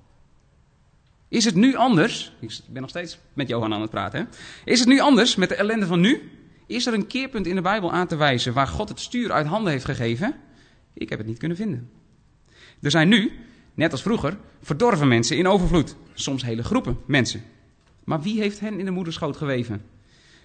Is 1.28 1.44
het 1.44 1.54
nu 1.54 1.76
anders? 1.76 2.32
Ik 2.40 2.60
ben 2.68 2.80
nog 2.80 2.90
steeds 2.90 3.18
met 3.32 3.48
Johan 3.48 3.74
aan 3.74 3.80
het 3.80 3.90
praten. 3.90 4.28
Is 4.64 4.78
het 4.78 4.88
nu 4.88 5.00
anders 5.00 5.36
met 5.36 5.48
de 5.48 5.54
ellende 5.54 5.86
van 5.86 6.00
nu? 6.00 6.30
Is 6.66 6.86
er 6.86 6.94
een 6.94 7.06
keerpunt 7.06 7.46
in 7.46 7.54
de 7.54 7.60
Bijbel 7.60 7.92
aan 7.92 8.06
te 8.06 8.16
wijzen 8.16 8.52
waar 8.52 8.66
God 8.66 8.88
het 8.88 9.00
stuur 9.00 9.32
uit 9.32 9.46
handen 9.46 9.72
heeft 9.72 9.84
gegeven? 9.84 10.34
Ik 10.92 11.08
heb 11.08 11.18
het 11.18 11.26
niet 11.26 11.38
kunnen 11.38 11.56
vinden. 11.56 11.90
Er 12.80 12.90
zijn 12.90 13.08
nu, 13.08 13.32
net 13.74 13.92
als 13.92 14.02
vroeger, 14.02 14.36
verdorven 14.62 15.08
mensen 15.08 15.36
in 15.36 15.46
overvloed. 15.46 15.96
Soms 16.14 16.44
hele 16.44 16.62
groepen 16.62 16.98
mensen. 17.06 17.42
Maar 18.04 18.22
wie 18.22 18.40
heeft 18.40 18.60
hen 18.60 18.78
in 18.78 18.84
de 18.84 18.90
moederschoot 18.90 19.36
geweven? 19.36 19.82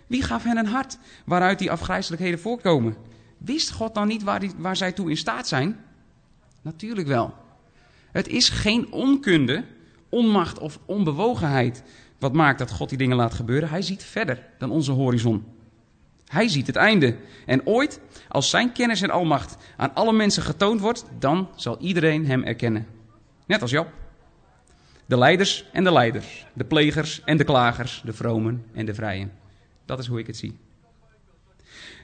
Wie 0.08 0.24
gaf 0.24 0.44
hen 0.44 0.58
een 0.58 0.66
hart 0.66 0.98
waaruit 1.26 1.60
die 1.60 1.72
afgrijzelijkheden 1.72 2.40
voorkomen? 2.40 2.96
Wist 3.38 3.72
God 3.72 3.94
dan 3.94 4.08
niet 4.08 4.24
waar, 4.24 4.40
die, 4.40 4.52
waar 4.58 4.76
zij 4.76 4.92
toe 4.92 5.10
in 5.10 5.18
staat 5.18 5.48
zijn? 5.48 5.80
Natuurlijk 6.62 7.08
wel. 7.08 7.34
Het 8.12 8.28
is 8.28 8.50
geen 8.50 8.92
onkunde 8.92 9.64
onmacht 10.10 10.60
of 10.60 10.80
onbewogenheid 10.86 11.84
wat 12.20 12.34
maakt 12.34 12.60
dat 12.60 12.72
God 12.72 12.90
die 12.90 12.98
dingen 12.98 13.18
laat 13.18 13.34
gebeuren. 13.34 13.70
Hij 13.70 13.82
ziet 13.82 14.04
verder 14.04 14.44
dan 14.58 14.72
onze 14.72 14.92
horizon. 14.92 15.46
Hij 16.28 16.48
ziet 16.48 16.68
het 16.68 16.76
einde. 16.76 17.18
En 17.46 17.66
ooit, 17.66 18.00
als 18.28 18.50
zijn 18.50 18.72
kennis 18.72 19.02
en 19.02 19.10
almacht 19.10 19.58
aan 19.78 19.94
alle 19.94 20.14
mensen 20.14 20.44
getoond 20.44 20.80
wordt, 20.80 21.06
dan 21.20 21.50
zal 21.56 21.78
iedereen 21.80 22.26
hem 22.26 22.44
erkennen. 22.44 22.88
Net 23.46 23.62
als 23.62 23.72
Job. 23.72 23.88
De 25.08 25.18
leiders 25.18 25.66
en 25.72 25.84
de 25.84 25.92
leiders, 25.92 26.46
de 26.54 26.64
plegers 26.64 27.22
en 27.24 27.38
de 27.38 27.44
klagers, 27.44 28.02
de 28.06 28.14
vromen 28.14 28.66
en 28.74 28.86
de 28.86 28.94
vrijen. 28.94 29.32
Dat 29.86 30.00
is 30.00 30.08
hoe 30.08 30.20
ik 30.20 30.28
het 30.28 30.38
zie. 30.38 30.58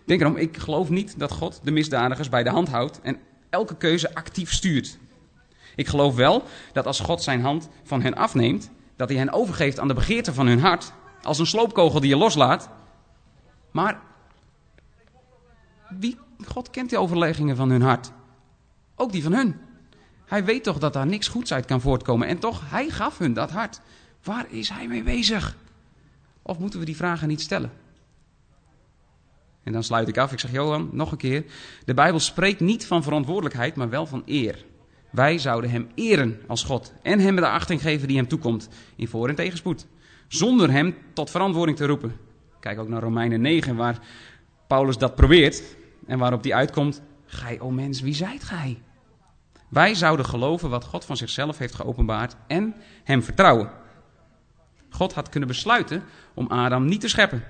Denk 0.06 0.22
erom, 0.22 0.36
ik 0.36 0.58
geloof 0.58 0.90
niet 0.90 1.20
dat 1.20 1.32
God 1.32 1.60
de 1.64 1.72
misdadigers 1.72 2.30
bij 2.30 2.44
de 2.44 2.50
hand 2.50 2.70
houdt 2.70 3.02
en 3.02 3.20
elke 3.50 3.78
keuze 3.78 4.16
actief 4.16 4.52
stuurt. 4.52 4.98
Ik 5.76 5.88
geloof 5.88 6.16
wel 6.16 6.44
dat 6.74 6.86
als 6.86 7.00
God 7.00 7.24
zijn 7.24 7.42
hand 7.42 7.70
van 7.84 8.02
hen 8.02 8.16
afneemt, 8.16 8.72
dat 8.96 9.10
hij 9.10 9.18
hen 9.18 9.32
overgeeft 9.32 9.80
aan 9.80 9.88
de 9.88 9.94
begeerte 9.94 10.34
van 10.34 10.48
hun 10.48 10.60
hart, 10.60 10.94
als 11.22 11.40
een 11.40 11.46
sloopkogel 11.46 12.00
die 12.00 12.10
je 12.10 12.18
loslaat. 12.18 12.70
Maar 13.72 14.02
wie, 16.00 16.18
God 16.46 16.70
kent 16.70 16.90
die 16.90 17.00
overleggingen 17.00 17.56
van 17.56 17.70
hun 17.70 17.82
hart. 17.82 18.12
Ook 18.96 19.12
die 19.12 19.24
van 19.24 19.34
hun. 19.34 19.60
Hij 20.34 20.46
weet 20.46 20.64
toch 20.64 20.78
dat 20.80 20.94
daar 20.94 21.06
niks 21.06 21.28
goeds 21.28 21.54
uit 21.54 21.66
kan 21.66 21.82
voortkomen. 21.82 22.28
En 22.28 22.40
toch, 22.40 22.70
hij 22.70 22.90
gaf 22.90 23.18
hun 23.18 23.34
dat 23.34 23.52
hart. 23.52 23.82
Waar 24.24 24.46
is 24.50 24.70
hij 24.70 24.88
mee 24.88 25.04
bezig? 25.04 25.58
Of 26.42 26.60
moeten 26.60 26.80
we 26.80 26.86
die 26.86 26.96
vragen 26.96 27.28
niet 27.28 27.42
stellen? 27.42 27.72
En 29.64 29.74
dan 29.74 29.84
sluit 29.84 30.08
ik 30.08 30.18
af. 30.18 30.32
Ik 30.32 30.40
zeg, 30.40 30.52
Johan, 30.52 30.90
nog 30.92 31.12
een 31.12 31.18
keer. 31.18 31.46
De 31.86 31.94
Bijbel 31.94 32.20
spreekt 32.20 32.60
niet 32.60 32.86
van 32.86 33.04
verantwoordelijkheid, 33.04 33.76
maar 33.76 33.90
wel 33.90 34.06
van 34.06 34.24
eer. 34.26 34.66
Wij 35.10 35.38
zouden 35.38 35.70
hem 35.70 35.88
eren 35.96 36.40
als 36.48 36.64
God 36.64 36.94
en 37.02 37.20
hem 37.20 37.36
de 37.36 37.48
achting 37.48 37.82
geven 37.82 38.08
die 38.08 38.18
hem 38.18 38.28
toekomt 38.28 38.70
in 38.96 39.08
voor- 39.08 39.30
en 39.30 39.36
tegenspoed. 39.36 39.88
Zonder 40.28 40.72
hem 40.72 40.96
tot 41.14 41.30
verantwoording 41.30 41.78
te 41.78 41.86
roepen. 41.86 42.18
Kijk 42.60 42.80
ook 42.80 42.90
naar 42.90 43.02
Romeinen 43.02 43.42
9 43.42 43.76
waar 43.76 44.00
Paulus 44.68 44.98
dat 44.98 45.16
probeert 45.16 45.64
en 46.06 46.20
waarop 46.20 46.44
die 46.44 46.56
uitkomt. 46.56 47.02
Gij, 47.26 47.60
o 47.60 47.72
mens, 47.72 48.02
wie 48.02 48.14
zijt 48.14 48.44
gij? 48.44 48.78
Wij 49.74 49.96
zouden 49.96 50.26
geloven 50.26 50.70
wat 50.70 50.84
God 50.84 51.06
van 51.06 51.18
zichzelf 51.18 51.58
heeft 51.58 51.76
geopenbaard 51.76 52.36
en 52.48 52.76
hem 53.04 53.24
vertrouwen. 53.24 53.72
God 54.90 55.14
had 55.14 55.30
kunnen 55.30 55.50
besluiten 55.50 56.04
om 56.34 56.48
Adam 56.48 56.86
niet 56.86 57.02
te 57.02 57.08
scheppen. 57.08 57.44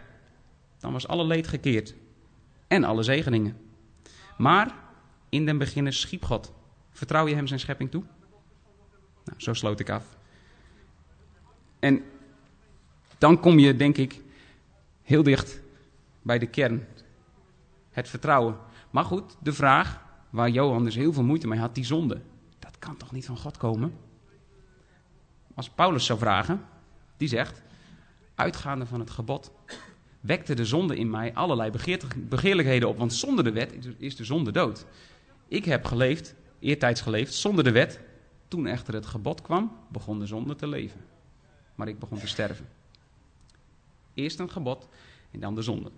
Dan 0.80 0.92
was 0.92 1.08
alle 1.08 1.26
leed 1.26 1.48
gekeerd 1.48 1.96
en 2.68 2.84
alle 2.84 3.04
zegeningen. 3.04 3.58
Maar 4.38 4.76
in 5.30 5.46
den 5.46 5.58
beginnen 5.58 5.94
schiep 5.94 6.26
God 6.26 6.54
Vertrouw 6.94 7.28
je 7.28 7.36
hem 7.36 7.48
zijn 7.48 7.60
schepping 7.60 7.92
toe? 7.92 8.04
Nou, 9.26 9.42
zo 9.42 9.54
sloot 9.54 9.80
ik 9.80 9.90
af. 9.90 10.18
En 11.80 12.04
dan 13.18 13.40
kom 13.40 13.60
je, 13.60 13.76
denk 13.76 13.98
ik, 13.98 14.22
heel 15.02 15.24
dicht 15.24 15.62
bij 16.22 16.40
de 16.40 16.48
kern. 16.48 16.88
Het 17.92 18.10
vertrouwen. 18.10 18.58
Maar 18.90 19.06
goed, 19.06 19.38
de 19.40 19.54
vraag 19.54 20.03
waar 20.34 20.50
Johan 20.50 20.84
dus 20.84 20.96
heel 20.96 21.14
veel 21.14 21.24
moeite 21.24 21.48
mee 21.48 21.60
had, 21.60 21.76
die 21.76 21.86
zonde. 21.86 22.22
Dat 22.60 22.80
kan 22.80 22.98
toch 22.98 23.12
niet 23.12 23.26
van 23.26 23.38
God 23.38 23.58
komen? 23.58 23.94
Als 25.54 25.70
Paulus 25.70 26.06
zou 26.06 26.20
vragen, 26.20 26.66
die 27.18 27.28
zegt, 27.28 27.62
uitgaande 28.36 28.86
van 28.86 29.00
het 29.00 29.10
gebod, 29.10 29.52
wekte 30.20 30.54
de 30.54 30.66
zonde 30.66 30.98
in 30.98 31.10
mij 31.10 31.34
allerlei 31.34 31.72
begeerlijkheden 32.16 32.90
op. 32.90 32.98
Want 32.98 33.14
zonder 33.14 33.44
de 33.44 33.52
wet 33.52 33.74
is 33.98 34.16
de 34.16 34.24
zonde 34.24 34.52
dood. 34.52 34.86
Ik 35.48 35.66
heb 35.66 35.86
geleefd 35.86 36.36
eertijds 36.60 37.02
geleefd 37.02 37.34
zonder 37.34 37.64
de 37.64 37.72
wet. 37.72 38.00
Toen 38.48 38.68
echter 38.68 38.94
het 38.94 39.06
gebod 39.06 39.42
kwam, 39.42 39.72
begon 39.90 40.20
de 40.20 40.26
zonde 40.26 40.56
te 40.56 40.68
leven. 40.68 41.02
Maar 41.76 41.88
ik 41.88 42.00
begon 42.00 42.20
te 42.20 42.28
sterven. 42.28 42.68
Eerst 44.14 44.40
een 44.40 44.52
gebod 44.52 44.88
en 45.32 45.40
dan 45.40 45.56
de 45.56 45.62
zonde. 45.62 45.92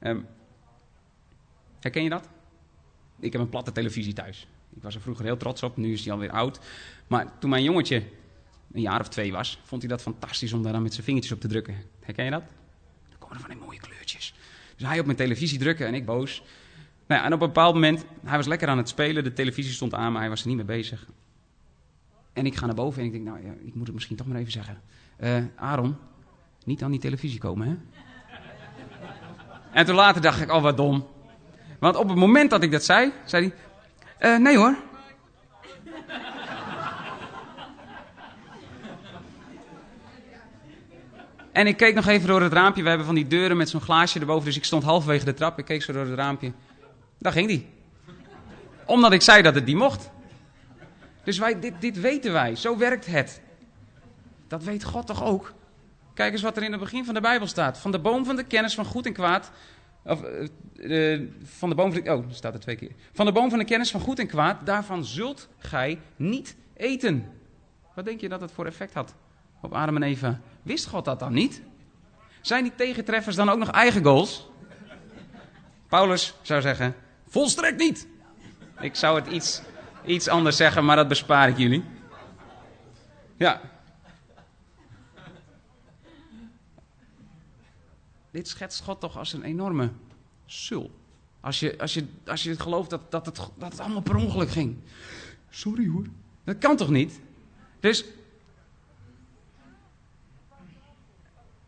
Um, 0.00 0.26
herken 1.80 2.02
je 2.02 2.08
dat? 2.08 2.28
Ik 3.20 3.32
heb 3.32 3.40
een 3.40 3.48
platte 3.48 3.72
televisie 3.72 4.12
thuis. 4.12 4.46
Ik 4.76 4.82
was 4.82 4.94
er 4.94 5.00
vroeger 5.00 5.24
heel 5.24 5.36
trots 5.36 5.62
op, 5.62 5.76
nu 5.76 5.92
is 5.92 6.04
hij 6.04 6.12
alweer 6.12 6.30
oud. 6.30 6.60
Maar 7.06 7.38
toen 7.38 7.50
mijn 7.50 7.62
jongetje 7.62 8.02
een 8.72 8.80
jaar 8.80 9.00
of 9.00 9.08
twee 9.08 9.32
was, 9.32 9.60
vond 9.64 9.82
hij 9.82 9.90
dat 9.90 10.02
fantastisch 10.02 10.52
om 10.52 10.62
daar 10.62 10.72
dan 10.72 10.82
met 10.82 10.92
zijn 10.92 11.04
vingertjes 11.04 11.32
op 11.34 11.40
te 11.40 11.48
drukken. 11.48 11.76
Herken 12.00 12.24
je 12.24 12.30
dat? 12.30 12.42
Dan 13.08 13.18
komen 13.18 13.34
er 13.34 13.40
van 13.40 13.50
die 13.50 13.58
mooie 13.58 13.80
kleurtjes. 13.80 14.34
Dus 14.76 14.88
hij 14.88 14.98
op 14.98 15.04
mijn 15.04 15.16
televisie 15.16 15.58
drukken 15.58 15.86
en 15.86 15.94
ik 15.94 16.04
boos. 16.04 16.42
Nou 17.06 17.20
ja, 17.20 17.26
en 17.26 17.32
op 17.32 17.40
een 17.40 17.46
bepaald 17.46 17.74
moment, 17.74 18.04
hij 18.24 18.36
was 18.36 18.46
lekker 18.46 18.68
aan 18.68 18.78
het 18.78 18.88
spelen, 18.88 19.24
de 19.24 19.32
televisie 19.32 19.72
stond 19.72 19.94
aan, 19.94 20.12
maar 20.12 20.20
hij 20.20 20.30
was 20.30 20.40
er 20.40 20.46
niet 20.46 20.56
mee 20.56 20.66
bezig. 20.66 21.06
En 22.32 22.46
ik 22.46 22.56
ga 22.56 22.66
naar 22.66 22.74
boven 22.74 23.00
en 23.00 23.06
ik 23.06 23.12
denk, 23.12 23.24
nou 23.24 23.44
ja, 23.44 23.52
ik 23.64 23.74
moet 23.74 23.86
het 23.86 23.94
misschien 23.94 24.16
toch 24.16 24.26
maar 24.26 24.36
even 24.36 24.52
zeggen. 24.52 24.80
Uh, 25.20 25.44
Aaron, 25.56 25.96
niet 26.64 26.82
aan 26.82 26.90
die 26.90 27.00
televisie 27.00 27.38
komen, 27.38 27.68
hè? 27.68 27.76
En 29.72 29.84
toen 29.84 29.94
later 29.94 30.22
dacht 30.22 30.40
ik, 30.40 30.52
oh 30.52 30.62
wat 30.62 30.76
dom. 30.76 31.06
Want 31.78 31.96
op 31.96 32.08
het 32.08 32.18
moment 32.18 32.50
dat 32.50 32.62
ik 32.62 32.72
dat 32.72 32.84
zei, 32.84 33.12
zei 33.24 33.52
hij, 34.18 34.34
uh, 34.34 34.42
nee 34.42 34.56
hoor. 34.56 34.76
En 41.52 41.66
ik 41.66 41.76
keek 41.76 41.94
nog 41.94 42.06
even 42.06 42.28
door 42.28 42.42
het 42.42 42.52
raampje. 42.52 42.82
We 42.82 42.88
hebben 42.88 43.06
van 43.06 43.14
die 43.14 43.26
deuren 43.26 43.56
met 43.56 43.68
zo'n 43.68 43.80
glaasje 43.80 44.20
erboven. 44.20 44.44
Dus 44.44 44.56
ik 44.56 44.64
stond 44.64 44.82
halverwege 44.82 45.24
de 45.24 45.34
trap. 45.34 45.58
Ik 45.58 45.64
keek 45.64 45.82
zo 45.82 45.92
door 45.92 46.04
het 46.04 46.18
raampje. 46.18 46.52
Daar 47.18 47.32
ging 47.32 47.48
die. 47.48 47.68
Omdat 48.84 49.12
ik 49.12 49.22
zei 49.22 49.42
dat 49.42 49.54
het 49.54 49.66
die 49.66 49.76
mocht. 49.76 50.10
Dus 51.24 51.38
wij, 51.38 51.60
dit, 51.60 51.72
dit 51.80 52.00
weten 52.00 52.32
wij. 52.32 52.54
Zo 52.54 52.76
werkt 52.76 53.06
het. 53.06 53.40
Dat 54.48 54.64
weet 54.64 54.84
God 54.84 55.06
toch 55.06 55.24
ook? 55.24 55.52
Kijk 56.14 56.32
eens 56.32 56.42
wat 56.42 56.56
er 56.56 56.62
in 56.62 56.70
het 56.70 56.80
begin 56.80 57.04
van 57.04 57.14
de 57.14 57.20
Bijbel 57.20 57.46
staat. 57.46 57.78
Van 57.78 57.90
de 57.90 57.98
boom 57.98 58.24
van 58.24 58.36
de 58.36 58.44
kennis 58.44 58.74
van 58.74 58.84
goed 58.84 59.06
en 59.06 59.12
kwaad. 59.12 59.50
Of, 60.08 60.22
uh, 60.74 61.28
van 61.42 61.68
de 61.68 61.74
boom 61.74 61.92
van 61.92 62.02
de, 62.02 62.14
oh, 62.14 62.24
staat 62.30 62.54
er 62.54 62.60
twee 62.60 62.76
keer. 62.76 62.90
Van 63.12 63.26
de 63.26 63.32
boom 63.32 63.50
van 63.50 63.58
de 63.58 63.64
kennis 63.64 63.90
van 63.90 64.00
goed 64.00 64.18
en 64.18 64.26
kwaad. 64.26 64.66
Daarvan 64.66 65.04
zult 65.04 65.48
gij 65.58 65.98
niet 66.16 66.56
eten. 66.76 67.32
Wat 67.94 68.04
denk 68.04 68.20
je 68.20 68.28
dat 68.28 68.40
het 68.40 68.52
voor 68.52 68.66
effect 68.66 68.94
had 68.94 69.14
op 69.60 69.72
Adam 69.72 69.96
en 69.96 70.02
Eva? 70.02 70.40
Wist 70.62 70.86
God 70.86 71.04
dat 71.04 71.18
dan 71.18 71.32
niet? 71.32 71.62
Zijn 72.40 72.62
die 72.62 72.74
tegentreffers 72.74 73.36
dan 73.36 73.48
ook 73.48 73.58
nog 73.58 73.70
eigen 73.70 74.04
goals? 74.04 74.50
Paulus 75.88 76.34
zou 76.42 76.60
zeggen: 76.60 76.94
volstrekt 77.26 77.78
niet. 77.78 78.06
Ik 78.80 78.94
zou 78.94 79.20
het 79.20 79.32
iets, 79.32 79.62
iets 80.04 80.28
anders 80.28 80.56
zeggen, 80.56 80.84
maar 80.84 80.96
dat 80.96 81.08
bespaar 81.08 81.48
ik 81.48 81.58
jullie. 81.58 81.84
Ja, 83.36 83.60
dit 88.38 88.48
schetst 88.48 88.82
God 88.82 89.00
toch 89.00 89.18
als 89.18 89.32
een 89.32 89.42
enorme 89.42 89.90
sul. 90.46 90.90
Als 91.40 91.60
je, 91.60 91.78
als 91.78 91.94
je, 91.94 92.04
als 92.26 92.42
je 92.42 92.60
gelooft 92.60 92.90
dat, 92.90 93.10
dat, 93.10 93.26
het, 93.26 93.36
dat 93.36 93.72
het 93.72 93.80
allemaal 93.80 94.02
per 94.02 94.16
ongeluk 94.16 94.50
ging. 94.50 94.76
Sorry 95.50 95.88
hoor. 95.88 96.06
Dat 96.44 96.58
kan 96.58 96.76
toch 96.76 96.90
niet? 96.90 97.20
Dus. 97.80 98.04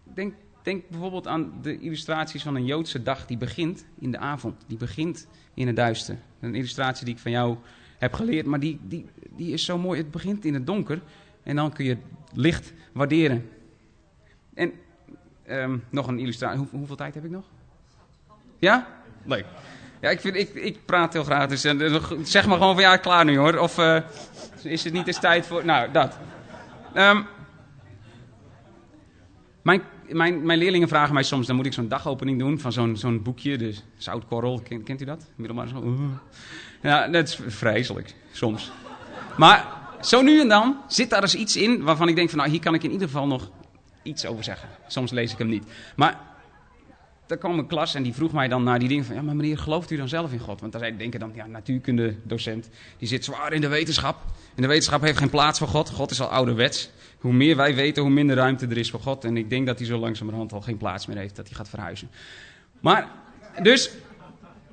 Denk, 0.05 0.35
denk 0.63 0.89
bijvoorbeeld 0.89 1.27
aan 1.27 1.53
de 1.63 1.79
illustraties 1.81 2.43
van 2.43 2.55
een 2.55 2.65
Joodse 2.65 3.03
dag 3.03 3.27
die 3.27 3.37
begint 3.37 3.85
in 3.99 4.11
de 4.11 4.19
avond. 4.19 4.65
Die 4.67 4.79
begint 4.79 5.27
in 5.55 5.67
het 5.67 5.77
duister. 5.77 6.19
Een 6.41 6.55
illustratie 6.55 7.05
die 7.05 7.15
ik 7.15 7.21
van 7.21 7.31
jou 7.31 7.57
heb 7.99 8.13
geleerd, 8.13 8.47
maar 8.47 8.61
die, 8.61 8.79
die, 8.83 9.07
die 9.37 9.53
is 9.53 9.65
zo 9.65 9.79
mooi. 9.79 9.99
Het 10.01 10.11
begint 10.11 10.45
in 10.45 10.55
het 10.55 10.67
donker 10.67 11.03
en 11.43 11.57
dan 11.57 11.73
kun 11.73 11.85
je 11.85 11.91
het 11.91 12.05
licht 12.33 12.73
waarderen. 12.93 13.49
En 14.55 14.73
Um, 15.51 15.85
nog 15.91 16.07
een 16.07 16.19
illustratie. 16.19 16.69
hoeveel 16.71 16.97
tijd 16.97 17.15
heb 17.15 17.25
ik 17.25 17.31
nog? 17.31 17.45
Ja? 18.59 18.87
Leuk. 19.25 19.45
Ja, 20.01 20.11
ik, 20.11 20.21
vind, 20.21 20.37
ik, 20.37 20.55
ik 20.55 20.85
praat 20.85 21.13
heel 21.13 21.25
graag. 21.25 21.49
Dus 21.49 21.65
uh, 21.65 22.03
zeg 22.23 22.47
maar 22.47 22.59
gewoon 22.59 22.75
van 22.75 22.83
ja, 22.83 22.97
klaar 22.97 23.25
nu 23.25 23.39
hoor. 23.39 23.59
Of 23.59 23.79
uh, 23.79 24.01
is 24.63 24.85
het 24.85 24.93
niet 24.93 25.07
eens 25.07 25.21
tijd 25.21 25.47
voor. 25.47 25.65
Nou, 25.65 25.93
dat. 25.93 26.19
Um, 26.95 27.27
mijn, 29.63 29.83
mijn, 30.09 30.47
mijn 30.47 30.59
leerlingen 30.59 30.89
vragen 30.89 31.15
mij 31.15 31.23
soms, 31.23 31.47
dan 31.47 31.57
moet 31.57 31.67
ik 31.67 31.73
zo'n 31.73 31.89
dagopening 31.89 32.39
doen 32.39 32.59
van 32.59 32.73
zo'n 32.73 32.97
zo'n 32.97 33.23
boekje, 33.23 33.59
de 33.59 33.75
Zoutkorrel, 33.97 34.61
kent, 34.61 34.85
kent 34.85 35.03
u 35.03 35.05
dat? 35.05 35.27
Middelbaar 35.35 35.69
zo. 35.69 35.97
Ja, 36.83 37.09
dat 37.09 37.29
is 37.29 37.41
vreselijk, 37.47 38.15
soms. 38.33 38.71
Maar 39.37 39.67
zo 40.01 40.23
nu 40.23 40.41
en 40.41 40.49
dan 40.49 40.77
zit 40.87 41.11
daar 41.11 41.23
eens 41.23 41.35
iets 41.35 41.57
in 41.57 41.83
waarvan 41.83 42.09
ik 42.09 42.15
denk 42.15 42.29
van 42.29 42.39
nou, 42.39 42.51
hier 42.51 42.61
kan 42.61 42.75
ik 42.75 42.83
in 42.83 42.91
ieder 42.91 43.07
geval 43.07 43.27
nog 43.27 43.51
iets 44.03 44.27
over 44.27 44.45
zeggen. 44.45 44.69
Soms 44.87 45.11
lees 45.11 45.33
ik 45.33 45.39
hem 45.39 45.49
niet. 45.49 45.65
Maar 45.97 46.21
er 47.27 47.39
kwam 47.39 47.59
een 47.59 47.67
klas 47.67 47.95
en 47.95 48.03
die 48.03 48.15
vroeg 48.15 48.33
mij 48.33 48.49
dan 48.49 48.63
naar 48.63 48.79
die 48.79 48.89
dingen 48.89 49.05
van... 49.05 49.15
ja, 49.15 49.23
maar 49.23 49.37
meneer, 49.37 49.59
gelooft 49.59 49.91
u 49.91 49.97
dan 49.97 50.09
zelf 50.09 50.33
in 50.33 50.39
God? 50.39 50.61
Want 50.61 50.73
dan 50.73 50.81
zei 50.81 50.97
denken 50.97 51.21
dan, 51.21 51.33
ja, 51.35 51.47
natuurkunde 51.47 52.17
docent, 52.23 52.69
die 52.99 53.09
zit 53.09 53.25
zwaar 53.25 53.53
in 53.53 53.61
de 53.61 53.69
wetenschap. 53.69 54.17
En 54.55 54.63
de 54.63 54.69
wetenschap 54.69 55.01
heeft 55.01 55.19
geen 55.19 55.31
plaats 55.31 55.59
voor 55.59 55.69
God. 55.69 55.91
God 55.91 56.11
is 56.11 56.21
al 56.21 56.29
ouderwets. 56.29 56.91
Hoe 57.19 57.33
meer 57.33 57.57
wij 57.57 57.75
weten, 57.75 58.03
hoe 58.03 58.13
minder 58.13 58.37
ruimte 58.37 58.67
er 58.67 58.79
is 58.79 58.91
voor 58.91 59.01
God. 59.01 59.25
En 59.25 59.37
ik 59.37 59.51
denk 59.51 59.67
dat 59.67 59.79
hij 59.79 59.87
zo 59.87 59.99
langzamerhand 59.99 60.53
al 60.53 60.61
geen 60.61 60.77
plaats 60.77 61.07
meer 61.07 61.17
heeft, 61.17 61.37
dat 61.37 61.47
hij 61.49 61.57
gaat 61.57 61.69
verhuizen. 61.69 62.11
Maar, 62.81 63.09
dus, 63.63 63.91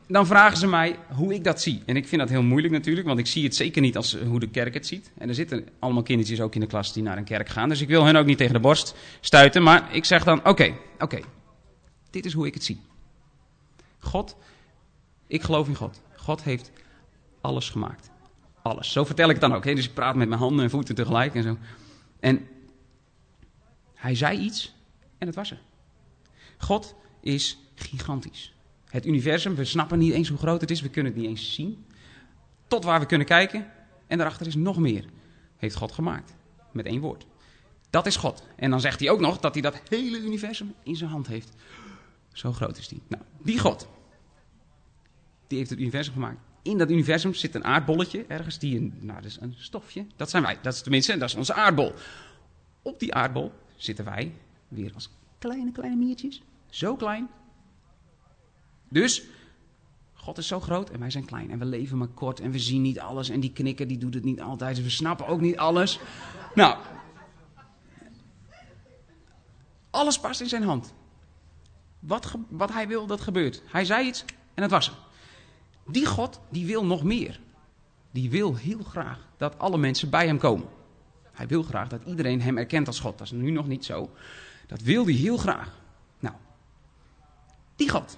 dan 0.07 0.27
vragen 0.27 0.57
ze 0.57 0.67
mij 0.67 0.99
hoe 1.15 1.33
ik 1.33 1.43
dat 1.43 1.61
zie. 1.61 1.83
En 1.85 1.95
ik 1.95 2.07
vind 2.07 2.21
dat 2.21 2.29
heel 2.29 2.43
moeilijk 2.43 2.73
natuurlijk, 2.73 3.07
want 3.07 3.19
ik 3.19 3.27
zie 3.27 3.43
het 3.43 3.55
zeker 3.55 3.81
niet 3.81 3.95
als 3.95 4.17
hoe 4.17 4.39
de 4.39 4.49
kerk 4.49 4.73
het 4.73 4.87
ziet. 4.87 5.11
En 5.17 5.27
er 5.27 5.35
zitten 5.35 5.67
allemaal 5.79 6.03
kindertjes 6.03 6.41
ook 6.41 6.55
in 6.55 6.59
de 6.59 6.67
klas 6.67 6.93
die 6.93 7.03
naar 7.03 7.17
een 7.17 7.23
kerk 7.23 7.49
gaan. 7.49 7.69
Dus 7.69 7.81
ik 7.81 7.87
wil 7.87 8.05
hen 8.05 8.15
ook 8.15 8.25
niet 8.25 8.37
tegen 8.37 8.53
de 8.53 8.59
borst 8.59 8.95
stuiten. 9.19 9.63
Maar 9.63 9.95
ik 9.95 10.05
zeg 10.05 10.23
dan, 10.23 10.45
oké, 10.45 10.73
oké, 10.99 11.19
dit 12.09 12.25
is 12.25 12.33
hoe 12.33 12.47
ik 12.47 12.53
het 12.53 12.63
zie. 12.63 12.81
God, 13.99 14.35
ik 15.27 15.41
geloof 15.43 15.67
in 15.67 15.75
God. 15.75 16.01
God 16.15 16.43
heeft 16.43 16.71
alles 17.41 17.69
gemaakt. 17.69 18.09
Alles. 18.61 18.91
Zo 18.91 19.05
vertel 19.05 19.25
ik 19.25 19.31
het 19.31 19.41
dan 19.41 19.53
ook. 19.53 19.65
Hè? 19.65 19.73
Dus 19.73 19.85
ik 19.85 19.93
praat 19.93 20.15
met 20.15 20.27
mijn 20.27 20.39
handen 20.39 20.63
en 20.63 20.69
voeten 20.69 20.95
tegelijk 20.95 21.35
en 21.35 21.43
zo. 21.43 21.57
En 22.19 22.47
hij 23.93 24.15
zei 24.15 24.39
iets 24.39 24.75
en 25.17 25.27
het 25.27 25.35
was 25.35 25.51
er. 25.51 25.61
God 26.57 26.95
is 27.21 27.59
gigantisch. 27.75 28.56
Het 28.89 29.05
universum, 29.05 29.55
we 29.55 29.65
snappen 29.65 29.99
niet 29.99 30.13
eens 30.13 30.29
hoe 30.29 30.37
groot 30.37 30.61
het 30.61 30.71
is, 30.71 30.81
we 30.81 30.89
kunnen 30.89 31.11
het 31.11 31.21
niet 31.21 31.29
eens 31.29 31.53
zien. 31.53 31.85
Tot 32.67 32.83
waar 32.83 32.99
we 32.99 33.05
kunnen 33.05 33.27
kijken. 33.27 33.71
En 34.07 34.17
daarachter 34.17 34.47
is 34.47 34.55
nog 34.55 34.77
meer. 34.77 35.05
Heeft 35.57 35.75
God 35.75 35.91
gemaakt. 35.91 36.35
Met 36.71 36.85
één 36.85 37.01
woord. 37.01 37.25
Dat 37.89 38.05
is 38.05 38.15
God. 38.15 38.43
En 38.55 38.69
dan 38.69 38.81
zegt 38.81 38.99
hij 38.99 39.09
ook 39.09 39.19
nog 39.19 39.39
dat 39.39 39.53
hij 39.53 39.61
dat 39.61 39.81
hele 39.89 40.19
universum 40.19 40.73
in 40.83 40.95
zijn 40.95 41.09
hand 41.09 41.27
heeft. 41.27 41.55
Zo 42.33 42.53
groot 42.53 42.77
is 42.77 42.87
die. 42.87 43.01
Nou, 43.07 43.23
die 43.41 43.59
God. 43.59 43.87
Die 45.47 45.57
heeft 45.57 45.69
het 45.69 45.79
universum 45.79 46.13
gemaakt. 46.13 46.39
In 46.61 46.77
dat 46.77 46.91
universum 46.91 47.33
zit 47.33 47.55
een 47.55 47.63
aardbolletje 47.63 48.25
ergens. 48.27 48.59
Die 48.59 48.77
een, 48.77 48.93
nou, 48.99 49.21
dat 49.21 49.31
is 49.31 49.37
een 49.41 49.55
stofje. 49.57 50.05
Dat 50.15 50.29
zijn 50.29 50.43
wij. 50.43 50.57
Dat 50.61 50.73
is 50.73 50.81
tenminste, 50.81 51.17
dat 51.17 51.29
is 51.29 51.35
onze 51.35 51.53
aardbol. 51.53 51.93
Op 52.81 52.99
die 52.99 53.13
aardbol 53.13 53.51
zitten 53.75 54.05
wij 54.05 54.33
weer 54.67 54.91
als 54.93 55.09
kleine, 55.39 55.71
kleine 55.71 55.95
miertjes. 55.95 56.41
Zo 56.69 56.95
klein 56.95 57.29
dus, 58.89 59.23
God 60.13 60.37
is 60.37 60.47
zo 60.47 60.59
groot 60.59 60.89
en 60.89 60.99
wij 60.99 61.09
zijn 61.09 61.25
klein 61.25 61.51
en 61.51 61.59
we 61.59 61.65
leven 61.65 61.97
maar 61.97 62.07
kort 62.07 62.39
en 62.39 62.51
we 62.51 62.59
zien 62.59 62.81
niet 62.81 62.99
alles. 62.99 63.29
En 63.29 63.39
die 63.39 63.53
knikker 63.53 63.87
die 63.87 63.97
doet 63.97 64.13
het 64.13 64.23
niet 64.23 64.41
altijd, 64.41 64.75
dus 64.75 64.85
we 64.85 64.91
snappen 64.91 65.27
ook 65.27 65.41
niet 65.41 65.57
alles. 65.57 65.99
Nou, 66.55 66.77
alles 69.89 70.19
past 70.19 70.41
in 70.41 70.49
zijn 70.49 70.63
hand. 70.63 70.93
Wat, 71.99 72.35
wat 72.49 72.73
hij 72.73 72.87
wil, 72.87 73.07
dat 73.07 73.21
gebeurt. 73.21 73.61
Hij 73.65 73.85
zei 73.85 74.07
iets 74.07 74.25
en 74.53 74.61
het 74.61 74.71
was 74.71 74.87
er. 74.87 74.95
Die 75.85 76.05
God, 76.05 76.39
die 76.49 76.65
wil 76.65 76.85
nog 76.85 77.03
meer. 77.03 77.39
Die 78.11 78.29
wil 78.29 78.55
heel 78.55 78.83
graag 78.83 79.27
dat 79.37 79.59
alle 79.59 79.77
mensen 79.77 80.09
bij 80.09 80.25
hem 80.25 80.37
komen. 80.37 80.67
Hij 81.31 81.47
wil 81.47 81.63
graag 81.63 81.87
dat 81.87 82.01
iedereen 82.05 82.41
hem 82.41 82.57
erkent 82.57 82.87
als 82.87 82.99
God. 82.99 83.17
Dat 83.17 83.27
is 83.27 83.33
nu 83.33 83.51
nog 83.51 83.67
niet 83.67 83.85
zo. 83.85 84.09
Dat 84.67 84.81
wil 84.81 85.05
hij 85.05 85.13
heel 85.13 85.37
graag. 85.37 85.79
Nou, 86.19 86.35
die 87.75 87.89
God, 87.89 88.17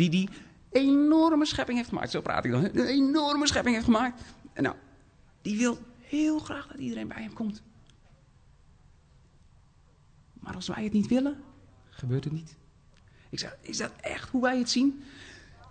die 0.00 0.10
die 0.10 0.28
enorme 0.70 1.46
schepping 1.46 1.76
heeft 1.76 1.88
gemaakt. 1.88 2.10
Zo 2.10 2.20
praat 2.20 2.44
ik 2.44 2.50
dan. 2.50 2.64
Een 2.64 2.86
enorme 2.86 3.46
schepping 3.46 3.74
heeft 3.74 3.86
gemaakt. 3.86 4.22
En 4.52 4.62
nou, 4.62 4.76
die 5.42 5.58
wil 5.58 5.78
heel 6.00 6.38
graag 6.38 6.66
dat 6.66 6.78
iedereen 6.78 7.08
bij 7.08 7.22
hem 7.22 7.32
komt. 7.32 7.62
Maar 10.32 10.54
als 10.54 10.68
wij 10.68 10.84
het 10.84 10.92
niet 10.92 11.06
willen, 11.06 11.42
gebeurt 11.90 12.24
het 12.24 12.32
niet. 12.32 12.56
Ik 13.30 13.38
zeg, 13.38 13.56
is 13.60 13.76
dat 13.76 13.92
echt 14.00 14.28
hoe 14.28 14.42
wij 14.42 14.58
het 14.58 14.70
zien? 14.70 15.04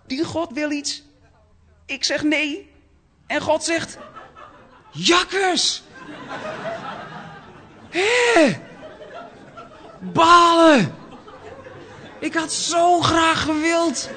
Die 0.06 0.24
God 0.24 0.52
wil 0.52 0.70
iets. 0.70 1.02
Ik 1.86 2.04
zeg 2.04 2.22
nee. 2.22 2.70
En 3.26 3.40
God 3.40 3.64
zegt, 3.64 3.98
jakkers. 4.90 5.82
Hé. 7.90 8.60
Balen. 10.12 10.94
Ik 12.20 12.34
had 12.34 12.52
zo 12.52 13.00
graag 13.00 13.42
gewild. 13.42 14.10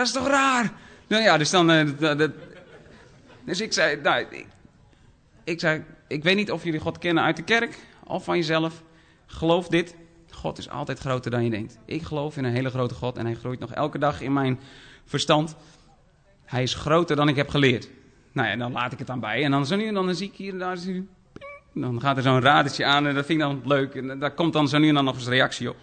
Dat 0.00 0.08
is 0.08 0.14
toch 0.14 0.28
raar? 0.28 0.72
Nou 1.06 1.22
ja, 1.22 1.38
dus 1.38 1.50
dan... 1.50 1.70
Uh, 1.70 2.20
dus 3.44 3.60
ik 3.60 3.72
zei, 3.72 4.00
nou, 4.00 4.26
ik, 5.44 5.60
zei, 5.60 5.84
ik 6.08 6.22
weet 6.22 6.36
niet 6.36 6.50
of 6.50 6.64
jullie 6.64 6.80
God 6.80 6.98
kennen 6.98 7.24
uit 7.24 7.36
de 7.36 7.42
kerk 7.42 7.78
of 8.04 8.24
van 8.24 8.36
jezelf. 8.36 8.82
Geloof 9.26 9.68
dit. 9.68 9.94
God 10.30 10.58
is 10.58 10.68
altijd 10.68 10.98
groter 10.98 11.30
dan 11.30 11.44
je 11.44 11.50
denkt. 11.50 11.78
Ik 11.84 12.02
geloof 12.02 12.36
in 12.36 12.44
een 12.44 12.52
hele 12.52 12.70
grote 12.70 12.94
God 12.94 13.16
en 13.16 13.26
hij 13.26 13.34
groeit 13.34 13.58
nog 13.58 13.72
elke 13.72 13.98
dag 13.98 14.20
in 14.20 14.32
mijn 14.32 14.60
verstand. 15.04 15.56
Hij 16.44 16.62
is 16.62 16.74
groter 16.74 17.16
dan 17.16 17.28
ik 17.28 17.36
heb 17.36 17.48
geleerd. 17.48 17.88
Nou 18.32 18.48
ja, 18.48 18.56
dan 18.56 18.72
laat 18.72 18.92
ik 18.92 18.98
het 18.98 19.06
dan 19.06 19.20
bij. 19.20 19.44
En 19.44 19.50
dan 19.50 19.66
zo 19.66 19.76
nu 19.76 19.86
en 19.86 19.94
dan, 19.94 20.14
zie 20.14 20.28
ik 20.28 20.36
hier 20.36 20.52
en 20.52 20.58
daar... 20.58 20.78
Dan 21.74 22.00
gaat 22.00 22.16
er 22.16 22.22
zo'n 22.22 22.40
radertje 22.40 22.84
aan 22.84 23.06
en 23.06 23.14
dat 23.14 23.26
vind 23.26 23.40
ik 23.40 23.46
dan 23.46 23.62
leuk. 23.64 23.94
En 23.94 24.18
daar 24.18 24.34
komt 24.34 24.52
dan 24.52 24.68
zo 24.68 24.78
nu 24.78 24.88
en 24.88 24.94
dan 24.94 25.04
nog 25.04 25.14
eens 25.14 25.28
reactie 25.28 25.68
op. 25.68 25.76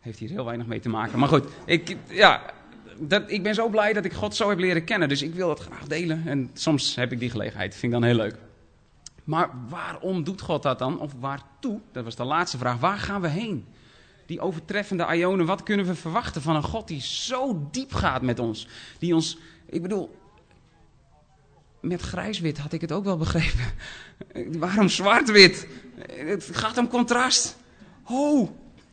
Heeft 0.00 0.18
hier 0.18 0.28
heel 0.28 0.44
weinig 0.44 0.66
mee 0.66 0.80
te 0.80 0.88
maken. 0.88 1.18
Maar 1.18 1.28
goed, 1.28 1.44
ik, 1.64 1.96
ja, 2.08 2.42
dat, 2.98 3.22
ik 3.26 3.42
ben 3.42 3.54
zo 3.54 3.68
blij 3.68 3.92
dat 3.92 4.04
ik 4.04 4.12
God 4.12 4.36
zo 4.36 4.48
heb 4.48 4.58
leren 4.58 4.84
kennen. 4.84 5.08
Dus 5.08 5.22
ik 5.22 5.34
wil 5.34 5.48
dat 5.48 5.60
graag 5.60 5.86
delen. 5.86 6.22
En 6.26 6.50
soms 6.52 6.94
heb 6.94 7.12
ik 7.12 7.18
die 7.18 7.30
gelegenheid. 7.30 7.72
Vind 7.74 7.92
ik 7.92 8.00
dan 8.00 8.08
heel 8.08 8.18
leuk. 8.18 8.36
Maar 9.24 9.50
waarom 9.68 10.24
doet 10.24 10.40
God 10.40 10.62
dat 10.62 10.78
dan? 10.78 11.00
Of 11.00 11.12
waartoe? 11.20 11.80
Dat 11.92 12.04
was 12.04 12.16
de 12.16 12.24
laatste 12.24 12.58
vraag. 12.58 12.78
Waar 12.78 12.98
gaan 12.98 13.20
we 13.20 13.28
heen? 13.28 13.66
Die 14.26 14.40
overtreffende 14.40 15.16
Ionen, 15.16 15.46
wat 15.46 15.62
kunnen 15.62 15.86
we 15.86 15.94
verwachten 15.94 16.42
van 16.42 16.56
een 16.56 16.62
God 16.62 16.88
die 16.88 17.00
zo 17.00 17.68
diep 17.70 17.94
gaat 17.94 18.22
met 18.22 18.38
ons? 18.38 18.68
Die 18.98 19.14
ons, 19.14 19.38
ik 19.66 19.82
bedoel, 19.82 20.18
met 21.80 22.00
grijs-wit 22.00 22.58
had 22.58 22.72
ik 22.72 22.80
het 22.80 22.92
ook 22.92 23.04
wel 23.04 23.16
begrepen. 23.16 23.64
Waarom 24.58 24.88
zwart-wit? 24.88 25.66
Het 26.06 26.48
gaat 26.52 26.78
om 26.78 26.88
contrast. 26.88 27.56
Oh. 28.04 28.50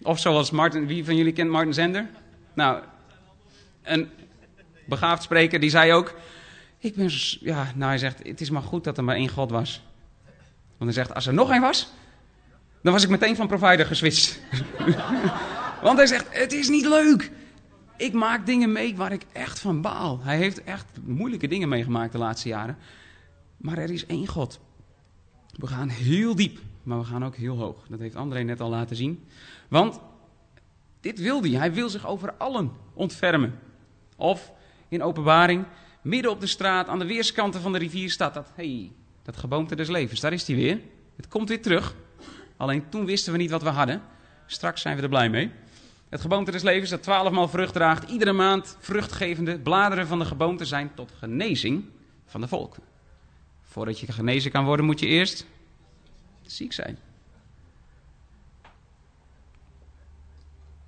Of 0.08 0.20
zoals 0.20 0.52
Martin, 0.52 0.88
wie 0.88 1.06
van 1.06 1.16
jullie 1.16 1.34
kent 1.34 1.50
Martin 1.50 1.74
Zender? 1.74 2.08
Nou, 2.54 2.84
een 3.84 4.10
begaafd 4.86 5.24
spreker 5.24 5.60
die 5.60 5.70
zei 5.70 5.94
ook: 5.94 6.14
Ik 6.78 6.96
ben, 6.96 7.10
ja, 7.40 7.72
nou 7.76 7.90
hij 7.90 7.98
zegt, 7.98 8.28
het 8.28 8.42
is 8.42 8.50
maar 8.50 8.62
goed 8.62 8.84
dat 8.84 8.98
er 8.98 9.04
maar 9.04 9.16
één 9.16 9.30
God 9.30 9.52
was. 9.52 9.84
Want 10.78 10.94
hij 10.94 11.04
zegt, 11.04 11.14
als 11.14 11.28
er 11.28 11.34
nog 11.34 11.52
één 11.52 11.62
was, 11.62 11.92
dan 12.82 12.94
was 12.94 13.04
ik 13.04 13.10
meteen 13.10 13.36
van 13.36 13.48
provider 13.48 13.86
geswitcht. 13.86 14.42
Want 15.84 15.98
hij 15.98 16.08
zegt, 16.08 16.26
het 16.30 16.54
is 16.54 16.70
niet 16.70 16.86
leuk. 16.86 17.32
Ik 17.98 18.14
maak 18.14 18.46
dingen 18.46 18.72
mee 18.72 18.96
waar 18.96 19.12
ik 19.12 19.26
echt 19.32 19.60
van 19.60 19.82
baal. 19.82 20.20
Hij 20.24 20.38
heeft 20.38 20.64
echt 20.64 20.86
moeilijke 21.04 21.48
dingen 21.48 21.70
meegemaakt 21.70 22.12
de 22.12 22.18
laatste 22.18 22.48
jaren. 22.48 22.78
Maar 23.58 23.78
er 23.78 23.92
is 23.92 24.06
één 24.06 24.28
God. 24.28 24.60
We 25.52 25.68
gaan 25.68 25.90
heel 25.90 26.36
diep, 26.36 26.60
maar 26.84 26.98
we 26.98 27.06
gaan 27.06 27.26
ook 27.26 27.36
heel 27.36 27.58
hoog. 27.58 27.86
Dat 27.90 28.00
heeft 28.00 28.16
André 28.16 28.42
net 28.42 28.62
al 28.62 28.70
laten 28.70 28.96
zien. 28.96 29.24
Want 29.68 30.00
dit 31.02 31.20
wil 31.20 31.42
hij. 31.42 31.52
Hij 31.52 31.74
wil 31.74 31.90
zich 31.90 32.08
over 32.08 32.34
allen 32.34 32.72
ontfermen. 32.94 33.60
Of 34.16 34.52
in 34.88 35.04
openbaring, 35.04 35.66
midden 36.02 36.32
op 36.32 36.40
de 36.40 36.48
straat, 36.48 36.88
aan 36.88 37.00
de 37.00 37.06
weerskanten 37.06 37.62
van 37.62 37.72
de 37.72 37.78
rivier 37.78 38.10
staat 38.10 38.34
dat. 38.34 38.52
hey, 38.56 38.92
dat 39.24 39.38
geboomte 39.38 39.76
des 39.76 39.88
levens, 39.88 40.20
daar 40.20 40.34
is 40.34 40.48
hij 40.48 40.56
weer. 40.56 40.80
Het 41.16 41.28
komt 41.28 41.50
weer 41.50 41.62
terug. 41.62 41.96
Alleen 42.58 42.90
toen 42.90 43.06
wisten 43.06 43.32
we 43.32 43.38
niet 43.38 43.52
wat 43.52 43.64
we 43.64 43.70
hadden. 43.70 44.02
Straks 44.46 44.82
zijn 44.82 44.96
we 44.96 45.02
er 45.02 45.10
blij 45.10 45.30
mee. 45.30 45.52
Het 46.10 46.22
geboomte 46.22 46.52
des 46.52 46.64
levens 46.64 46.90
dat 46.90 47.04
twaalfmaal 47.04 47.48
vrucht 47.48 47.74
draagt, 47.74 48.10
iedere 48.10 48.34
maand 48.34 48.78
vruchtgevende 48.80 49.60
bladeren 49.60 50.08
van 50.08 50.20
de 50.20 50.26
geboomte 50.26 50.66
zijn 50.66 50.92
tot 50.94 51.12
genezing 51.18 51.86
van 52.26 52.42
de 52.42 52.48
volken. 52.48 52.84
Voordat 53.62 54.00
je 54.00 54.12
genezen 54.12 54.52
kan 54.52 54.66
worden, 54.66 54.86
moet 54.86 55.00
je 55.00 55.08
eerst 55.08 55.46
ziek 56.42 56.74
zijn. 56.74 56.98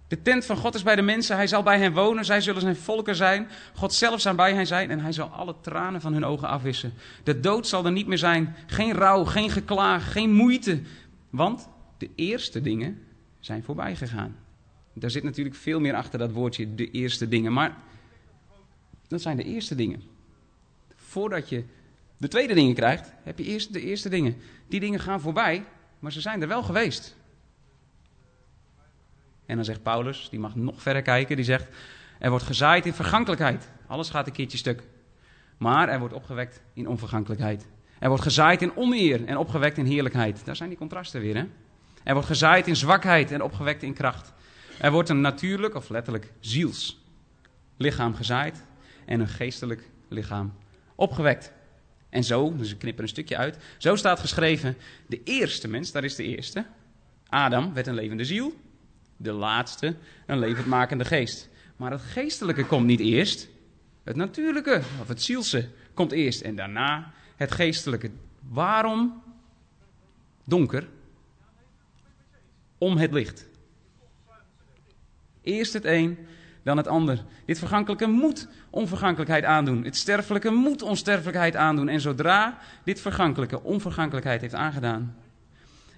De 0.09 0.21
tent 0.21 0.45
van 0.45 0.57
God 0.57 0.75
is 0.75 0.83
bij 0.83 0.95
de 0.95 1.01
mensen, 1.01 1.35
hij 1.35 1.47
zal 1.47 1.63
bij 1.63 1.79
hen 1.79 1.93
wonen, 1.93 2.25
zij 2.25 2.41
zullen 2.41 2.61
zijn 2.61 2.75
volken 2.75 3.15
zijn. 3.15 3.47
God 3.73 3.93
zelf 3.93 4.21
zal 4.21 4.35
bij 4.35 4.53
hen 4.53 4.67
zijn 4.67 4.91
en 4.91 4.99
hij 4.99 5.11
zal 5.11 5.27
alle 5.27 5.55
tranen 5.61 6.01
van 6.01 6.13
hun 6.13 6.25
ogen 6.25 6.47
afwissen. 6.47 6.93
De 7.23 7.39
dood 7.39 7.67
zal 7.67 7.85
er 7.85 7.91
niet 7.91 8.07
meer 8.07 8.17
zijn, 8.17 8.55
geen 8.67 8.93
rouw, 8.93 9.23
geen 9.23 9.49
geklaag, 9.49 10.11
geen 10.11 10.33
moeite. 10.33 10.81
Want 11.29 11.69
de 11.97 12.09
eerste 12.15 12.61
dingen 12.61 13.01
zijn 13.39 13.63
voorbij 13.63 13.95
gegaan. 13.95 14.35
Daar 14.93 15.11
zit 15.11 15.23
natuurlijk 15.23 15.55
veel 15.55 15.79
meer 15.79 15.93
achter 15.93 16.19
dat 16.19 16.31
woordje, 16.31 16.75
de 16.75 16.91
eerste 16.91 17.27
dingen. 17.27 17.53
Maar 17.53 17.77
dat 19.07 19.21
zijn 19.21 19.37
de 19.37 19.43
eerste 19.43 19.75
dingen. 19.75 20.01
Voordat 20.95 21.49
je 21.49 21.63
de 22.17 22.27
tweede 22.27 22.53
dingen 22.53 22.75
krijgt, 22.75 23.13
heb 23.23 23.37
je 23.37 23.45
eerst 23.45 23.73
de 23.73 23.81
eerste 23.81 24.09
dingen. 24.09 24.35
Die 24.67 24.79
dingen 24.79 24.99
gaan 24.99 25.21
voorbij, 25.21 25.65
maar 25.99 26.11
ze 26.11 26.21
zijn 26.21 26.41
er 26.41 26.47
wel 26.47 26.63
geweest. 26.63 27.17
En 29.49 29.55
dan 29.55 29.65
zegt 29.65 29.83
Paulus, 29.83 30.27
die 30.29 30.39
mag 30.39 30.55
nog 30.55 30.81
verder 30.81 31.01
kijken, 31.01 31.35
die 31.35 31.45
zegt: 31.45 31.67
Er 32.19 32.29
wordt 32.29 32.45
gezaaid 32.45 32.85
in 32.85 32.93
vergankelijkheid. 32.93 33.69
Alles 33.87 34.09
gaat 34.09 34.27
een 34.27 34.33
keertje 34.33 34.57
stuk. 34.57 34.83
Maar 35.57 35.89
er 35.89 35.99
wordt 35.99 36.13
opgewekt 36.13 36.61
in 36.73 36.87
onvergankelijkheid. 36.87 37.67
Er 37.99 38.07
wordt 38.07 38.23
gezaaid 38.23 38.61
in 38.61 38.75
oneer 38.75 39.25
en 39.25 39.37
opgewekt 39.37 39.77
in 39.77 39.85
heerlijkheid. 39.85 40.45
Daar 40.45 40.55
zijn 40.55 40.69
die 40.69 40.77
contrasten 40.77 41.21
weer, 41.21 41.35
hè? 41.35 41.43
Er 42.03 42.13
wordt 42.13 42.27
gezaaid 42.27 42.67
in 42.67 42.75
zwakheid 42.75 43.31
en 43.31 43.41
opgewekt 43.41 43.83
in 43.83 43.93
kracht. 43.93 44.33
Er 44.79 44.91
wordt 44.91 45.09
een 45.09 45.21
natuurlijk, 45.21 45.75
of 45.75 45.89
letterlijk 45.89 46.31
ziels, 46.39 47.03
lichaam 47.77 48.15
gezaaid 48.15 48.65
en 49.05 49.19
een 49.19 49.27
geestelijk 49.27 49.89
lichaam 50.07 50.53
opgewekt. 50.95 51.51
En 52.09 52.23
zo, 52.23 52.55
dus 52.55 52.71
ik 52.71 52.79
knip 52.79 52.95
er 52.97 53.03
een 53.03 53.09
stukje 53.09 53.37
uit, 53.37 53.57
zo 53.77 53.95
staat 53.95 54.19
geschreven, 54.19 54.77
de 55.07 55.23
eerste 55.23 55.67
mens, 55.67 55.91
daar 55.91 56.03
is 56.03 56.15
de 56.15 56.23
eerste, 56.23 56.65
Adam, 57.27 57.73
werd 57.73 57.87
een 57.87 57.93
levende 57.93 58.25
ziel, 58.25 58.53
de 59.21 59.31
laatste 59.31 59.95
een 60.25 60.39
levendmakende 60.39 61.05
geest. 61.05 61.49
Maar 61.75 61.91
het 61.91 62.01
geestelijke 62.01 62.65
komt 62.65 62.85
niet 62.85 62.99
eerst. 62.99 63.49
Het 64.03 64.15
natuurlijke, 64.15 64.81
of 65.01 65.07
het 65.07 65.21
zielse, 65.21 65.69
komt 65.93 66.11
eerst. 66.11 66.41
En 66.41 66.55
daarna 66.55 67.11
het 67.35 67.51
geestelijke. 67.51 68.11
Waarom 68.49 69.23
donker? 70.45 70.87
Om 72.77 72.97
het 72.97 73.11
licht. 73.11 73.47
Eerst 75.41 75.73
het 75.73 75.85
een, 75.85 76.17
dan 76.63 76.77
het 76.77 76.87
ander. 76.87 77.23
Dit 77.45 77.59
vergankelijke 77.59 78.07
moet 78.07 78.47
onvergankelijkheid 78.69 79.43
aandoen. 79.43 79.83
Het 79.83 79.95
sterfelijke 79.95 80.51
moet 80.51 80.81
onsterfelijkheid 80.81 81.55
aandoen. 81.55 81.89
En 81.89 82.01
zodra 82.01 82.57
dit 82.83 83.01
vergankelijke 83.01 83.63
onvergankelijkheid 83.63 84.41
heeft 84.41 84.53
aangedaan, 84.53 85.15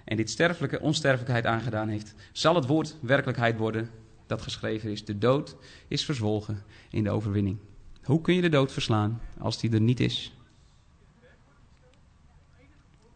en 0.05 0.17
dit 0.17 0.29
sterfelijke 0.29 0.79
onsterfelijkheid 0.79 1.45
aangedaan 1.45 1.87
heeft, 1.87 2.15
zal 2.31 2.55
het 2.55 2.65
woord 2.65 2.95
werkelijkheid 2.99 3.57
worden 3.57 3.89
dat 4.27 4.41
geschreven 4.41 4.91
is. 4.91 5.05
De 5.05 5.17
dood 5.17 5.55
is 5.87 6.05
verzwolgen 6.05 6.63
in 6.89 7.03
de 7.03 7.09
overwinning. 7.09 7.57
Hoe 8.03 8.21
kun 8.21 8.35
je 8.35 8.41
de 8.41 8.49
dood 8.49 8.71
verslaan 8.71 9.21
als 9.39 9.59
die 9.59 9.71
er 9.71 9.81
niet 9.81 9.99
is? 9.99 10.33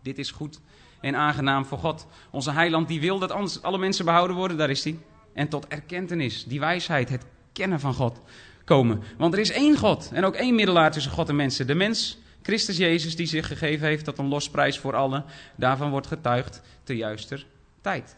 Dit 0.01 0.17
is 0.17 0.31
goed 0.31 0.59
en 1.01 1.15
aangenaam 1.15 1.65
voor 1.65 1.77
God. 1.77 2.07
Onze 2.31 2.51
heiland 2.51 2.88
die 2.88 2.99
wil 2.99 3.19
dat 3.19 3.61
alle 3.61 3.77
mensen 3.77 4.05
behouden 4.05 4.36
worden, 4.36 4.57
daar 4.57 4.69
is 4.69 4.83
hij. 4.83 4.97
En 5.33 5.47
tot 5.47 5.67
erkentenis, 5.67 6.43
die 6.43 6.59
wijsheid, 6.59 7.09
het 7.09 7.25
kennen 7.53 7.79
van 7.79 7.93
God 7.93 8.19
komen. 8.65 9.01
Want 9.17 9.33
er 9.33 9.39
is 9.39 9.51
één 9.51 9.77
God 9.77 10.09
en 10.13 10.25
ook 10.25 10.36
één 10.36 10.55
middelaar 10.55 10.91
tussen 10.91 11.11
God 11.11 11.29
en 11.29 11.36
mensen. 11.36 11.67
De 11.67 11.75
mens 11.75 12.17
Christus 12.46 12.78
Jezus 12.78 13.16
die 13.16 13.26
zich 13.26 13.48
gegeven 13.48 13.88
heeft 13.88 14.06
tot 14.06 14.18
een 14.18 14.28
losprijs 14.28 14.80
voor 14.80 14.96
allen, 14.96 15.26
daarvan 15.56 15.89
wordt 15.89 16.08
getuigd 16.08 16.62
te 16.84 16.96
juister 16.96 17.46
tijd. 17.82 18.16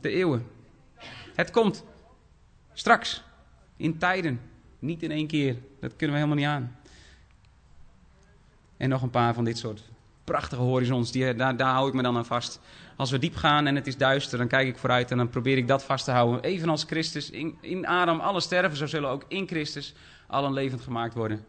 De 0.00 0.08
eeuwen. 0.08 0.46
Het 1.34 1.50
komt. 1.50 1.84
Straks. 2.72 3.22
In 3.76 3.98
tijden. 3.98 4.40
Niet 4.78 5.02
in 5.02 5.10
één 5.10 5.26
keer. 5.26 5.56
Dat 5.80 5.96
kunnen 5.96 6.16
we 6.16 6.22
helemaal 6.22 6.36
niet 6.36 6.54
aan. 6.54 6.76
En 8.76 8.88
nog 8.88 9.02
een 9.02 9.10
paar 9.10 9.34
van 9.34 9.44
dit 9.44 9.58
soort 9.58 9.82
prachtige 10.24 10.62
horizons. 10.62 11.12
Die, 11.12 11.34
daar, 11.34 11.56
daar 11.56 11.72
hou 11.72 11.88
ik 11.88 11.94
me 11.94 12.02
dan 12.02 12.16
aan 12.16 12.26
vast. 12.26 12.60
Als 12.96 13.10
we 13.10 13.18
diep 13.18 13.36
gaan 13.36 13.66
en 13.66 13.74
het 13.74 13.86
is 13.86 13.96
duister, 13.96 14.38
dan 14.38 14.48
kijk 14.48 14.68
ik 14.68 14.78
vooruit 14.78 15.10
en 15.10 15.16
dan 15.16 15.28
probeer 15.28 15.56
ik 15.56 15.68
dat 15.68 15.84
vast 15.84 16.04
te 16.04 16.10
houden. 16.10 16.42
Evenals 16.42 16.84
Christus 16.84 17.30
in, 17.30 17.58
in 17.60 17.86
Adam 17.86 18.20
alle 18.20 18.40
sterven, 18.40 18.76
zo 18.76 18.86
zullen 18.86 19.10
ook 19.10 19.24
in 19.28 19.46
Christus 19.46 19.94
allen 20.26 20.52
levend 20.52 20.80
gemaakt 20.80 21.14
worden. 21.14 21.44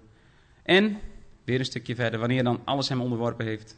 En 0.64 1.00
Weer 1.44 1.60
een 1.60 1.66
stukje 1.66 1.96
verder, 1.96 2.20
wanneer 2.20 2.44
dan 2.44 2.60
alles 2.64 2.90
hem 2.90 3.02
onderworpen 3.02 3.46
heeft. 3.46 3.76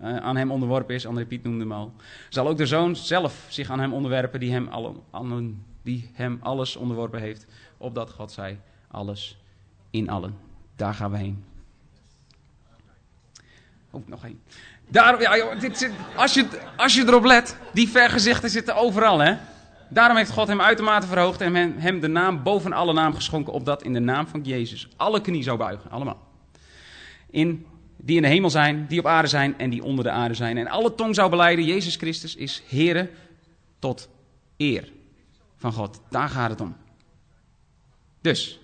Aan 0.00 0.36
hem 0.36 0.50
onderworpen 0.50 0.94
is, 0.94 1.06
André 1.06 1.26
Piet 1.26 1.44
noemde 1.44 1.60
hem 1.60 1.72
al. 1.72 1.92
Zal 2.28 2.48
ook 2.48 2.56
de 2.56 2.66
zoon 2.66 2.96
zelf 2.96 3.46
zich 3.48 3.70
aan 3.70 3.80
hem 3.80 3.92
onderwerpen 3.92 4.40
die 4.40 4.52
hem, 4.52 4.68
alle, 4.68 5.52
die 5.82 6.10
hem 6.12 6.38
alles 6.42 6.76
onderworpen 6.76 7.20
heeft. 7.20 7.46
Opdat 7.78 8.10
God 8.10 8.32
zij 8.32 8.60
alles 8.90 9.38
in 9.90 10.08
allen. 10.08 10.36
Daar 10.76 10.94
gaan 10.94 11.10
we 11.10 11.16
heen. 11.16 11.44
Oh, 13.90 14.06
nog 14.06 14.24
één. 14.24 14.40
Daar, 14.88 15.20
ja, 15.20 15.54
dit 15.54 15.78
zit, 15.78 15.92
als, 16.16 16.34
je, 16.34 16.46
als 16.76 16.94
je 16.94 17.02
erop 17.02 17.24
let, 17.24 17.56
die 17.72 17.88
vergezichten 17.88 18.50
zitten 18.50 18.76
overal, 18.76 19.18
hè. 19.18 19.36
Daarom 19.88 20.16
heeft 20.16 20.30
God 20.30 20.48
hem 20.48 20.60
uitermate 20.60 21.06
verhoogd 21.06 21.40
en 21.40 21.78
hem 21.78 22.00
de 22.00 22.08
naam 22.08 22.42
boven 22.42 22.72
alle 22.72 22.92
naam 22.92 23.14
geschonken, 23.14 23.52
opdat 23.52 23.82
in 23.82 23.92
de 23.92 24.00
naam 24.00 24.26
van 24.26 24.42
Jezus 24.42 24.88
alle 24.96 25.20
knie 25.20 25.42
zou 25.42 25.58
buigen, 25.58 25.90
allemaal 25.90 26.32
in, 27.34 27.66
die 27.96 28.16
in 28.16 28.22
de 28.22 28.28
hemel 28.28 28.50
zijn, 28.50 28.86
die 28.86 28.98
op 28.98 29.06
aarde 29.06 29.28
zijn 29.28 29.58
en 29.58 29.70
die 29.70 29.82
onder 29.82 30.04
de 30.04 30.10
aarde 30.10 30.34
zijn. 30.34 30.56
En 30.56 30.66
alle 30.66 30.94
tong 30.94 31.14
zou 31.14 31.30
beleiden, 31.30 31.64
Jezus 31.64 31.96
Christus 31.96 32.36
is 32.36 32.62
Heere 32.68 33.10
tot 33.78 34.08
eer 34.56 34.92
van 35.56 35.72
God. 35.72 36.00
Daar 36.10 36.28
gaat 36.28 36.50
het 36.50 36.60
om. 36.60 36.76
Dus, 38.20 38.60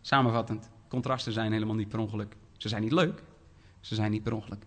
samenvattend, 0.00 0.70
contrasten 0.88 1.32
zijn 1.32 1.52
helemaal 1.52 1.74
niet 1.74 1.88
per 1.88 1.98
ongeluk. 1.98 2.36
Ze 2.56 2.68
zijn 2.68 2.82
niet 2.82 2.92
leuk, 2.92 3.22
ze 3.80 3.94
zijn 3.94 4.10
niet 4.10 4.22
per 4.22 4.34
ongeluk. 4.34 4.62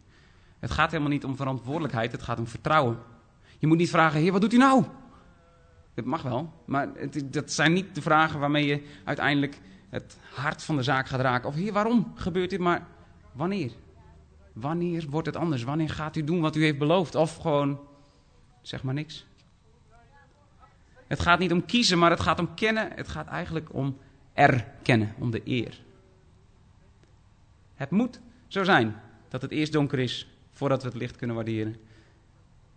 Het 0.59 0.71
gaat 0.71 0.91
helemaal 0.91 1.11
niet 1.11 1.25
om 1.25 1.35
verantwoordelijkheid, 1.35 2.11
het 2.11 2.21
gaat 2.21 2.39
om 2.39 2.47
vertrouwen. 2.47 2.97
Je 3.59 3.67
moet 3.67 3.77
niet 3.77 3.89
vragen, 3.89 4.19
heer, 4.19 4.31
wat 4.31 4.41
doet 4.41 4.53
u 4.53 4.57
nou? 4.57 4.83
Dat 5.93 6.05
mag 6.05 6.21
wel, 6.21 6.53
maar 6.65 6.89
het, 6.95 7.33
dat 7.33 7.51
zijn 7.51 7.73
niet 7.73 7.95
de 7.95 8.01
vragen 8.01 8.39
waarmee 8.39 8.65
je 8.65 8.83
uiteindelijk 9.03 9.59
het 9.91 10.17
hart 10.33 10.63
van 10.63 10.75
de 10.75 10.83
zaak 10.83 11.07
gaat 11.07 11.19
raken. 11.19 11.49
Of 11.49 11.55
hier, 11.55 11.73
waarom 11.73 12.11
gebeurt 12.15 12.49
dit? 12.49 12.59
Maar 12.59 12.87
wanneer? 13.31 13.71
Wanneer 14.53 15.05
wordt 15.09 15.27
het 15.27 15.35
anders? 15.35 15.63
Wanneer 15.63 15.89
gaat 15.89 16.15
u 16.15 16.23
doen 16.23 16.41
wat 16.41 16.55
u 16.55 16.63
heeft 16.63 16.77
beloofd? 16.77 17.15
Of 17.15 17.35
gewoon, 17.35 17.79
zeg 18.61 18.83
maar 18.83 18.93
niks. 18.93 19.25
Het 21.07 21.19
gaat 21.19 21.39
niet 21.39 21.51
om 21.51 21.65
kiezen, 21.65 21.99
maar 21.99 22.09
het 22.09 22.19
gaat 22.19 22.39
om 22.39 22.53
kennen. 22.53 22.91
Het 22.95 23.07
gaat 23.07 23.27
eigenlijk 23.27 23.73
om 23.73 23.97
erkennen, 24.33 25.13
om 25.19 25.31
de 25.31 25.41
eer. 25.45 25.81
Het 27.75 27.89
moet 27.89 28.19
zo 28.47 28.63
zijn 28.63 28.95
dat 29.29 29.41
het 29.41 29.51
eerst 29.51 29.71
donker 29.71 29.99
is 29.99 30.27
voordat 30.51 30.83
we 30.83 30.89
het 30.89 30.97
licht 30.97 31.15
kunnen 31.15 31.35
waarderen. 31.35 31.75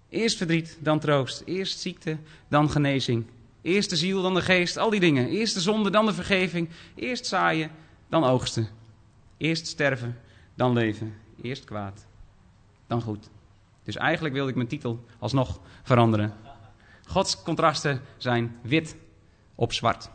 Eerst 0.08 0.36
verdriet, 0.36 0.78
dan 0.80 0.98
troost. 0.98 1.42
Eerst 1.44 1.78
ziekte, 1.78 2.18
dan 2.48 2.70
genezing. 2.70 3.26
Eerst 3.64 3.90
de 3.90 3.96
ziel, 3.96 4.22
dan 4.22 4.34
de 4.34 4.42
geest. 4.42 4.76
Al 4.76 4.90
die 4.90 5.00
dingen. 5.00 5.28
Eerst 5.28 5.54
de 5.54 5.60
zonde, 5.60 5.90
dan 5.90 6.06
de 6.06 6.14
vergeving. 6.14 6.68
Eerst 6.94 7.26
zaaien, 7.26 7.70
dan 8.08 8.24
oogsten. 8.24 8.68
Eerst 9.36 9.66
sterven, 9.66 10.20
dan 10.54 10.72
leven. 10.72 11.14
Eerst 11.42 11.64
kwaad, 11.64 12.06
dan 12.86 13.02
goed. 13.02 13.28
Dus 13.82 13.96
eigenlijk 13.96 14.34
wilde 14.34 14.50
ik 14.50 14.56
mijn 14.56 14.68
titel 14.68 15.04
alsnog 15.18 15.60
veranderen. 15.82 16.34
Gods 17.06 17.42
contrasten 17.42 18.00
zijn 18.16 18.56
wit 18.62 18.96
op 19.54 19.72
zwart. 19.72 20.10